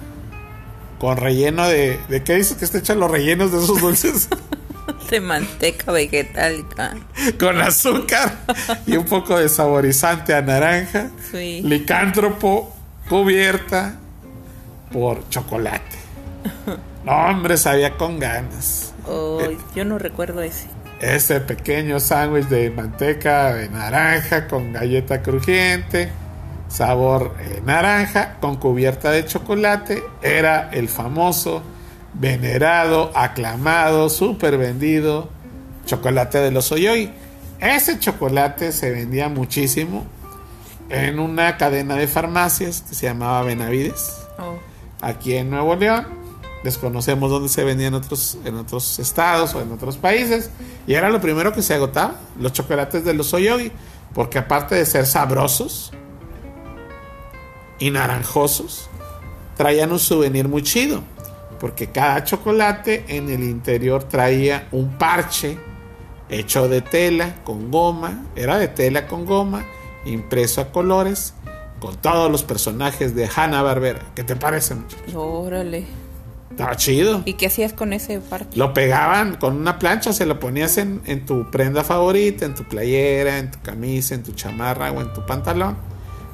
con 1.01 1.17
relleno 1.17 1.67
de. 1.67 1.99
¿De 2.09 2.23
qué 2.23 2.37
dices 2.37 2.57
que 2.57 2.65
está 2.65 2.79
hecho 2.79 2.95
los 2.95 3.11
rellenos 3.11 3.51
de 3.51 3.59
esos 3.59 3.81
dulces? 3.81 4.29
De 5.11 5.21
manteca 5.21 5.93
vegetálica. 5.93 6.95
con 7.39 7.61
azúcar 7.61 8.37
y 8.87 8.97
un 8.97 9.05
poco 9.05 9.39
de 9.39 9.49
saborizante 9.49 10.35
a 10.35 10.41
naranja. 10.43 11.11
Sí. 11.31 11.61
Licántropo 11.63 12.75
cubierta 13.09 13.97
por 14.93 15.29
chocolate. 15.29 15.97
No, 17.05 17.13
hombre, 17.13 17.57
sabía 17.57 17.97
con 17.97 18.19
ganas. 18.19 18.93
Oh, 19.07 19.39
yo 19.75 19.85
no 19.85 19.99
recuerdo 19.99 20.41
ese. 20.43 20.67
Ese 21.01 21.41
pequeño 21.41 22.01
sándwich 22.01 22.47
de 22.49 22.71
manteca 22.71 23.53
de 23.55 23.69
naranja 23.69 24.47
con 24.47 24.73
galleta 24.73 25.21
crujiente, 25.21 26.11
sabor 26.69 27.35
eh, 27.41 27.61
naranja 27.67 28.37
con 28.41 28.57
cubierta 28.57 29.11
de 29.11 29.27
chocolate, 29.27 30.03
era 30.23 30.71
el 30.73 30.89
famoso, 30.89 31.63
venerado, 32.15 33.11
aclamado, 33.15 34.09
súper 34.09 34.57
vendido 34.57 35.29
chocolate 35.85 36.39
de 36.39 36.51
los 36.51 36.73
Oyoy. 36.73 37.11
Ese 37.61 37.99
chocolate 37.99 38.73
se 38.73 38.91
vendía 38.91 39.29
muchísimo 39.29 40.07
en 40.89 41.19
una 41.19 41.57
cadena 41.59 41.97
de 41.97 42.09
farmacias 42.09 42.83
que 42.89 42.95
se 42.95 43.07
llamaba 43.07 43.43
Benavides, 43.43 44.21
Oh. 44.39 44.59
aquí 45.03 45.37
en 45.37 45.51
Nuevo 45.51 45.77
León. 45.77 46.24
Desconocemos 46.65 47.31
dónde 47.31 47.51
se 47.51 47.63
vendía 47.63 47.89
en 47.89 47.95
otros, 47.95 48.39
en 48.43 48.55
otros 48.55 48.99
estados 48.99 49.55
o 49.55 49.61
en 49.61 49.71
otros 49.71 49.99
países. 49.99 50.49
Y 50.87 50.95
era 50.95 51.11
lo 51.11 51.21
primero 51.21 51.53
que 51.53 51.61
se 51.61 51.75
agotaba, 51.75 52.15
los 52.41 52.55
chocolates 52.55 53.05
de 53.05 53.13
los 53.13 53.35
Oyogi. 53.35 53.71
Porque 54.15 54.39
aparte 54.39 54.75
de 54.75 54.87
ser 54.87 55.05
sabrosos 55.05 55.93
y 57.79 57.91
naranjosos, 57.91 58.89
traían 59.59 59.93
un 59.93 59.99
souvenir 59.99 60.49
muy 60.49 60.63
chido. 60.63 61.03
Porque 61.61 61.91
cada 61.91 62.25
chocolate 62.25 63.05
en 63.09 63.29
el 63.29 63.45
interior 63.45 64.05
traía 64.05 64.67
un 64.73 64.97
parche 64.97 65.59
hecho 66.31 66.67
de 66.67 66.81
tela 66.81 67.45
con 67.45 67.71
goma. 67.71 68.25
Era 68.37 68.57
de 68.57 68.69
tela 68.69 69.07
con 69.07 69.27
goma, 69.27 69.67
impreso 70.07 70.63
a 70.63 70.73
colores, 70.73 71.35
con 71.79 71.95
todos 71.97 72.31
los 72.33 72.43
personajes 72.43 73.15
de 73.15 73.29
Hanna 73.37 73.61
Barbera. 73.61 74.01
¿Qué 74.15 74.25
te 74.25 74.35
parece, 74.35 74.75
muchacho? 74.75 75.21
Órale. 75.21 76.04
Estaba 76.55 76.77
chido. 76.77 77.23
¿Y 77.25 77.33
qué 77.35 77.47
hacías 77.47 77.73
con 77.73 77.93
ese 77.93 78.21
parche? 78.21 78.57
Lo 78.57 78.73
pegaban 78.73 79.35
con 79.37 79.57
una 79.57 79.79
plancha, 79.79 80.13
se 80.13 80.25
lo 80.25 80.39
ponías 80.39 80.79
en, 80.79 81.01
en 81.05 81.27
tu 81.27 81.51
prenda 81.51 81.83
favorita, 81.83 82.45
en 82.47 82.55
tu 82.55 82.63
playera, 82.65 83.39
en 83.39 83.51
tu 83.51 83.61
camisa, 83.61 84.15
en 84.15 84.23
tu 84.23 84.33
chamarra 84.33 84.93
o 84.93 85.01
en 85.01 85.13
tu 85.13 85.27
pantalón. 85.27 85.77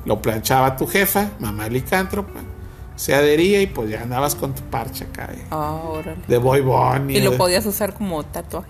Lo 0.05 0.21
planchaba 0.21 0.77
tu 0.77 0.87
jefa, 0.87 1.31
mamá 1.41 1.69
licántropa. 1.69 2.41
Se 2.97 3.15
adhería 3.15 3.63
y 3.63 3.67
pues 3.67 3.89
ya 3.89 4.03
andabas 4.03 4.35
con 4.35 4.55
tu 4.55 4.61
parche 4.65 5.05
acá 5.05 5.29
de, 5.29 5.39
Ah, 5.51 5.73
órale. 5.85 6.21
de 6.29 6.37
Boy 6.37 6.61
Bunny. 6.61 7.17
¿Y 7.17 7.21
lo 7.23 7.31
de- 7.31 7.37
podías 7.39 7.65
usar 7.65 7.95
como 7.95 8.23
tatuaje? 8.25 8.69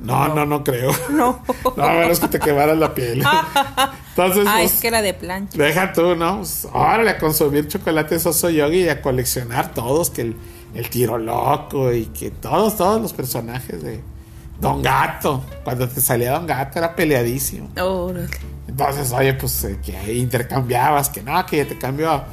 No, 0.00 0.28
no, 0.34 0.44
no 0.44 0.62
creo. 0.62 0.90
No. 1.10 1.42
No, 1.76 1.82
a 1.82 1.92
menos 1.94 2.20
que 2.20 2.28
te 2.28 2.38
quemaras 2.38 2.76
la 2.76 2.94
piel. 2.94 3.24
Entonces, 4.10 4.44
Ah, 4.46 4.56
pues, 4.58 4.74
es 4.74 4.80
que 4.80 4.88
era 4.88 5.00
de 5.02 5.14
plancha. 5.14 5.56
Deja 5.56 5.92
tú, 5.94 6.14
¿no? 6.14 6.38
Pues, 6.38 6.68
órale, 6.72 7.10
a 7.10 7.18
consumir 7.18 7.68
chocolate 7.68 8.18
soso 8.18 8.50
yogi 8.50 8.82
y 8.84 8.88
a 8.90 9.00
coleccionar 9.00 9.72
todos, 9.72 10.10
que 10.10 10.22
el, 10.22 10.36
el 10.74 10.88
tiro 10.90 11.18
loco 11.18 11.92
y 11.92 12.06
que 12.06 12.30
todos, 12.30 12.76
todos 12.76 13.00
los 13.00 13.12
personajes 13.12 13.82
de 13.82 14.02
Don 14.60 14.82
Gato. 14.82 15.44
Cuando 15.62 15.88
te 15.88 16.00
salía 16.00 16.32
Don 16.32 16.46
Gato 16.46 16.78
era 16.78 16.94
peleadísimo. 16.94 17.70
Órale. 17.80 18.28
Entonces, 18.66 19.12
oye, 19.12 19.34
pues 19.34 19.64
eh, 19.64 19.78
que 19.84 20.14
intercambiabas, 20.14 21.10
que 21.10 21.22
no, 21.22 21.44
que 21.46 21.58
ya 21.58 21.68
te 21.68 21.78
cambio 21.78 22.24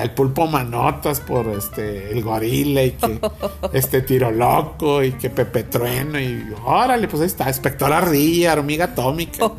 el 0.00 0.10
pulpo 0.12 0.46
manotas 0.46 1.20
por 1.20 1.46
este 1.48 2.10
el 2.10 2.22
gorila 2.22 2.82
y 2.82 2.92
que 2.92 3.20
este 3.72 4.02
tiro 4.02 4.30
loco 4.30 5.02
y 5.02 5.12
que 5.12 5.30
Pepe 5.30 5.64
Trueno 5.64 6.18
y 6.18 6.54
órale, 6.64 7.08
pues 7.08 7.20
ahí 7.20 7.26
está, 7.26 7.48
Espector 7.48 7.92
Ardilla, 7.92 8.54
hormiga 8.54 8.86
atómica. 8.86 9.50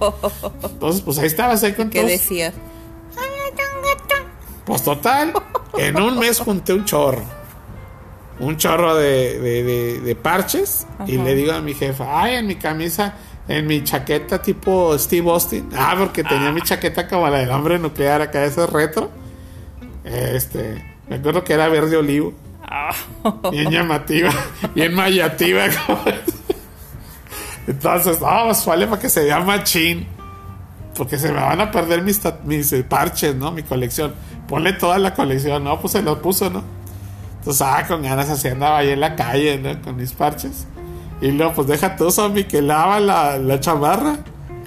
Entonces, 0.64 1.02
pues 1.02 1.18
ahí 1.20 1.28
estabas 1.28 1.64
ahí 1.64 1.74
con 1.74 1.90
¿Qué 1.90 2.00
todos. 2.00 2.12
decías? 2.12 2.54
Pues 4.66 4.84
total, 4.84 5.34
en 5.78 6.02
un 6.02 6.20
mes 6.20 6.40
junté 6.40 6.74
un 6.74 6.84
chorro. 6.84 7.24
Un 8.40 8.58
chorro 8.58 8.96
de, 8.96 9.40
de- 9.40 9.64
de- 9.64 10.00
de 10.02 10.16
parches. 10.16 10.86
Y 11.08 11.18
le 11.18 11.34
digo 11.36 11.54
a 11.54 11.62
mi 11.62 11.74
jefa, 11.74 12.22
ay, 12.22 12.36
en 12.36 12.48
mi 12.48 12.56
camisa, 12.56 13.16
en 13.48 13.66
mi 13.66 13.84
chaqueta 13.84 14.42
tipo 14.42 14.98
Steve 15.00 15.30
Austin. 15.30 15.70
Ah, 15.76 15.96
porque 15.98 16.24
tenía 16.24 16.52
mi 16.52 16.62
chaqueta 16.62 17.08
como 17.08 17.28
la 17.30 17.40
del 17.40 17.50
hombre 17.52 17.80
nuclear 17.80 18.22
acá, 18.22 18.44
ese 18.46 18.66
retro. 18.68 19.10
Este, 20.04 20.84
me 21.10 21.16
acuerdo 21.18 21.44
que 21.44 21.54
era 21.54 21.68
verde 21.68 21.98
olivo. 21.98 22.34
Bien 23.52 23.72
llamativa, 23.72 24.30
bien 24.76 24.94
mayativa. 24.94 25.66
Entonces, 27.68 28.22
no, 28.22 28.28
pues 28.46 28.66
vale 28.66 28.88
para 28.88 29.02
que 29.02 29.10
se 29.10 29.24
vea 29.24 29.40
machín. 29.40 30.08
Porque 30.96 31.18
se 31.20 31.32
me 31.32 31.40
van 31.40 31.62
a 31.62 31.70
perder 31.72 32.02
mis, 32.02 32.20
mis 32.46 32.72
eh, 32.74 32.84
parches, 32.84 33.36
¿no? 33.36 33.52
Mi 33.52 33.64
colección. 33.64 34.14
Ponle 34.48 34.74
toda 34.74 34.98
la 34.98 35.14
colección, 35.14 35.64
¿no? 35.64 35.80
Pues 35.80 35.94
se 35.94 36.02
lo 36.02 36.22
puso, 36.22 36.50
¿no? 36.50 36.64
Entonces, 37.40 37.62
ah, 37.62 37.86
con 37.88 38.04
ganas 38.04 38.30
así 38.30 38.48
andaba 38.48 38.80
ahí 38.80 38.90
en 38.90 39.00
la 39.00 39.16
calle, 39.16 39.58
¿no? 39.58 39.82
Con 39.82 39.96
mis 39.96 40.12
parches. 40.12 40.68
Y 41.22 41.32
luego, 41.32 41.54
pues 41.54 41.68
deja 41.68 41.96
tú, 41.96 42.12
zombie, 42.12 42.46
que 42.46 42.62
lava 42.62 43.00
la, 43.00 43.38
la 43.38 43.60
chamarra. 43.60 44.18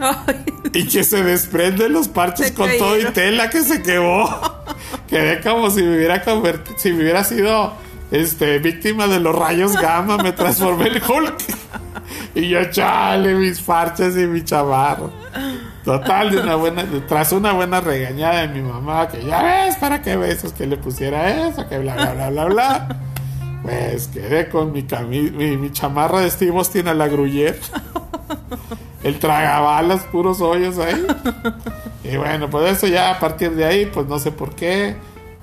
Ay, 0.01 0.45
Y 0.73 0.89
que 0.89 1.05
se 1.05 1.23
desprenden 1.23 1.93
los 1.93 2.09
parches 2.09 2.49
Se 2.49 2.55
con 2.55 2.71
todo 2.79 2.99
y 2.99 3.05
tela 3.07 3.51
que 3.51 3.63
se 3.63 3.83
quemó. 3.83 4.29
Quedé 5.09 5.41
como 5.41 5.71
si 5.71 5.83
me 5.83 5.97
hubiera 5.97 6.23
convertido, 6.23 6.79
si 6.79 6.93
me 6.93 7.03
hubiera 7.03 7.23
sido 7.23 7.75
este, 8.11 8.59
víctima 8.59 9.07
de 9.07 9.21
los 9.21 9.35
rayos 9.35 9.77
gamma, 9.77 10.17
me 10.19 10.33
transformé 10.33 10.89
en 10.89 11.03
Hulk. 11.03 11.37
Y 12.35 12.49
yo, 12.49 12.65
chale, 12.71 13.35
mis 13.35 13.61
parches 13.61 14.17
y 14.17 14.27
mi 14.27 14.43
chamarro. 14.43 15.13
Total, 15.99 16.31
de 16.31 16.39
una 16.41 16.55
buena, 16.55 16.85
tras 17.09 17.33
una 17.33 17.53
buena 17.53 17.81
regañada 17.81 18.43
de 18.47 18.49
mi 18.49 18.63
mamá, 18.63 19.09
que 19.09 19.25
ya 19.25 19.43
ves, 19.43 19.77
para 19.77 20.01
qué 20.03 20.17
besos 20.17 20.53
que 20.53 20.67
le 20.67 20.77
pusiera 20.77 21.49
eso, 21.49 21.69
que 21.69 21.79
bla, 21.79 21.95
bla, 21.95 22.13
bla, 22.13 22.31
bla, 22.31 22.45
bla. 22.45 22.97
Pues 23.63 24.07
quedé 24.09 24.49
con 24.49 24.71
mi, 24.73 24.85
cami- 24.85 25.33
mi, 25.33 25.57
mi 25.57 25.73
chamarra 25.73 26.21
de 26.21 26.31
Steve 26.31 26.57
Austin 26.57 26.87
a 26.89 26.95
la 26.95 27.09
Gruyère. 27.09 27.59
El 29.03 29.19
tragabalas, 29.19 30.03
puros 30.13 30.41
hoyos 30.41 30.79
ahí. 30.79 31.07
Y 32.05 32.17
bueno, 32.17 32.49
pues 32.51 32.71
eso 32.77 32.87
ya 32.87 33.11
a 33.11 33.19
partir 33.19 33.51
de 33.57 33.65
ahí, 33.65 33.87
pues 33.87 34.07
no 34.07 34.19
sé 34.19 34.31
por 34.31 34.55
qué. 34.55 34.95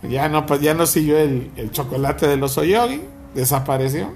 Ya 0.04 0.30
no, 0.30 0.46
pues 0.46 0.62
ya 0.62 0.74
no 0.74 0.86
siguió 0.86 1.18
el, 1.18 1.52
el 1.58 1.72
chocolate 1.72 2.28
de 2.28 2.38
los 2.38 2.58
Oyogi. 2.58 3.02
Desapareció. 3.34 4.14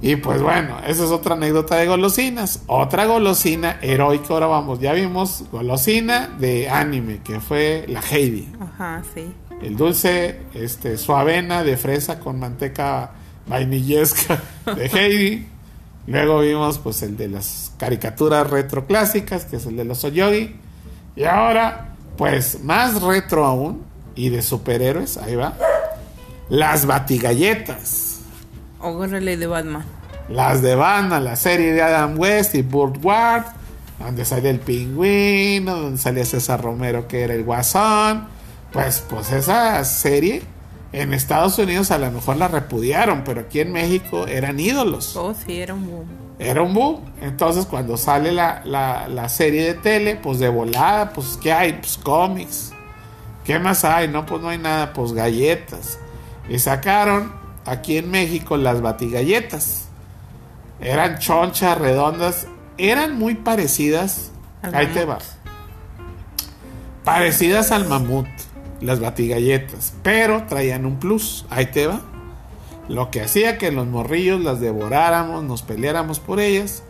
Y 0.00 0.16
pues 0.16 0.40
bueno, 0.40 0.78
esa 0.86 1.04
es 1.04 1.10
otra 1.10 1.34
anécdota 1.34 1.76
de 1.76 1.86
golosinas. 1.86 2.62
Otra 2.66 3.06
golosina 3.06 3.78
heroica. 3.82 4.26
Ahora 4.30 4.46
vamos, 4.46 4.78
ya 4.78 4.92
vimos 4.92 5.44
golosina 5.50 6.28
de 6.38 6.68
anime, 6.68 7.20
que 7.24 7.40
fue 7.40 7.84
la 7.88 8.00
Heidi. 8.00 8.48
Ajá, 8.60 9.02
sí. 9.14 9.32
El 9.60 9.76
dulce, 9.76 10.40
este, 10.54 10.96
su 10.98 11.14
avena 11.14 11.64
de 11.64 11.76
fresa 11.76 12.20
con 12.20 12.38
manteca 12.38 13.10
vainillesca 13.48 14.40
de 14.76 14.86
Heidi. 14.92 15.46
Luego 16.06 16.40
vimos 16.40 16.78
pues 16.78 17.02
el 17.02 17.16
de 17.16 17.28
las 17.28 17.72
caricaturas 17.76 18.48
retro 18.48 18.86
clásicas, 18.86 19.44
que 19.44 19.56
es 19.56 19.66
el 19.66 19.76
de 19.76 19.84
los 19.84 20.04
Oyogi. 20.04 20.54
Y 21.16 21.24
ahora, 21.24 21.96
pues 22.16 22.62
más 22.62 23.02
retro 23.02 23.44
aún, 23.44 23.82
y 24.14 24.30
de 24.30 24.42
superhéroes, 24.42 25.16
ahí 25.16 25.34
va. 25.36 25.54
Las 26.48 26.86
batigalletas. 26.86 28.07
Órale 28.80 29.36
de 29.36 29.46
Batman. 29.46 29.84
Las 30.28 30.62
de 30.62 30.74
Batman, 30.74 31.24
la 31.24 31.36
serie 31.36 31.72
de 31.72 31.82
Adam 31.82 32.18
West 32.18 32.54
y 32.54 32.62
Burt 32.62 33.02
Ward, 33.04 33.44
donde 33.98 34.24
salía 34.24 34.50
el 34.50 34.60
pingüino, 34.60 35.76
donde 35.76 35.98
salía 35.98 36.24
César 36.24 36.62
Romero 36.62 37.08
que 37.08 37.22
era 37.22 37.34
el 37.34 37.44
guasón. 37.44 38.26
Pues, 38.72 39.02
pues 39.08 39.32
esa 39.32 39.82
serie 39.84 40.42
en 40.92 41.14
Estados 41.14 41.58
Unidos 41.58 41.90
a 41.90 41.98
lo 41.98 42.10
mejor 42.10 42.36
la 42.36 42.48
repudiaron, 42.48 43.22
pero 43.24 43.40
aquí 43.40 43.60
en 43.60 43.72
México 43.72 44.26
eran 44.26 44.60
ídolos. 44.60 45.16
Oh, 45.16 45.34
sí, 45.34 45.60
era 45.60 45.72
un 45.74 45.86
boom. 45.86 46.06
Era 46.38 46.62
un 46.62 46.74
boom. 46.74 47.00
Entonces 47.22 47.64
cuando 47.66 47.96
sale 47.96 48.30
la, 48.32 48.60
la- 48.64 49.08
la 49.08 49.28
serie 49.28 49.64
de 49.64 49.74
tele, 49.74 50.16
pues 50.16 50.38
de 50.38 50.48
volada, 50.50 51.10
pues 51.12 51.38
¿qué 51.42 51.52
hay? 51.52 51.72
Pues 51.72 51.96
cómics. 51.98 52.72
¿Qué 53.44 53.58
más 53.58 53.82
hay? 53.84 54.08
No, 54.08 54.26
pues 54.26 54.42
no 54.42 54.50
hay 54.50 54.58
nada, 54.58 54.92
pues 54.92 55.12
galletas. 55.14 55.98
Y 56.50 56.58
sacaron 56.58 57.32
aquí 57.68 57.98
en 57.98 58.10
México 58.10 58.56
las 58.56 58.80
batigalletas. 58.80 59.88
Eran 60.80 61.18
chonchas, 61.18 61.78
redondas, 61.78 62.46
eran 62.76 63.18
muy 63.18 63.34
parecidas. 63.34 64.30
Al 64.62 64.74
Ahí 64.74 64.86
te 64.88 65.04
va. 65.04 65.18
Parecidas 67.04 67.70
al 67.72 67.88
mamut, 67.88 68.26
las 68.80 69.00
batigalletas, 69.00 69.94
pero 70.02 70.44
traían 70.46 70.84
un 70.84 70.98
plus. 70.98 71.46
Ahí 71.50 71.66
te 71.66 71.86
va. 71.86 72.00
Lo 72.88 73.10
que 73.10 73.22
hacía 73.22 73.58
que 73.58 73.70
los 73.70 73.86
morrillos 73.86 74.40
las 74.40 74.60
devoráramos, 74.60 75.44
nos 75.44 75.62
peleáramos 75.62 76.20
por 76.20 76.40
ellas, 76.40 76.82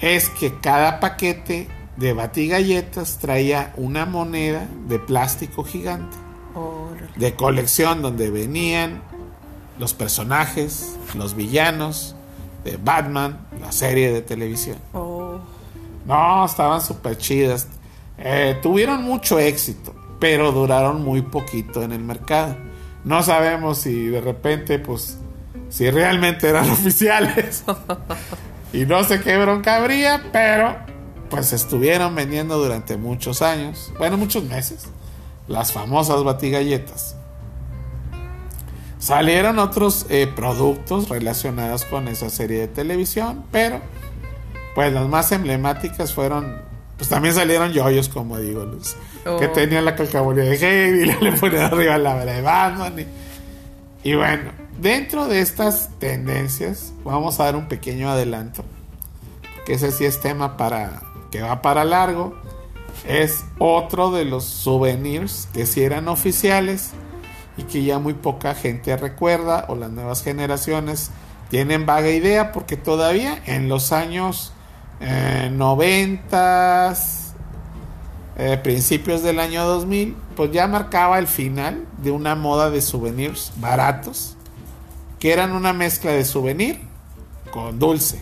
es 0.00 0.30
que 0.30 0.58
cada 0.60 1.00
paquete 1.00 1.68
de 1.96 2.12
batigalletas 2.12 3.18
traía 3.18 3.72
una 3.76 4.06
moneda 4.06 4.66
de 4.88 4.98
plástico 4.98 5.64
gigante 5.64 6.24
de 7.16 7.34
colección 7.34 8.02
donde 8.02 8.30
venían 8.30 9.02
los 9.78 9.94
personajes, 9.94 10.96
los 11.14 11.34
villanos 11.34 12.14
de 12.64 12.76
Batman, 12.76 13.46
la 13.60 13.72
serie 13.72 14.12
de 14.12 14.22
televisión. 14.22 14.78
Oh. 14.92 15.38
No, 16.06 16.44
estaban 16.44 16.80
súper 16.80 17.16
chidas. 17.18 17.68
Eh, 18.18 18.58
tuvieron 18.62 19.02
mucho 19.02 19.38
éxito, 19.38 19.94
pero 20.20 20.52
duraron 20.52 21.02
muy 21.02 21.22
poquito 21.22 21.82
en 21.82 21.92
el 21.92 22.00
mercado. 22.00 22.56
No 23.04 23.22
sabemos 23.22 23.78
si 23.78 24.06
de 24.06 24.20
repente, 24.20 24.78
pues, 24.78 25.18
si 25.68 25.90
realmente 25.90 26.48
eran 26.48 26.70
oficiales. 26.70 27.64
y 28.72 28.86
no 28.86 29.04
sé 29.04 29.20
qué 29.20 29.36
bronca 29.38 29.76
habría, 29.76 30.22
pero 30.32 30.76
pues 31.34 31.52
estuvieron 31.52 32.14
vendiendo 32.14 32.58
durante 32.58 32.96
muchos 32.96 33.42
años, 33.42 33.92
bueno, 33.98 34.16
muchos 34.16 34.44
meses, 34.44 34.84
las 35.48 35.72
famosas 35.72 36.22
batigalletas. 36.22 37.13
Salieron 39.04 39.58
otros 39.58 40.06
eh, 40.08 40.26
productos 40.34 41.10
relacionados 41.10 41.84
con 41.84 42.08
esa 42.08 42.30
serie 42.30 42.60
de 42.60 42.68
televisión, 42.68 43.44
pero 43.52 43.78
pues 44.74 44.94
las 44.94 45.06
más 45.08 45.30
emblemáticas 45.30 46.14
fueron, 46.14 46.56
pues 46.96 47.10
también 47.10 47.34
salieron 47.34 47.70
yoyos, 47.72 48.08
como 48.08 48.38
digo, 48.38 48.64
Luz, 48.64 48.96
Oh. 49.26 49.38
que 49.38 49.48
tenían 49.48 49.84
la 49.84 49.94
calcamonía 49.94 50.44
de 50.44 50.56
Heavy, 50.56 51.02
y 51.20 51.22
le 51.22 51.32
ponían 51.32 51.64
arriba 51.64 51.98
la 51.98 52.24
de 52.24 52.40
Batman. 52.40 52.94
Y, 54.02 54.10
y 54.10 54.14
bueno, 54.14 54.52
dentro 54.80 55.28
de 55.28 55.40
estas 55.40 55.90
tendencias, 55.98 56.94
vamos 57.04 57.40
a 57.40 57.44
dar 57.44 57.56
un 57.56 57.68
pequeño 57.68 58.08
adelanto, 58.08 58.64
que 59.66 59.74
ese 59.74 59.92
sí 59.92 60.06
es 60.06 60.18
tema 60.22 60.56
para 60.56 61.02
que 61.30 61.42
va 61.42 61.60
para 61.60 61.84
largo. 61.84 62.34
Es 63.06 63.44
otro 63.58 64.10
de 64.12 64.24
los 64.24 64.44
souvenirs 64.44 65.46
que 65.52 65.66
sí 65.66 65.82
eran 65.82 66.08
oficiales 66.08 66.92
y 67.56 67.64
que 67.64 67.84
ya 67.84 67.98
muy 67.98 68.14
poca 68.14 68.54
gente 68.54 68.96
recuerda 68.96 69.66
o 69.68 69.76
las 69.76 69.90
nuevas 69.90 70.22
generaciones 70.22 71.10
tienen 71.50 71.86
vaga 71.86 72.10
idea 72.10 72.52
porque 72.52 72.76
todavía 72.76 73.40
en 73.46 73.68
los 73.68 73.92
años 73.92 74.52
eh, 75.00 75.50
90, 75.52 76.94
eh, 78.36 78.60
principios 78.62 79.22
del 79.22 79.38
año 79.38 79.64
2000, 79.64 80.16
pues 80.36 80.50
ya 80.50 80.66
marcaba 80.66 81.18
el 81.18 81.26
final 81.26 81.86
de 81.98 82.10
una 82.10 82.34
moda 82.34 82.70
de 82.70 82.80
souvenirs 82.80 83.52
baratos 83.56 84.36
que 85.20 85.32
eran 85.32 85.52
una 85.52 85.72
mezcla 85.72 86.10
de 86.10 86.24
souvenir 86.24 86.80
con 87.50 87.78
dulce, 87.78 88.20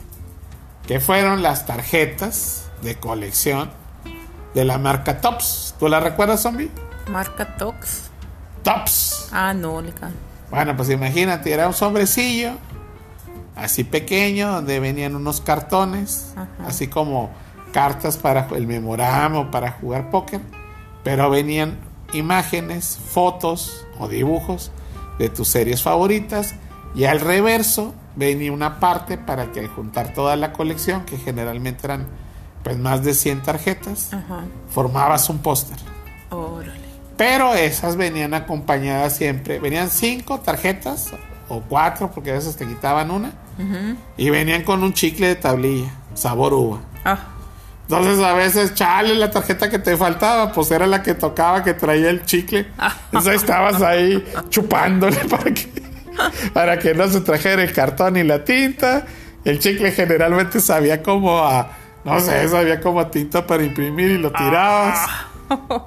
que 0.86 1.00
fueron 1.00 1.42
las 1.42 1.66
tarjetas 1.66 2.70
de 2.82 2.96
colección 2.96 3.70
de 4.54 4.64
la 4.64 4.78
marca 4.78 5.20
Tops. 5.20 5.74
¿Tú 5.80 5.88
la 5.88 5.98
recuerdas, 5.98 6.42
zombie? 6.42 6.70
Marca 7.08 7.56
Tox. 7.56 8.11
Tops. 8.62 9.28
Ah, 9.32 9.52
no, 9.54 9.80
Lica. 9.80 10.10
Bueno, 10.50 10.76
pues 10.76 10.90
imagínate, 10.90 11.52
era 11.52 11.66
un 11.66 11.74
sobrecillo 11.74 12.52
así 13.56 13.84
pequeño 13.84 14.50
donde 14.52 14.80
venían 14.80 15.14
unos 15.14 15.40
cartones, 15.40 16.32
Ajá. 16.36 16.48
así 16.66 16.88
como 16.88 17.30
cartas 17.72 18.16
para 18.18 18.46
el 18.54 18.66
memorama 18.66 19.40
o 19.40 19.50
para 19.50 19.72
jugar 19.72 20.10
póker, 20.10 20.40
pero 21.04 21.30
venían 21.30 21.78
imágenes, 22.12 22.98
fotos 23.10 23.86
o 23.98 24.08
dibujos 24.08 24.70
de 25.18 25.28
tus 25.28 25.48
series 25.48 25.82
favoritas 25.82 26.54
y 26.94 27.04
al 27.04 27.20
reverso 27.20 27.94
venía 28.16 28.52
una 28.52 28.78
parte 28.78 29.16
para 29.16 29.52
que 29.52 29.60
al 29.60 29.68
juntar 29.68 30.12
toda 30.12 30.36
la 30.36 30.52
colección, 30.52 31.04
que 31.04 31.16
generalmente 31.16 31.86
eran 31.86 32.06
pues 32.62 32.78
más 32.78 33.02
de 33.02 33.14
100 33.14 33.42
tarjetas, 33.42 34.12
Ajá. 34.12 34.44
formabas 34.70 35.28
un 35.30 35.38
póster. 35.38 35.78
Órale. 36.30 36.81
Pero 37.16 37.54
esas 37.54 37.96
venían 37.96 38.34
acompañadas 38.34 39.16
siempre. 39.16 39.58
Venían 39.58 39.90
cinco 39.90 40.40
tarjetas 40.40 41.12
o 41.48 41.60
cuatro, 41.60 42.10
porque 42.12 42.30
a 42.30 42.34
veces 42.34 42.56
te 42.56 42.66
quitaban 42.66 43.10
una. 43.10 43.32
Ujú. 43.58 43.96
Y 44.16 44.30
venían 44.30 44.62
con 44.62 44.82
un 44.82 44.94
chicle 44.94 45.28
de 45.28 45.34
tablilla, 45.36 45.90
sabor 46.14 46.54
uva. 46.54 46.78
Ah, 47.04 47.18
Entonces 47.82 48.24
a 48.24 48.32
veces, 48.32 48.74
chale, 48.74 49.14
la 49.14 49.30
tarjeta 49.30 49.68
que 49.68 49.78
te 49.78 49.96
faltaba, 49.96 50.52
pues 50.52 50.70
era 50.70 50.86
la 50.86 51.02
que 51.02 51.14
tocaba, 51.14 51.62
que 51.62 51.74
traía 51.74 52.08
el 52.10 52.24
chicle. 52.24 52.66
Entonces 53.06 53.34
estabas 53.34 53.82
ahí 53.82 54.24
chupándole 54.48 55.16
para 55.28 55.44
que, 55.52 55.82
para 56.54 56.78
que 56.78 56.94
no 56.94 57.06
se 57.08 57.20
trajera 57.20 57.62
el 57.62 57.72
cartón 57.72 58.16
y 58.16 58.22
la 58.24 58.44
tinta. 58.44 59.04
El 59.44 59.58
chicle 59.58 59.92
generalmente 59.92 60.60
sabía 60.60 61.02
como 61.02 61.38
a, 61.40 61.72
no 62.04 62.18
sé, 62.20 62.48
sabía 62.48 62.80
como 62.80 63.00
a 63.00 63.10
tinta 63.10 63.46
para 63.46 63.62
imprimir 63.64 64.12
y 64.12 64.18
lo 64.18 64.30
tirabas. 64.32 65.10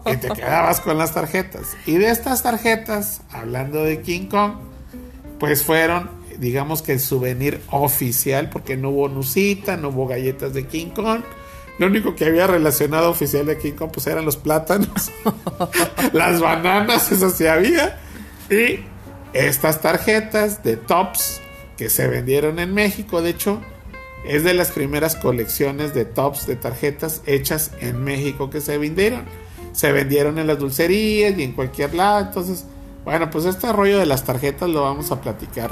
Y 0.06 0.18
te 0.18 0.30
quedabas 0.30 0.82
con 0.82 0.98
las 0.98 1.14
tarjetas. 1.14 1.76
Y 1.86 1.98
de 1.98 2.10
estas 2.10 2.44
tarjetas, 2.44 3.22
hablando 3.32 3.84
de 3.84 4.02
King 4.02 4.28
Kong, 4.28 4.54
pues 5.40 5.64
fueron, 5.64 6.10
digamos 6.40 6.82
que 6.82 6.94
el 6.94 7.00
souvenir 7.00 7.62
oficial, 7.72 8.50
porque 8.50 8.78
no 8.78 8.90
hubo 8.90 9.10
nusita, 9.10 9.78
no 9.78 9.90
hubo 9.90 10.08
galletas 10.08 10.54
de 10.54 10.66
King 10.66 10.92
Kong. 10.96 11.22
Lo 11.78 11.88
único 11.88 12.16
que 12.16 12.26
había 12.26 12.48
relacionado 12.48 13.10
oficial 13.10 13.46
de 13.46 13.58
King 13.58 13.74
Kong, 13.74 13.90
pues 13.92 14.08
eran 14.08 14.24
los 14.24 14.38
plátanos, 14.38 15.12
las 16.14 16.40
bananas, 16.40 17.12
eso 17.12 17.30
sí 17.30 17.48
había. 17.48 18.00
Y 18.50 18.80
estas 19.34 19.82
tarjetas 19.82 20.64
de 20.64 20.78
tops 20.78 21.42
que 21.78 21.90
se 21.90 22.08
vendieron 22.08 22.60
en 22.60 22.74
México, 22.74 23.22
de 23.22 23.32
hecho, 23.32 23.62
es 24.26 24.44
de 24.44 24.54
las 24.54 24.72
primeras 24.72 25.16
colecciones 25.16 25.94
de 25.94 26.06
tops 26.06 26.48
de 26.48 26.56
tarjetas 26.56 27.22
hechas 27.26 27.72
en 27.82 28.04
México 28.04 28.50
que 28.50 28.62
se 28.62 28.78
vendieron. 28.78 29.26
Se 29.76 29.92
vendieron 29.92 30.40
en 30.40 30.48
las 30.48 30.58
dulcerías 30.58 31.38
y 31.38 31.44
en 31.44 31.52
cualquier 31.52 31.94
lado. 31.94 32.22
Entonces, 32.22 32.66
bueno, 33.04 33.30
pues 33.30 33.44
este 33.44 33.74
rollo 33.74 34.00
de 34.00 34.06
las 34.06 34.24
tarjetas 34.24 34.70
lo 34.70 34.84
vamos 34.84 35.12
a 35.12 35.20
platicar 35.20 35.72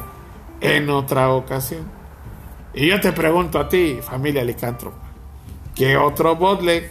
en 0.60 0.90
otra 0.90 1.30
ocasión. 1.30 1.84
Y 2.74 2.90
yo 2.90 3.00
te 3.00 3.14
pregunto 3.14 3.60
a 3.60 3.70
ti, 3.70 4.00
familia 4.02 4.44
licántropa, 4.44 4.98
¿qué 5.74 5.96
otro 5.96 6.36
bootleg, 6.36 6.90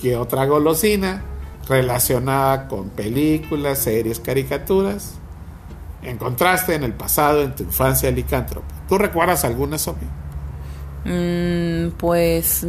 qué 0.00 0.16
otra 0.16 0.46
golosina 0.46 1.22
relacionada 1.68 2.68
con 2.68 2.88
películas, 2.90 3.78
series, 3.80 4.20
caricaturas 4.20 5.18
encontraste 6.02 6.74
en 6.74 6.84
el 6.84 6.92
pasado, 6.94 7.42
en 7.42 7.54
tu 7.54 7.64
infancia 7.64 8.10
licántropa? 8.10 8.66
¿Tú 8.88 8.96
recuerdas 8.98 9.44
alguna, 9.44 9.78
Sophie? 9.78 10.08
Mm, 11.04 11.90
pues 11.96 12.66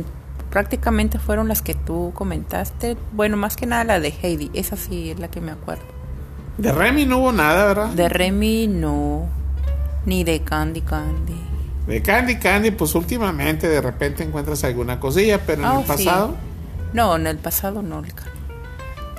prácticamente 0.57 1.19
fueron 1.19 1.47
las 1.47 1.61
que 1.61 1.75
tú 1.75 2.11
comentaste. 2.15 2.97
Bueno, 3.11 3.37
más 3.37 3.55
que 3.55 3.67
nada 3.67 3.83
la 3.83 3.99
de 3.99 4.11
Heidi. 4.23 4.49
Esa 4.55 4.75
sí 4.75 5.11
es 5.11 5.19
la 5.19 5.27
que 5.27 5.39
me 5.39 5.51
acuerdo. 5.51 5.83
De 6.57 6.71
Remy 6.71 7.05
no 7.05 7.19
hubo 7.19 7.31
nada, 7.31 7.67
¿verdad? 7.67 7.89
De 7.89 8.09
Remy 8.09 8.65
no. 8.65 9.27
Ni 10.07 10.23
de 10.23 10.39
Candy 10.39 10.81
Candy. 10.81 11.39
De 11.85 12.01
Candy 12.01 12.37
Candy, 12.37 12.71
pues 12.71 12.95
últimamente 12.95 13.69
de 13.69 13.79
repente 13.81 14.23
encuentras 14.23 14.63
alguna 14.63 14.99
cosilla, 14.99 15.39
pero 15.45 15.63
en 15.63 15.77
el 15.77 15.81
sí. 15.81 15.87
pasado. 15.87 16.35
No, 16.91 17.15
en 17.17 17.27
el 17.27 17.37
pasado 17.37 17.83
no, 17.83 18.01
Lica. 18.01 18.23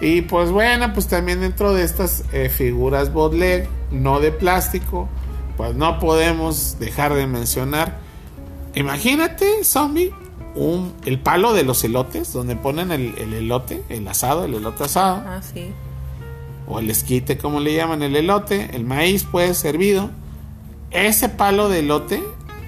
Y 0.01 0.23
pues 0.23 0.51
bueno, 0.51 0.93
pues 0.93 1.07
también 1.07 1.41
dentro 1.41 1.73
de 1.73 1.85
estas 1.85 2.25
eh, 2.33 2.49
figuras 2.49 3.13
bootleg, 3.13 3.69
no 3.93 4.19
de 4.19 4.33
plástico, 4.33 5.09
pues 5.57 5.77
no 5.77 6.01
podemos 6.01 6.81
dejar 6.81 7.15
de 7.15 7.29
mencionar. 7.29 7.97
Imagínate, 8.75 9.63
zombie, 9.63 10.13
un, 10.55 10.95
el 11.05 11.21
palo 11.21 11.53
de 11.53 11.63
los 11.65 11.85
elotes, 11.85 12.33
donde 12.33 12.57
ponen 12.57 12.91
el, 12.91 13.15
el 13.19 13.33
elote, 13.35 13.83
el 13.89 14.07
asado, 14.09 14.45
el 14.45 14.55
elote 14.55 14.85
asado, 14.85 15.23
Ah, 15.27 15.41
sí. 15.43 15.73
o 16.67 16.79
el 16.81 16.91
esquite, 16.91 17.39
como 17.39 17.61
le 17.61 17.75
llaman, 17.75 18.03
el 18.03 18.17
elote, 18.17 18.75
el 18.75 18.85
maíz, 18.85 19.25
pues 19.31 19.57
servido. 19.59 20.11
Ese 20.91 21.29
palo 21.29 21.69
de 21.69 21.81
elote, 21.81 22.23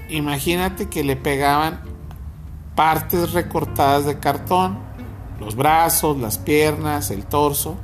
imagínate 0.09 0.89
que 0.89 1.03
le 1.03 1.15
pegaban 1.15 1.81
partes 2.75 3.33
recortadas 3.33 4.05
de 4.05 4.19
cartón, 4.19 4.77
los 5.39 5.55
brazos, 5.55 6.17
las 6.17 6.37
piernas, 6.37 7.11
el 7.11 7.25
torso, 7.25 7.75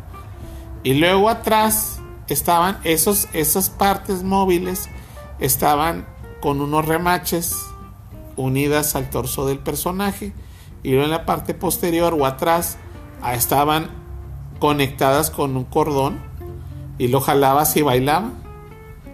y 0.83 0.93
luego 0.93 1.29
atrás 1.29 1.99
estaban 2.27 2.77
esos, 2.83 3.27
esas 3.33 3.69
partes 3.69 4.23
móviles, 4.23 4.89
estaban 5.39 6.05
con 6.39 6.61
unos 6.61 6.85
remaches 6.85 7.55
unidas 8.37 8.95
al 8.95 9.09
torso 9.09 9.45
del 9.45 9.59
personaje, 9.59 10.31
y 10.83 10.91
luego 10.91 11.05
en 11.05 11.11
la 11.11 11.25
parte 11.25 11.53
posterior 11.53 12.15
o 12.17 12.25
atrás 12.25 12.77
ah, 13.21 13.35
estaban 13.35 13.89
conectadas 14.59 15.29
con 15.29 15.57
un 15.57 15.65
cordón, 15.65 16.19
y 16.97 17.09
lo 17.09 17.19
jalabas 17.19 17.75
y 17.75 17.81
bailaba. 17.81 18.31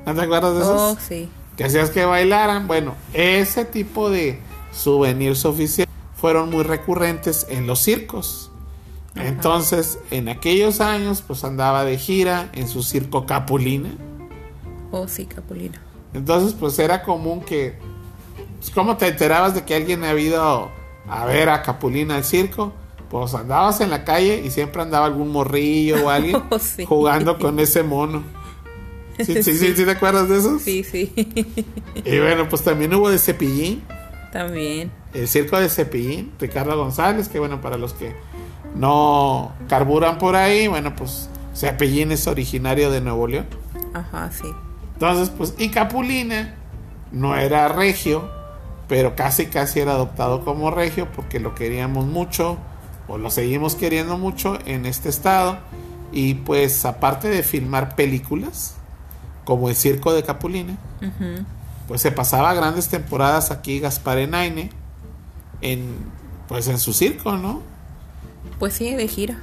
¿No 0.06 0.14
te 0.14 0.22
acuerdas 0.22 0.54
de 0.54 0.62
esos? 0.62 0.80
Oh, 0.80 0.98
sí. 1.00 1.30
Que 1.58 1.66
hacías 1.66 1.90
que 1.90 2.06
bailaran. 2.06 2.68
Bueno, 2.68 2.96
ese 3.14 3.66
tipo 3.66 4.10
de 4.10 4.40
souvenirs 4.72 5.46
oficiales 5.46 5.94
fueron 6.16 6.50
muy 6.50 6.64
recurrentes 6.64 7.46
en 7.50 7.68
los 7.68 7.80
circos. 7.80 8.50
Entonces, 9.16 10.00
en 10.10 10.30
aquellos 10.30 10.82
años, 10.82 11.24
pues 11.26 11.44
andaba 11.44 11.86
de 11.86 11.98
gira 11.98 12.50
en 12.54 12.68
su 12.68 12.82
circo 12.82 13.26
Capulina. 13.26 13.90
Oh, 14.92 15.08
sí, 15.08 15.26
Capulina. 15.26 15.80
Entonces, 16.14 16.54
pues 16.54 16.80
era 16.80 17.04
común 17.04 17.42
que. 17.42 17.78
Pues, 18.64 18.72
¿Cómo 18.74 18.98
te 18.98 19.08
enterabas 19.08 19.54
de 19.56 19.64
que 19.66 19.76
alguien 19.76 20.04
había 20.04 20.26
ido 20.28 20.72
a 21.10 21.26
ver 21.26 21.50
a 21.50 21.62
Capulina 21.62 22.16
al 22.16 22.24
circo? 22.24 22.74
Pues 23.10 23.34
andabas 23.36 23.80
en 23.82 23.90
la 23.92 24.04
calle 24.06 24.42
y 24.44 24.50
siempre 24.50 24.82
andaba 24.82 25.06
algún 25.06 25.32
morrillo 25.32 26.06
o 26.06 26.10
alguien 26.10 26.42
Oh, 26.50 26.58
sí. 26.60 26.86
jugando 26.86 27.38
con 27.38 27.60
ese 27.60 27.84
mono. 27.84 28.24
¿Sí, 29.18 29.26
sí, 29.26 29.44
sí, 29.44 29.58
Sí. 29.58 29.76
¿sí 29.76 29.86
te 29.86 29.92
acuerdas 29.92 30.28
de 30.30 30.38
esos? 30.38 30.62
Sí, 30.62 30.84
sí. 30.84 31.12
Y 32.06 32.20
bueno, 32.20 32.48
pues 32.50 32.64
también 32.64 32.94
hubo 32.96 33.10
de 33.12 33.20
Cepillín, 33.20 33.84
También. 34.32 34.92
el 35.14 35.28
circo 35.28 35.60
de 35.60 35.70
Cepillín, 35.70 36.32
Ricardo 36.40 36.76
González, 36.76 37.28
que 37.30 37.38
bueno, 37.38 37.62
para 37.62 37.78
los 37.78 37.94
que 37.94 38.16
no 38.76 39.52
carburan 39.70 40.18
por 40.18 40.36
ahí, 40.36 40.68
bueno, 40.68 40.96
pues 40.96 41.30
Cepillín 41.56 42.12
es 42.12 42.26
originario 42.26 42.90
de 42.90 43.02
Nuevo 43.02 43.28
León. 43.28 43.46
Ajá, 43.94 44.32
sí. 44.32 44.48
Entonces, 44.94 45.30
pues, 45.30 45.54
y 45.60 45.70
Capulina 45.70 46.56
no 47.12 47.36
era 47.36 47.68
regio, 47.68 48.28
pero 48.88 49.16
casi 49.16 49.48
casi 49.48 49.80
era 49.80 49.94
adoptado 49.94 50.44
como 50.44 50.72
regio 50.72 51.08
porque 51.12 51.40
lo 51.40 51.56
queríamos 51.56 52.06
mucho, 52.06 52.58
o 53.08 53.18
lo 53.18 53.30
seguimos 53.30 53.76
queriendo 53.76 54.18
mucho 54.18 54.58
en 54.66 54.86
este 54.86 55.10
estado. 55.10 55.58
Y 56.12 56.36
pues, 56.36 56.86
aparte 56.86 57.28
de 57.30 57.44
filmar 57.44 57.96
películas, 57.96 58.76
como 59.46 59.70
el 59.70 59.76
circo 59.76 60.14
de 60.14 60.24
Capulina, 60.24 60.78
pues 61.88 62.02
se 62.02 62.12
pasaba 62.12 62.54
grandes 62.54 62.88
temporadas 62.88 63.52
aquí 63.52 63.80
Gaspar 63.80 64.20
Enaine 64.20 64.70
en 65.62 66.12
pues 66.48 66.68
en 66.68 66.78
su 66.78 66.94
circo, 66.94 67.34
¿no? 67.38 67.62
Pues 68.60 68.74
sí, 68.74 68.94
de 68.94 69.08
gira. 69.08 69.40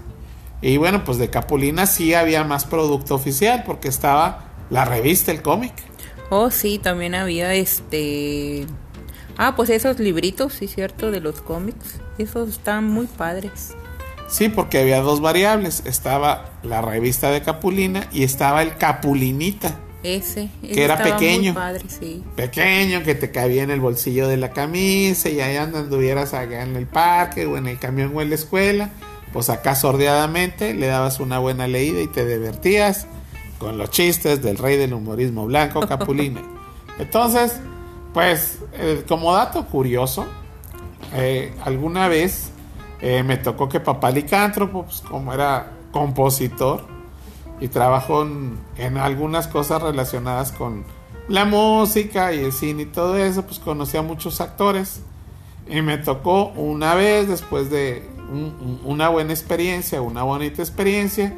Y 0.63 0.77
bueno, 0.77 1.05
pues 1.05 1.19
de 1.19 1.31
Capulina 1.31 1.87
sí 1.87 2.15
había 2.15 2.45
más 2.45 2.67
producto 2.67 3.15
oficial 3.15 3.65
porque 3.65 3.89
estaba 3.89 4.45
la 4.69 4.85
revista 4.85 5.33
El 5.33 5.43
Cómic. 5.43 5.73
Oh, 6.31 6.51
sí, 6.51 6.79
también 6.79 7.15
había 7.15 7.55
este. 7.55 8.67
Ah, 9.43 9.57
pues 9.57 9.71
esos 9.71 9.99
libritos, 9.99 10.53
sí, 10.53 10.69
cierto, 10.69 11.11
de 11.11 11.21
los 11.21 11.41
cómics. 11.41 11.99
Esos 12.19 12.51
están 12.51 12.85
muy 12.85 13.07
padres. 13.07 13.71
Sí, 14.29 14.51
porque 14.51 14.79
había 14.79 15.01
dos 15.01 15.23
variables, 15.23 15.83
estaba 15.87 16.51
la 16.63 16.83
revista 16.83 17.31
de 17.31 17.41
Capulina 17.41 18.07
y 18.13 18.23
estaba 18.25 18.61
el 18.61 18.77
Capulinita, 18.77 19.81
Ese. 20.03 20.51
ese 20.63 20.75
Que 20.75 20.85
era 20.85 21.03
pequeño. 21.03 21.55
Muy 21.55 21.63
padre, 21.63 21.85
sí. 21.89 22.23
pequeño 22.37 23.03
que 23.03 23.15
te 23.15 23.31
cabía 23.31 23.63
en 23.63 23.71
el 23.71 23.81
bolsillo 23.81 24.29
de 24.29 24.37
la 24.37 24.51
camisa 24.51 25.31
y 25.31 25.41
ahí 25.41 25.57
anda 25.57 25.79
anduvieras 25.79 26.35
acá 26.35 26.63
en 26.63 26.77
el 26.77 26.87
parque 26.87 27.47
o 27.47 27.57
en 27.57 27.67
el 27.67 27.79
camión 27.79 28.13
o 28.15 28.21
en 28.21 28.29
la 28.29 28.35
escuela, 28.35 28.91
pues 29.33 29.49
acá 29.49 29.75
sordeadamente 29.75 30.75
le 30.75 30.87
dabas 30.89 31.19
una 31.19 31.39
buena 31.39 31.67
leída 31.67 32.03
y 32.03 32.09
te 32.09 32.27
divertías 32.27 33.07
con 33.57 33.79
los 33.79 33.91
chistes 33.91 34.43
del 34.43 34.59
rey 34.59 34.77
del 34.77 34.93
humorismo 34.93 35.47
blanco, 35.47 35.81
Capulina. 35.81 36.43
Entonces, 36.99 37.59
pues 38.13 38.59
eh, 38.75 39.05
como 39.07 39.33
dato 39.33 39.65
curioso, 39.67 40.27
eh, 41.15 41.55
alguna 41.65 42.09
vez 42.09 42.51
eh, 43.01 43.23
me 43.23 43.37
tocó 43.37 43.69
que 43.69 43.81
papá 43.81 44.11
licántropo, 44.11 44.85
pues 44.85 45.01
como 45.01 45.33
era 45.33 45.73
compositor 45.93 46.85
y 47.61 47.69
trabajó 47.69 48.23
en, 48.23 48.97
algunas 48.99 49.47
cosas 49.49 49.83
relacionadas 49.83 50.53
con 50.53 50.85
la 51.29 51.45
música 51.45 52.33
y 52.33 52.41
el 52.41 52.53
cine 52.53 52.83
y 52.83 52.87
todo 52.87 53.17
eso, 53.17 53.43
pues 53.45 53.59
conocí 53.59 53.97
a 53.97 54.03
muchos 54.03 54.41
actores. 54.41 55.01
Y 55.69 55.83
me 55.83 55.99
tocó 55.99 56.47
una 56.57 56.95
vez, 56.95 57.29
después 57.29 57.71
de 57.71 58.09
un- 58.31 58.57
un- 58.61 58.81
una 58.85 59.09
buena 59.09 59.33
experiencia, 59.33 60.01
una 60.03 60.23
bonita 60.25 60.63
experiencia, 60.63 61.33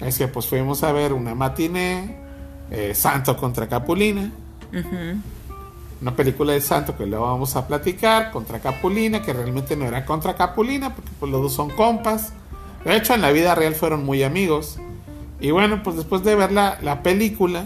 es 0.00 0.18
que 0.18 0.28
pues 0.28 0.46
fuimos 0.46 0.82
a 0.84 0.92
ver 0.92 1.12
una 1.12 1.34
matiné, 1.34 2.16
Santo 2.94 3.36
contra 3.36 3.68
Capulina. 3.68 4.30
Una 6.02 6.14
película 6.16 6.52
de 6.52 6.60
Santo 6.60 6.96
que 6.96 7.06
luego 7.06 7.24
vamos 7.26 7.56
a 7.56 7.66
platicar, 7.66 8.30
contra 8.32 8.58
Capulina, 8.58 9.22
que 9.22 9.32
realmente 9.32 9.76
no 9.76 9.84
era 9.86 10.04
contra 10.04 10.34
Capulina, 10.34 10.94
porque 10.94 11.10
pues 11.18 11.30
los 11.32 11.40
dos 11.42 11.52
son 11.54 11.70
compas. 11.70 12.32
De 12.84 12.96
hecho, 12.96 13.14
en 13.14 13.22
la 13.22 13.30
vida 13.30 13.54
real 13.54 13.74
fueron 13.74 14.04
muy 14.04 14.22
amigos. 14.24 14.78
Y 15.40 15.52
bueno, 15.52 15.82
pues 15.82 15.96
después 15.96 16.22
de 16.24 16.34
ver 16.34 16.50
la, 16.52 16.78
la 16.82 17.02
película, 17.02 17.64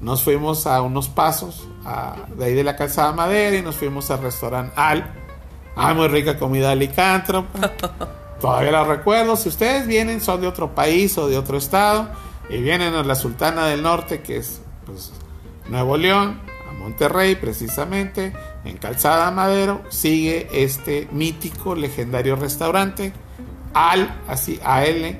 nos 0.00 0.22
fuimos 0.22 0.66
a 0.66 0.82
unos 0.82 1.08
pasos 1.08 1.66
a- 1.86 2.16
de 2.36 2.44
ahí 2.44 2.54
de 2.54 2.64
la 2.64 2.76
calzada 2.76 3.12
Madera 3.12 3.56
y 3.56 3.62
nos 3.62 3.76
fuimos 3.76 4.10
al 4.10 4.20
restaurante 4.22 4.72
Al. 4.76 5.10
Ah, 5.76 5.94
muy 5.94 6.08
rica 6.08 6.38
comida 6.38 6.70
alicántropa. 6.70 7.72
Todavía 8.40 8.72
la 8.72 8.84
recuerdo. 8.84 9.36
Si 9.36 9.48
ustedes 9.48 9.86
vienen, 9.86 10.20
son 10.20 10.40
de 10.42 10.46
otro 10.46 10.74
país 10.74 11.16
o 11.16 11.28
de 11.28 11.38
otro 11.38 11.56
estado 11.56 12.08
y 12.50 12.58
vienen 12.60 12.94
a 12.94 13.02
la 13.02 13.14
Sultana 13.14 13.66
del 13.66 13.82
Norte, 13.82 14.20
que 14.20 14.36
es 14.36 14.60
pues, 14.84 15.12
Nuevo 15.70 15.96
León, 15.96 16.38
Monterrey 16.84 17.34
precisamente, 17.34 18.34
en 18.66 18.76
Calzada 18.76 19.30
Madero, 19.30 19.80
sigue 19.88 20.48
este 20.52 21.08
mítico, 21.12 21.74
legendario 21.74 22.36
restaurante, 22.36 23.14
Al, 23.72 24.20
así, 24.28 24.60
AL. 24.62 25.18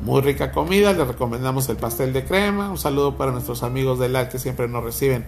Muy 0.00 0.22
rica 0.22 0.52
comida, 0.52 0.94
les 0.94 1.06
recomendamos 1.06 1.68
el 1.68 1.76
pastel 1.76 2.14
de 2.14 2.24
crema. 2.24 2.70
Un 2.70 2.78
saludo 2.78 3.18
para 3.18 3.30
nuestros 3.30 3.62
amigos 3.62 3.98
del 3.98 4.16
Al 4.16 4.30
que 4.30 4.38
siempre 4.38 4.68
nos 4.68 4.82
reciben 4.82 5.26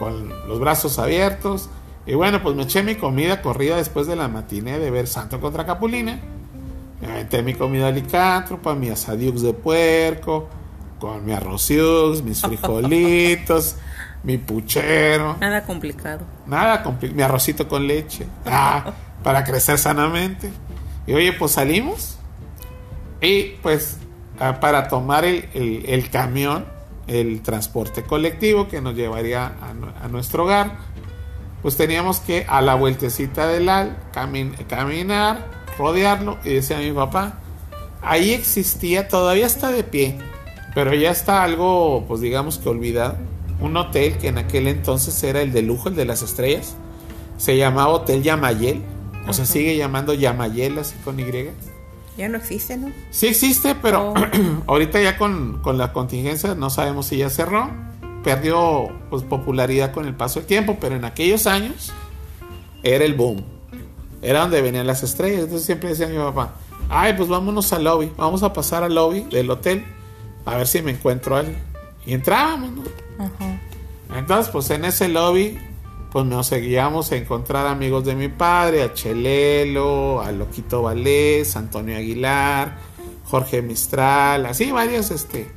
con 0.00 0.28
los 0.48 0.58
brazos 0.58 0.98
abiertos. 0.98 1.70
Y 2.06 2.14
bueno, 2.14 2.42
pues 2.42 2.56
me 2.56 2.64
eché 2.64 2.82
mi 2.82 2.96
comida 2.96 3.40
corrida 3.40 3.76
después 3.76 4.08
de 4.08 4.16
la 4.16 4.26
matiné 4.26 4.80
de 4.80 4.90
ver 4.90 5.06
Santo 5.06 5.40
contra 5.40 5.64
Capulina. 5.64 6.20
Me 7.00 7.06
aventé 7.06 7.44
mi 7.44 7.54
comida 7.54 7.88
licántropa, 7.92 8.74
mi 8.74 8.88
asadiux 8.88 9.42
de 9.42 9.52
puerco, 9.52 10.48
con 10.98 11.24
mi 11.24 11.32
arrociux, 11.32 12.20
mis 12.22 12.42
frijolitos, 12.42 13.76
mi 14.22 14.36
puchero. 14.38 15.36
Nada 15.40 15.62
complicado. 15.64 16.20
Nada, 16.46 16.82
compli- 16.84 17.12
mi 17.12 17.22
arrocito 17.22 17.66
con 17.68 17.86
leche. 17.86 18.26
Ah, 18.46 18.92
para 19.22 19.44
crecer 19.44 19.78
sanamente. 19.78 20.50
Y 21.06 21.12
oye, 21.12 21.32
pues 21.32 21.52
salimos. 21.52 22.16
Y 23.20 23.56
pues 23.62 23.98
ah, 24.38 24.60
para 24.60 24.88
tomar 24.88 25.24
el, 25.24 25.48
el- 25.54 25.84
el 25.86 26.10
camión, 26.10 26.64
el 27.06 27.42
transporte 27.42 28.02
colectivo 28.02 28.68
que 28.68 28.80
nos 28.80 28.94
llevaría 28.94 29.46
a, 29.46 30.04
a 30.04 30.08
nuestro 30.08 30.44
hogar, 30.44 30.76
pues 31.62 31.76
teníamos 31.76 32.20
que 32.20 32.46
a 32.48 32.60
la 32.62 32.74
vueltecita 32.74 33.46
del 33.46 33.68
al 33.68 33.96
camin- 34.14 34.54
caminar, 34.66 35.46
rodearlo. 35.76 36.38
Y 36.44 36.54
decía 36.54 36.78
mi 36.78 36.92
papá, 36.92 37.34
ahí 38.02 38.32
existía, 38.32 39.08
todavía 39.08 39.46
está 39.46 39.70
de 39.70 39.84
pie, 39.84 40.18
pero 40.74 40.94
ya 40.94 41.10
está 41.10 41.42
algo, 41.42 42.04
pues 42.08 42.20
digamos 42.22 42.58
que 42.58 42.68
olvidado. 42.70 43.16
Un 43.60 43.76
hotel 43.76 44.16
que 44.18 44.28
en 44.28 44.38
aquel 44.38 44.66
entonces 44.68 45.22
era 45.22 45.42
el 45.42 45.52
de 45.52 45.62
lujo, 45.62 45.88
el 45.88 45.96
de 45.96 46.04
las 46.04 46.22
estrellas. 46.22 46.74
Se 47.36 47.56
llamaba 47.56 47.88
Hotel 47.92 48.22
Yamayel. 48.22 48.82
O 49.28 49.32
se 49.32 49.42
Ajá. 49.42 49.52
sigue 49.52 49.76
llamando 49.76 50.14
Yamayel 50.14 50.78
así 50.78 50.94
con 51.04 51.20
Y. 51.20 51.24
Ya 52.16 52.28
no 52.28 52.38
existe, 52.38 52.76
¿no? 52.76 52.90
Sí 53.10 53.26
existe, 53.28 53.74
pero 53.74 54.12
Oh. 54.12 54.14
ahorita 54.66 55.00
ya 55.00 55.16
con, 55.18 55.60
con 55.62 55.78
la 55.78 55.92
contingencia 55.92 56.54
no 56.54 56.70
sabemos 56.70 57.06
si 57.06 57.18
ya 57.18 57.28
cerró. 57.30 57.70
Perdió 58.24 58.88
pues, 59.08 59.22
popularidad 59.22 59.92
con 59.92 60.06
el 60.06 60.14
paso 60.14 60.40
del 60.40 60.46
tiempo, 60.46 60.76
pero 60.80 60.96
en 60.96 61.04
aquellos 61.04 61.46
años 61.46 61.92
era 62.82 63.04
el 63.04 63.14
boom. 63.14 63.42
Era 64.22 64.40
donde 64.40 64.60
venían 64.62 64.86
las 64.86 65.02
estrellas. 65.02 65.40
Entonces 65.44 65.64
siempre 65.64 65.90
decía 65.90 66.06
mi 66.08 66.16
papá, 66.16 66.54
ay, 66.88 67.14
pues 67.14 67.28
vámonos 67.28 67.72
al 67.72 67.84
lobby. 67.84 68.10
Vamos 68.16 68.42
a 68.42 68.52
pasar 68.52 68.82
al 68.82 68.94
lobby 68.94 69.20
del 69.30 69.50
hotel 69.50 69.84
a 70.44 70.56
ver 70.56 70.66
si 70.66 70.82
me 70.82 70.90
encuentro 70.92 71.36
a 71.36 71.40
alguien. 71.40 71.58
Y 72.06 72.12
entrábamos, 72.14 72.70
¿no? 72.72 72.82
Ajá. 73.20 73.60
Entonces, 74.16 74.50
pues 74.50 74.70
en 74.70 74.84
ese 74.84 75.08
lobby, 75.08 75.58
pues 76.10 76.24
nos 76.24 76.48
seguíamos 76.48 77.12
a 77.12 77.16
encontrar 77.16 77.66
amigos 77.66 78.04
de 78.04 78.14
mi 78.16 78.28
padre, 78.28 78.82
a 78.82 78.92
Chelelo, 78.94 80.20
a 80.20 80.32
Loquito 80.32 80.82
Valés, 80.82 81.54
Antonio 81.54 81.96
Aguilar, 81.96 82.78
Jorge 83.26 83.62
Mistral, 83.62 84.46
así 84.46 84.72
varias 84.72 85.10
este, 85.10 85.48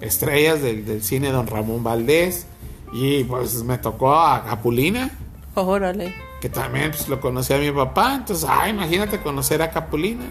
estrellas 0.00 0.62
del, 0.62 0.86
del 0.86 1.02
cine 1.02 1.30
Don 1.30 1.46
Ramón 1.46 1.84
Valdés. 1.84 2.46
Y 2.92 3.24
pues 3.24 3.62
me 3.64 3.78
tocó 3.78 4.14
a 4.14 4.44
Capulina, 4.44 5.10
Órale. 5.54 6.14
que 6.40 6.48
también 6.48 6.90
pues, 6.90 7.08
lo 7.08 7.20
conocía 7.20 7.56
a 7.56 7.58
mi 7.58 7.70
papá. 7.70 8.14
Entonces, 8.14 8.46
ah, 8.48 8.68
imagínate 8.68 9.20
conocer 9.20 9.60
a 9.62 9.70
Capulina. 9.70 10.24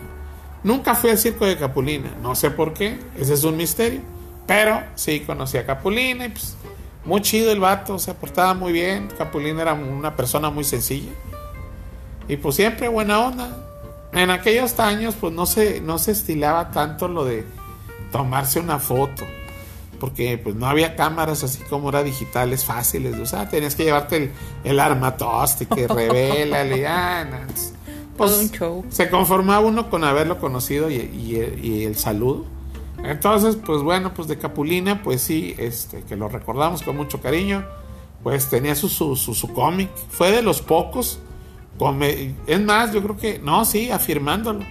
Nunca 0.63 0.93
fui 0.93 1.09
al 1.09 1.17
circo 1.17 1.45
de 1.45 1.57
Capulina, 1.57 2.11
no 2.21 2.35
sé 2.35 2.51
por 2.51 2.73
qué, 2.73 2.99
ese 3.17 3.33
es 3.33 3.43
un 3.43 3.57
misterio. 3.57 4.01
Pero 4.45 4.81
sí 4.95 5.21
conocí 5.21 5.57
a 5.57 5.65
Capulina 5.65 6.25
y 6.25 6.29
pues 6.29 6.55
muy 7.05 7.21
chido 7.21 7.51
el 7.51 7.59
vato, 7.59 7.97
se 7.99 8.13
portaba 8.13 8.53
muy 8.53 8.71
bien. 8.71 9.09
Capulina 9.17 9.61
era 9.63 9.73
una 9.73 10.15
persona 10.15 10.49
muy 10.49 10.63
sencilla. 10.63 11.11
Y 12.27 12.37
pues 12.37 12.55
siempre 12.55 12.87
buena 12.87 13.19
onda. 13.19 13.57
En 14.13 14.29
aquellos 14.29 14.79
años 14.79 15.15
pues 15.19 15.33
no 15.33 15.45
se, 15.45 15.81
no 15.81 15.97
se 15.97 16.11
estilaba 16.11 16.71
tanto 16.71 17.07
lo 17.07 17.23
de 17.25 17.45
tomarse 18.11 18.59
una 18.59 18.77
foto. 18.79 19.23
porque 19.99 20.37
pues 20.37 20.55
no 20.55 20.65
había 20.67 20.95
cámaras 20.95 21.43
así 21.43 21.59
como 21.69 21.89
era 21.89 22.01
digitales 22.03 22.65
fáciles 22.65 23.15
de 23.15 23.21
usar. 23.21 23.49
Tenías 23.49 23.75
que 23.75 23.83
llevarte 23.83 24.17
el, 24.17 24.31
el 24.63 24.79
armatoste 24.79 25.65
que 25.67 25.87
revela, 25.87 27.27
pues, 28.17 28.31
Todo 28.33 28.39
un 28.41 28.51
show. 28.51 28.85
Se 28.89 29.09
conformaba 29.09 29.59
uno 29.65 29.89
con 29.89 30.03
haberlo 30.03 30.39
conocido 30.39 30.89
y, 30.89 30.95
y- 30.95 31.59
y 31.61 31.83
el 31.85 31.95
saludo. 31.95 32.45
Entonces, 33.03 33.57
pues 33.65 33.81
bueno, 33.81 34.13
pues 34.13 34.27
de 34.27 34.37
Capulina, 34.37 35.01
pues 35.01 35.21
sí, 35.21 35.55
este, 35.57 36.03
que 36.03 36.15
lo 36.15 36.29
recordamos 36.29 36.83
con 36.83 36.95
mucho 36.97 37.19
cariño, 37.21 37.65
pues 38.23 38.49
tenía 38.49 38.75
su, 38.75 38.89
su, 38.89 39.15
su, 39.15 39.33
su 39.33 39.51
cómic. 39.53 39.89
Fue 40.09 40.31
de 40.31 40.41
los 40.41 40.61
pocos. 40.61 41.19
come- 41.79 42.35
es 42.45 42.61
más, 42.61 42.93
yo 42.93 43.01
creo 43.01 43.17
que, 43.17 43.39
no, 43.39 43.65
sí, 43.65 43.89
afirmándolo. 43.89 44.63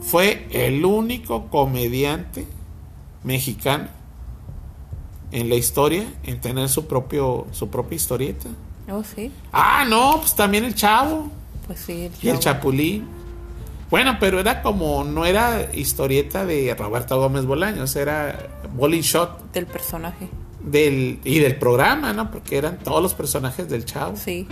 Fue 0.00 0.46
el 0.50 0.84
único 0.84 1.46
comediante 1.46 2.46
mexicano 3.24 3.88
en 5.32 5.48
la 5.48 5.54
historia 5.56 6.04
en 6.22 6.40
tener 6.40 6.68
su 6.68 6.86
propio 6.86 7.46
su 7.52 7.68
propia 7.68 7.96
historieta. 7.96 8.48
Oh, 8.90 9.02
sí. 9.02 9.32
Ah, 9.52 9.84
no, 9.88 10.18
pues 10.20 10.34
también 10.36 10.64
el 10.64 10.74
Chavo 10.76 11.28
Pues 11.66 11.80
sí. 11.80 12.08
y 12.22 12.28
el 12.28 12.38
chavo. 12.38 12.40
Chapulín. 12.40 13.08
Bueno, 13.90 14.16
pero 14.18 14.40
era 14.40 14.62
como 14.62 15.04
no 15.04 15.24
era 15.26 15.68
historieta 15.72 16.44
de 16.44 16.74
Roberto 16.74 17.18
Gómez 17.20 17.44
Bolaños, 17.44 17.94
era 17.96 18.36
Bowling 18.74 19.02
Shot 19.02 19.52
Del 19.52 19.66
personaje. 19.66 20.28
del 20.60 21.20
y 21.24 21.38
del 21.38 21.56
programa, 21.56 22.12
¿no? 22.12 22.30
Porque 22.30 22.58
eran 22.58 22.78
todos 22.78 23.00
los 23.02 23.14
personajes 23.14 23.68
del 23.68 23.84
Chavo. 23.84 24.16
Sí. 24.16 24.48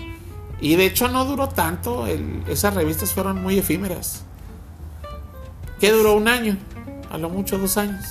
Y 0.61 0.77
de 0.77 0.87
hecho 0.87 1.09
no 1.09 1.25
duró 1.25 1.49
tanto, 1.49 2.07
el- 2.07 2.43
esas 2.49 2.75
revistas 2.75 3.13
fueron 3.13 3.43
muy 3.43 3.59
efímeras. 3.59 4.23
¿Qué 5.81 5.91
duró 5.91 6.15
un 6.15 6.29
año? 6.29 6.57
A 7.11 7.19
lo 7.19 7.29
mucho 7.29 7.59
dos 7.59 7.77
años. 7.77 8.05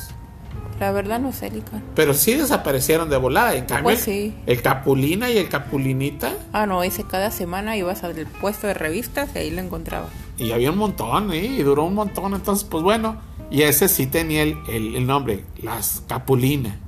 La 0.80 0.92
verdad 0.92 1.20
no 1.20 1.32
sé, 1.32 1.50
Lican. 1.50 1.82
Pero 1.96 2.14
sí 2.14 2.34
desaparecieron 2.34 3.10
de 3.10 3.16
volada. 3.18 3.56
En 3.56 3.66
cambio, 3.66 3.84
Pues 3.84 4.02
sí. 4.02 4.36
el 4.46 4.62
Capulina 4.62 5.30
y 5.30 5.38
el 5.38 5.48
Capulinita, 5.48 6.34
Ah, 6.52 6.66
no, 6.66 6.84
ese 6.84 7.04
cada 7.06 7.32
semana 7.32 7.78
ibas 7.78 8.04
al 8.04 8.28
puesto 8.42 8.68
de 8.68 8.74
revistas 8.74 9.30
y 9.36 9.38
ahí 9.40 9.52
lo 9.52 9.62
encontraba. 9.62 10.08
Y 10.38 10.52
había 10.52 10.72
un 10.72 10.78
montón, 10.78 11.32
¿eh? 11.34 11.46
y 11.46 11.64
duró 11.64 11.84
un 11.86 11.94
montón. 11.96 12.34
Entonces, 12.34 12.64
pues 12.64 12.84
bueno, 12.84 13.18
y 13.52 13.62
ese 13.62 13.88
sí 13.88 14.08
tenía 14.08 14.44
el, 14.44 14.58
el- 14.68 15.06
nombre, 15.06 15.44
las 15.62 16.04
Capulina. 16.08 16.80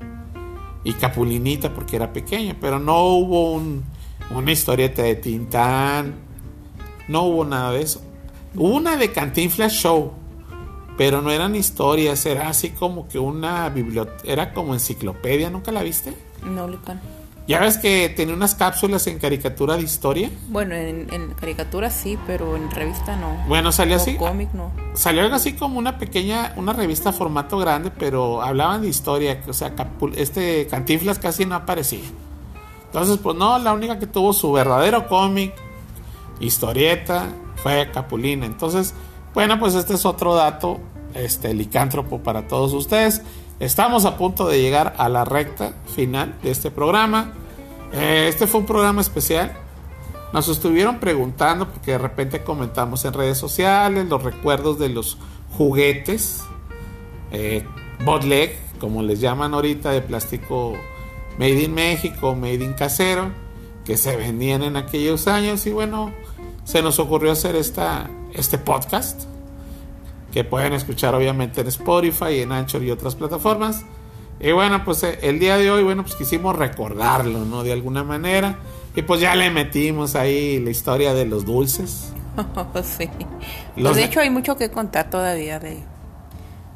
Y 0.83 0.93
Capulinita 0.93 1.73
porque 1.73 1.95
era 1.95 2.13
pequeña, 2.13 2.55
pero 2.61 2.79
no 2.79 3.03
hubo 3.05 3.53
un, 3.53 3.83
una 4.29 4.51
historieta 4.51 5.01
de 5.01 5.15
Tintán, 5.15 6.13
no 7.07 7.23
hubo 7.23 7.43
nada 7.45 7.71
de 7.71 7.81
eso. 7.81 8.01
Hubo 8.55 8.75
una 8.75 8.95
de 8.95 9.11
Cantinflas 9.11 9.73
Show, 9.73 10.11
pero 10.97 11.21
no 11.21 11.31
eran 11.31 11.55
historias, 11.55 12.25
era 12.27 12.49
así 12.49 12.69
como 12.69 13.07
que 13.07 13.17
una 13.19 13.67
biblioteca, 13.69 14.31
era 14.31 14.53
como 14.53 14.73
enciclopedia, 14.75 15.49
¿nunca 15.49 15.71
la 15.71 15.81
viste? 15.83 16.13
No, 16.43 16.67
Lican. 16.67 17.01
Ya 17.47 17.59
ves 17.59 17.77
que 17.77 18.09
tenía 18.09 18.33
unas 18.33 18.55
cápsulas 18.55 19.05
en 19.05 19.19
caricatura 19.19 19.77
de 19.77 19.83
historia. 19.83 20.31
Bueno, 20.47 20.73
en, 20.73 21.13
en 21.13 21.33
caricatura 21.35 21.91
sí, 21.91 22.17
pero 22.25 22.55
en 22.55 22.71
revista 22.71 23.15
no. 23.15 23.43
Bueno, 23.47 23.71
salió 23.71 23.97
así. 23.97 24.15
cómic 24.15 24.49
no. 24.53 24.71
Salió 24.95 25.21
algo 25.21 25.35
así 25.35 25.53
como 25.53 25.77
una 25.77 25.99
pequeña, 25.99 26.53
una 26.55 26.73
revista 26.73 27.13
formato 27.13 27.59
grande, 27.59 27.91
pero 27.91 28.41
hablaban 28.41 28.81
de 28.81 28.87
historia. 28.87 29.43
O 29.47 29.53
sea, 29.53 29.73
este 30.15 30.65
Cantinflas 30.67 31.19
casi 31.19 31.45
no 31.45 31.53
aparecía. 31.53 32.05
Entonces, 32.85 33.19
pues 33.21 33.35
no, 33.35 33.59
la 33.59 33.73
única 33.73 33.99
que 33.99 34.07
tuvo 34.07 34.33
su 34.33 34.51
verdadero 34.51 35.07
cómic, 35.07 35.53
historieta, 36.39 37.27
fue 37.57 37.91
Capulina. 37.91 38.45
Entonces, 38.45 38.95
bueno, 39.35 39.59
pues 39.59 39.75
este 39.75 39.93
es 39.95 40.05
otro 40.05 40.33
dato, 40.33 40.79
este 41.13 41.53
licántropo 41.53 42.19
para 42.23 42.47
todos 42.47 42.73
ustedes. 42.73 43.21
Estamos 43.59 44.05
a 44.05 44.17
punto 44.17 44.47
de 44.47 44.61
llegar 44.61 44.95
a 44.97 45.07
la 45.09 45.23
recta 45.23 45.73
final 45.95 46.35
de 46.43 46.51
este 46.51 46.71
programa. 46.71 47.33
Eh, 47.93 48.27
este 48.27 48.47
fue 48.47 48.61
un 48.61 48.65
programa 48.65 49.01
especial. 49.01 49.53
Nos 50.33 50.49
estuvieron 50.49 50.99
preguntando 50.99 51.69
porque 51.69 51.91
de 51.91 51.97
repente 51.97 52.43
comentamos 52.43 53.05
en 53.05 53.13
redes 53.13 53.37
sociales 53.37 54.09
los 54.09 54.21
recuerdos 54.21 54.77
de 54.79 54.89
los 54.89 55.17
juguetes 55.57 56.43
eh, 57.31 57.63
botleg, 58.03 58.57
como 58.79 59.03
les 59.03 59.19
llaman 59.19 59.53
ahorita, 59.53 59.91
de 59.91 60.01
plástico 60.01 60.73
made 61.37 61.63
in 61.63 61.73
México, 61.73 62.35
made 62.35 62.63
in 62.63 62.73
casero, 62.73 63.31
que 63.83 63.97
se 63.97 64.15
vendían 64.15 64.63
en 64.63 64.75
aquellos 64.77 65.27
años. 65.27 65.65
Y 65.65 65.71
bueno, 65.71 66.13
se 66.63 66.81
nos 66.81 66.99
ocurrió 66.99 67.31
hacer 67.31 67.55
esta, 67.55 68.09
este 68.33 68.57
podcast, 68.57 69.23
que 70.35 70.43
pueden 70.43 70.73
escuchar 70.73 71.15
obviamente 71.15 71.61
en 71.61 71.67
Spotify, 71.67 72.41
en 72.41 72.51
Anchor 72.51 72.83
y 72.83 72.91
otras 72.91 73.15
plataformas. 73.15 73.85
Y 74.37 74.51
bueno, 74.51 74.83
pues 74.83 75.01
eh, 75.03 75.17
el 75.21 75.39
día 75.39 75.55
de 75.57 75.71
hoy, 75.71 75.81
bueno, 75.81 76.03
pues 76.03 76.15
quisimos 76.15 76.57
recordarlo, 76.57 77.45
¿no? 77.45 77.63
De 77.63 77.71
alguna 77.71 78.03
manera. 78.03 78.59
Y 78.97 79.01
pues 79.03 79.21
ya 79.21 79.33
le 79.33 79.49
metimos 79.49 80.13
ahí 80.15 80.59
la 80.59 80.71
historia 80.71 81.13
de 81.13 81.23
los 81.25 81.45
dulces. 81.45 82.11
sí. 82.83 83.09
Los 83.77 83.93
Pues 83.93 83.95
de- 83.95 84.03
hecho 84.03 84.19
hay 84.19 84.29
mucho 84.29 84.57
que 84.57 84.69
contar 84.69 85.09
todavía 85.09 85.57
de 85.59 85.81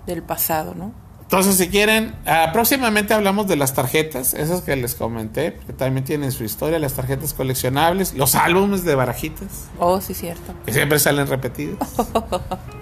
del 0.07 0.23
pasado, 0.23 0.73
¿no? 0.73 0.93
Entonces, 1.31 1.57
si 1.57 1.67
quieren, 1.69 2.15
ah, 2.25 2.49
próximamente 2.51 3.13
hablamos 3.13 3.47
de 3.47 3.55
las 3.55 3.75
tarjetas, 3.75 4.33
esas 4.33 4.61
que 4.61 4.75
les 4.75 4.95
comenté, 4.95 5.51
porque 5.51 5.73
también 5.73 6.03
tienen 6.03 6.31
su 6.31 6.43
historia, 6.43 6.79
las 6.79 6.93
tarjetas 6.93 7.35
coleccionables, 7.35 8.15
los 8.15 8.33
álbumes 8.33 8.83
de 8.83 8.95
barajitas, 8.95 9.67
Oh, 9.77 10.01
sí, 10.01 10.15
cierto. 10.15 10.55
que 10.65 10.73
siempre 10.73 10.97
salen 10.97 11.27
repetidos. 11.27 11.77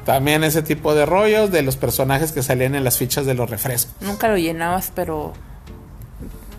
también 0.06 0.46
ese 0.46 0.62
tipo 0.62 0.96
de 0.96 1.06
rollos 1.06 1.52
de 1.52 1.62
los 1.62 1.76
personajes 1.76 2.32
que 2.32 2.42
salían 2.42 2.74
en 2.76 2.86
las 2.86 2.98
fichas 2.98 3.26
de 3.26 3.34
los 3.34 3.50
refrescos. 3.50 3.94
Nunca 4.00 4.30
lo 4.30 4.38
llenabas, 4.38 4.94
pero 4.96 5.34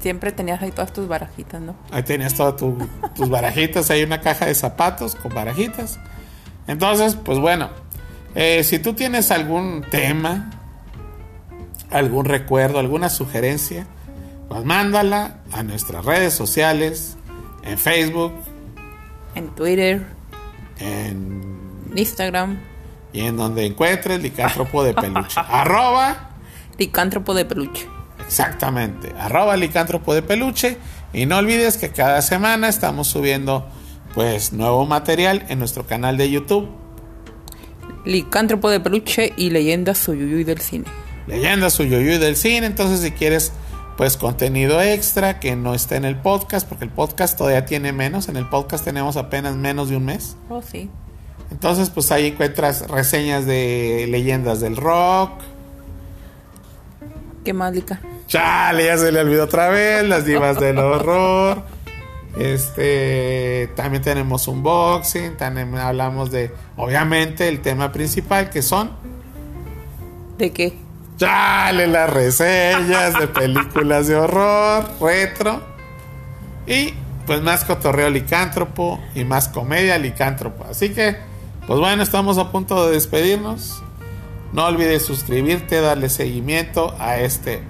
siempre 0.02 0.30
tenías 0.30 0.60
ahí 0.60 0.72
todas 0.72 0.92
tus 0.92 1.08
barajitas, 1.08 1.58
¿no? 1.62 1.74
Ahí 1.90 2.02
tenías 2.02 2.34
todas 2.34 2.56
tu- 2.56 2.76
tus 3.16 3.30
barajitas, 3.30 3.90
hay 3.90 4.02
una 4.02 4.20
caja 4.20 4.44
de 4.44 4.54
zapatos 4.54 5.14
con 5.14 5.32
barajitas. 5.34 5.98
Entonces, 6.66 7.16
pues 7.16 7.38
bueno, 7.38 7.70
eh, 8.34 8.62
si 8.62 8.78
tú 8.78 8.92
tienes 8.92 9.30
algún 9.30 9.86
tema, 9.90 10.50
algún 11.90 12.24
recuerdo, 12.24 12.78
alguna 12.78 13.08
sugerencia, 13.08 13.86
pues 14.48 14.64
mándala 14.64 15.38
a 15.52 15.62
nuestras 15.62 16.04
redes 16.04 16.34
sociales, 16.34 17.16
en 17.62 17.78
Facebook, 17.78 18.32
En 19.34 19.48
Twitter, 19.54 20.06
en, 20.78 21.42
Instagram, 21.94 22.58
y 23.12 23.20
en 23.20 23.36
donde 23.36 23.66
encuentres 23.66 24.22
licántropo 24.22 24.82
de 24.82 24.94
peluche. 24.94 25.40
arroba, 25.48 26.30
licántropo 26.78 27.34
de 27.34 27.44
peluche. 27.44 27.86
exactamente, 28.24 29.12
arroba 29.18 29.56
licántropo 29.56 30.14
de 30.14 30.22
peluche. 30.22 30.76
Y 31.12 31.24
no 31.24 31.38
olvides 31.38 31.78
que 31.78 31.90
cada 31.90 32.20
semana 32.20 32.68
estamos 32.68 33.08
subiendo 33.08 33.66
pues 34.14 34.52
nuevo 34.52 34.84
material 34.84 35.44
en 35.48 35.58
nuestro 35.58 35.86
canal 35.86 36.18
de 36.18 36.30
YouTube. 36.30 36.68
Licántropo 38.04 38.68
de 38.68 38.80
peluche 38.80 39.32
y 39.36 39.50
leyendas 39.50 39.98
suyuyuy 39.98 40.44
del 40.44 40.60
cine. 40.60 40.84
Leyendas 41.28 41.74
Suyuyuy 41.74 42.18
del 42.18 42.36
cine. 42.36 42.66
Entonces, 42.66 43.00
si 43.00 43.12
quieres, 43.12 43.52
pues 43.96 44.16
contenido 44.16 44.80
extra 44.80 45.38
que 45.38 45.54
no 45.54 45.74
esté 45.74 45.96
en 45.96 46.04
el 46.04 46.16
podcast, 46.16 46.66
porque 46.66 46.84
el 46.84 46.90
podcast 46.90 47.36
todavía 47.36 47.66
tiene 47.66 47.92
menos. 47.92 48.28
En 48.28 48.36
el 48.36 48.48
podcast 48.48 48.84
tenemos 48.84 49.16
apenas 49.16 49.54
menos 49.54 49.90
de 49.90 49.96
un 49.96 50.06
mes. 50.06 50.36
Oh, 50.48 50.62
sí. 50.62 50.90
Entonces, 51.50 51.90
pues 51.90 52.10
ahí 52.10 52.28
encuentras 52.28 52.88
reseñas 52.88 53.46
de 53.46 54.06
leyendas 54.10 54.60
del 54.60 54.76
rock. 54.76 55.32
¿Qué 57.44 57.52
más, 57.52 57.74
Lica? 57.74 58.00
Chale, 58.26 58.86
ya 58.86 58.98
se 58.98 59.12
le 59.12 59.20
olvidó 59.20 59.44
otra 59.44 59.68
vez. 59.68 60.04
Las 60.08 60.24
divas 60.24 60.58
del 60.58 60.78
horror. 60.78 61.62
Este, 62.38 63.70
también 63.76 64.02
tenemos 64.02 64.48
un 64.48 64.62
boxing. 64.62 65.36
También 65.36 65.76
hablamos 65.76 66.30
de, 66.30 66.50
obviamente, 66.76 67.48
el 67.48 67.60
tema 67.60 67.92
principal 67.92 68.48
que 68.50 68.62
son 68.62 68.90
¿De 70.38 70.52
qué? 70.52 70.72
Chale, 71.18 71.88
las 71.88 72.08
reseñas 72.08 73.18
de 73.18 73.26
películas 73.26 74.06
de 74.06 74.14
horror, 74.14 74.88
retro. 75.00 75.60
Y 76.64 76.94
pues 77.26 77.42
más 77.42 77.64
cotorreo 77.64 78.08
licántropo 78.08 79.00
y 79.16 79.24
más 79.24 79.48
comedia 79.48 79.98
licántropo. 79.98 80.64
Así 80.70 80.90
que, 80.90 81.16
pues 81.66 81.80
bueno, 81.80 82.04
estamos 82.04 82.38
a 82.38 82.52
punto 82.52 82.86
de 82.86 82.92
despedirnos. 82.92 83.82
No 84.52 84.66
olvides 84.66 85.04
suscribirte, 85.04 85.80
darle 85.80 86.08
seguimiento 86.08 86.94
a 87.00 87.18
este 87.18 87.62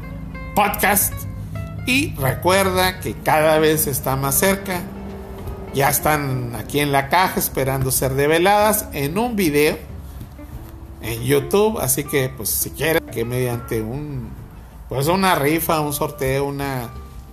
podcast. 0.54 1.14
Y 1.86 2.14
recuerda 2.16 3.00
que 3.00 3.14
cada 3.14 3.58
vez 3.58 3.86
está 3.86 4.14
más 4.14 4.34
cerca. 4.34 4.82
Ya 5.72 5.88
están 5.88 6.54
aquí 6.54 6.80
en 6.80 6.92
la 6.92 7.08
caja 7.08 7.40
esperando 7.40 7.90
ser 7.92 8.12
develadas 8.12 8.88
en 8.92 9.16
un 9.16 9.36
video 9.36 9.78
en 11.00 11.22
YouTube, 11.22 11.78
así 11.78 12.04
que 12.04 12.28
pues 12.28 12.50
si 12.50 12.70
quieres 12.70 12.97
que 13.10 13.24
mediante 13.24 13.82
un 13.82 14.30
pues 14.88 15.06
una 15.08 15.34
rifa, 15.34 15.80
un 15.80 15.92
sorteo, 15.92 16.46
una 16.46 16.90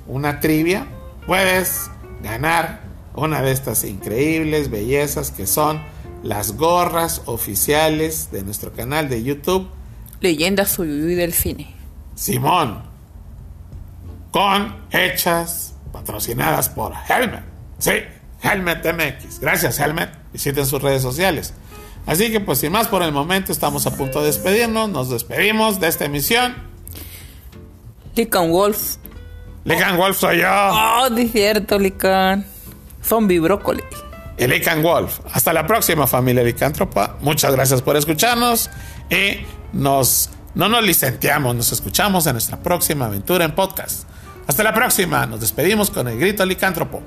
una 0.08 0.40
trivia, 0.40 0.86
puedes 1.26 1.90
ganar 2.22 2.82
una 3.16 3.42
de 3.42 3.52
estas 3.52 3.84
increíbles 3.84 4.70
bellezas 4.70 5.32
que 5.32 5.48
son 5.48 5.82
las 6.24 6.58
gorras 6.58 7.22
oficiales 7.26 8.32
de 8.32 8.44
nuestro 8.44 8.72
canal 8.74 9.10
de 9.10 9.24
YouTube. 9.24 9.70
Leyendas 10.22 10.72
suyuyuy 10.72 11.16
del 11.16 11.34
cine. 11.34 11.74
Simón. 12.16 12.84
con 14.32 14.76
hechas, 14.92 15.76
patrocinadas 15.94 16.68
por 16.70 16.94
Helmet. 17.08 17.44
Sí, 17.78 17.92
Helmet 18.42 18.86
MX. 18.86 19.40
Gracias, 19.40 19.80
Helmet. 19.80 20.10
Visiten 20.34 20.66
sus 20.66 20.82
redes 20.82 21.02
sociales. 21.02 21.54
Así 22.06 22.32
que 22.32 22.40
pues 22.40 22.60
sin 22.60 22.72
más 22.72 22.88
por 22.88 23.02
el 23.04 23.12
momento 23.12 23.52
estamos 23.52 23.86
a 23.88 23.92
punto 23.96 24.20
de 24.20 24.28
despedirnos. 24.28 24.90
Nos 24.90 25.10
despedimos 25.10 25.80
de 25.80 25.88
esta 25.88 26.06
emisión. 26.06 26.56
Lican 28.16 28.52
Wolf. 28.52 28.98
Lican 29.64 29.98
Wolf 29.98 30.20
soy 30.20 30.42
yo. 30.42 30.50
Oh, 30.50 31.10
de 31.10 31.28
cierto, 31.28 31.80
Lican. 31.80 32.46
Zombie 33.04 33.40
brócoli. 33.40 33.84
Y 34.38 34.48
Lican 34.48 34.84
Wolf. 34.84 35.20
Hasta 35.32 35.54
la 35.54 35.66
próxima 35.66 36.08
familia 36.08 36.44
licántropa. 36.44 37.18
Muchas 37.22 37.54
gracias 37.54 37.82
por 37.82 37.96
escucharnos 37.96 38.70
y 39.10 39.46
nos 39.74 40.30
no 40.56 40.70
nos 40.70 40.84
licenciamos, 40.84 41.54
nos 41.54 41.74
escuchamos 41.74 42.26
en 42.28 42.34
nuestra 42.34 42.58
próxima 42.58 43.08
aventura 43.08 43.44
en 43.44 43.54
podcast. 43.54 44.08
Hasta 44.48 44.64
la 44.64 44.74
próxima, 44.74 45.26
nos 45.26 45.42
despedimos 45.42 45.92
con 45.92 46.08
el 46.08 46.18
grito 46.18 46.46
licántropo. 46.46 47.02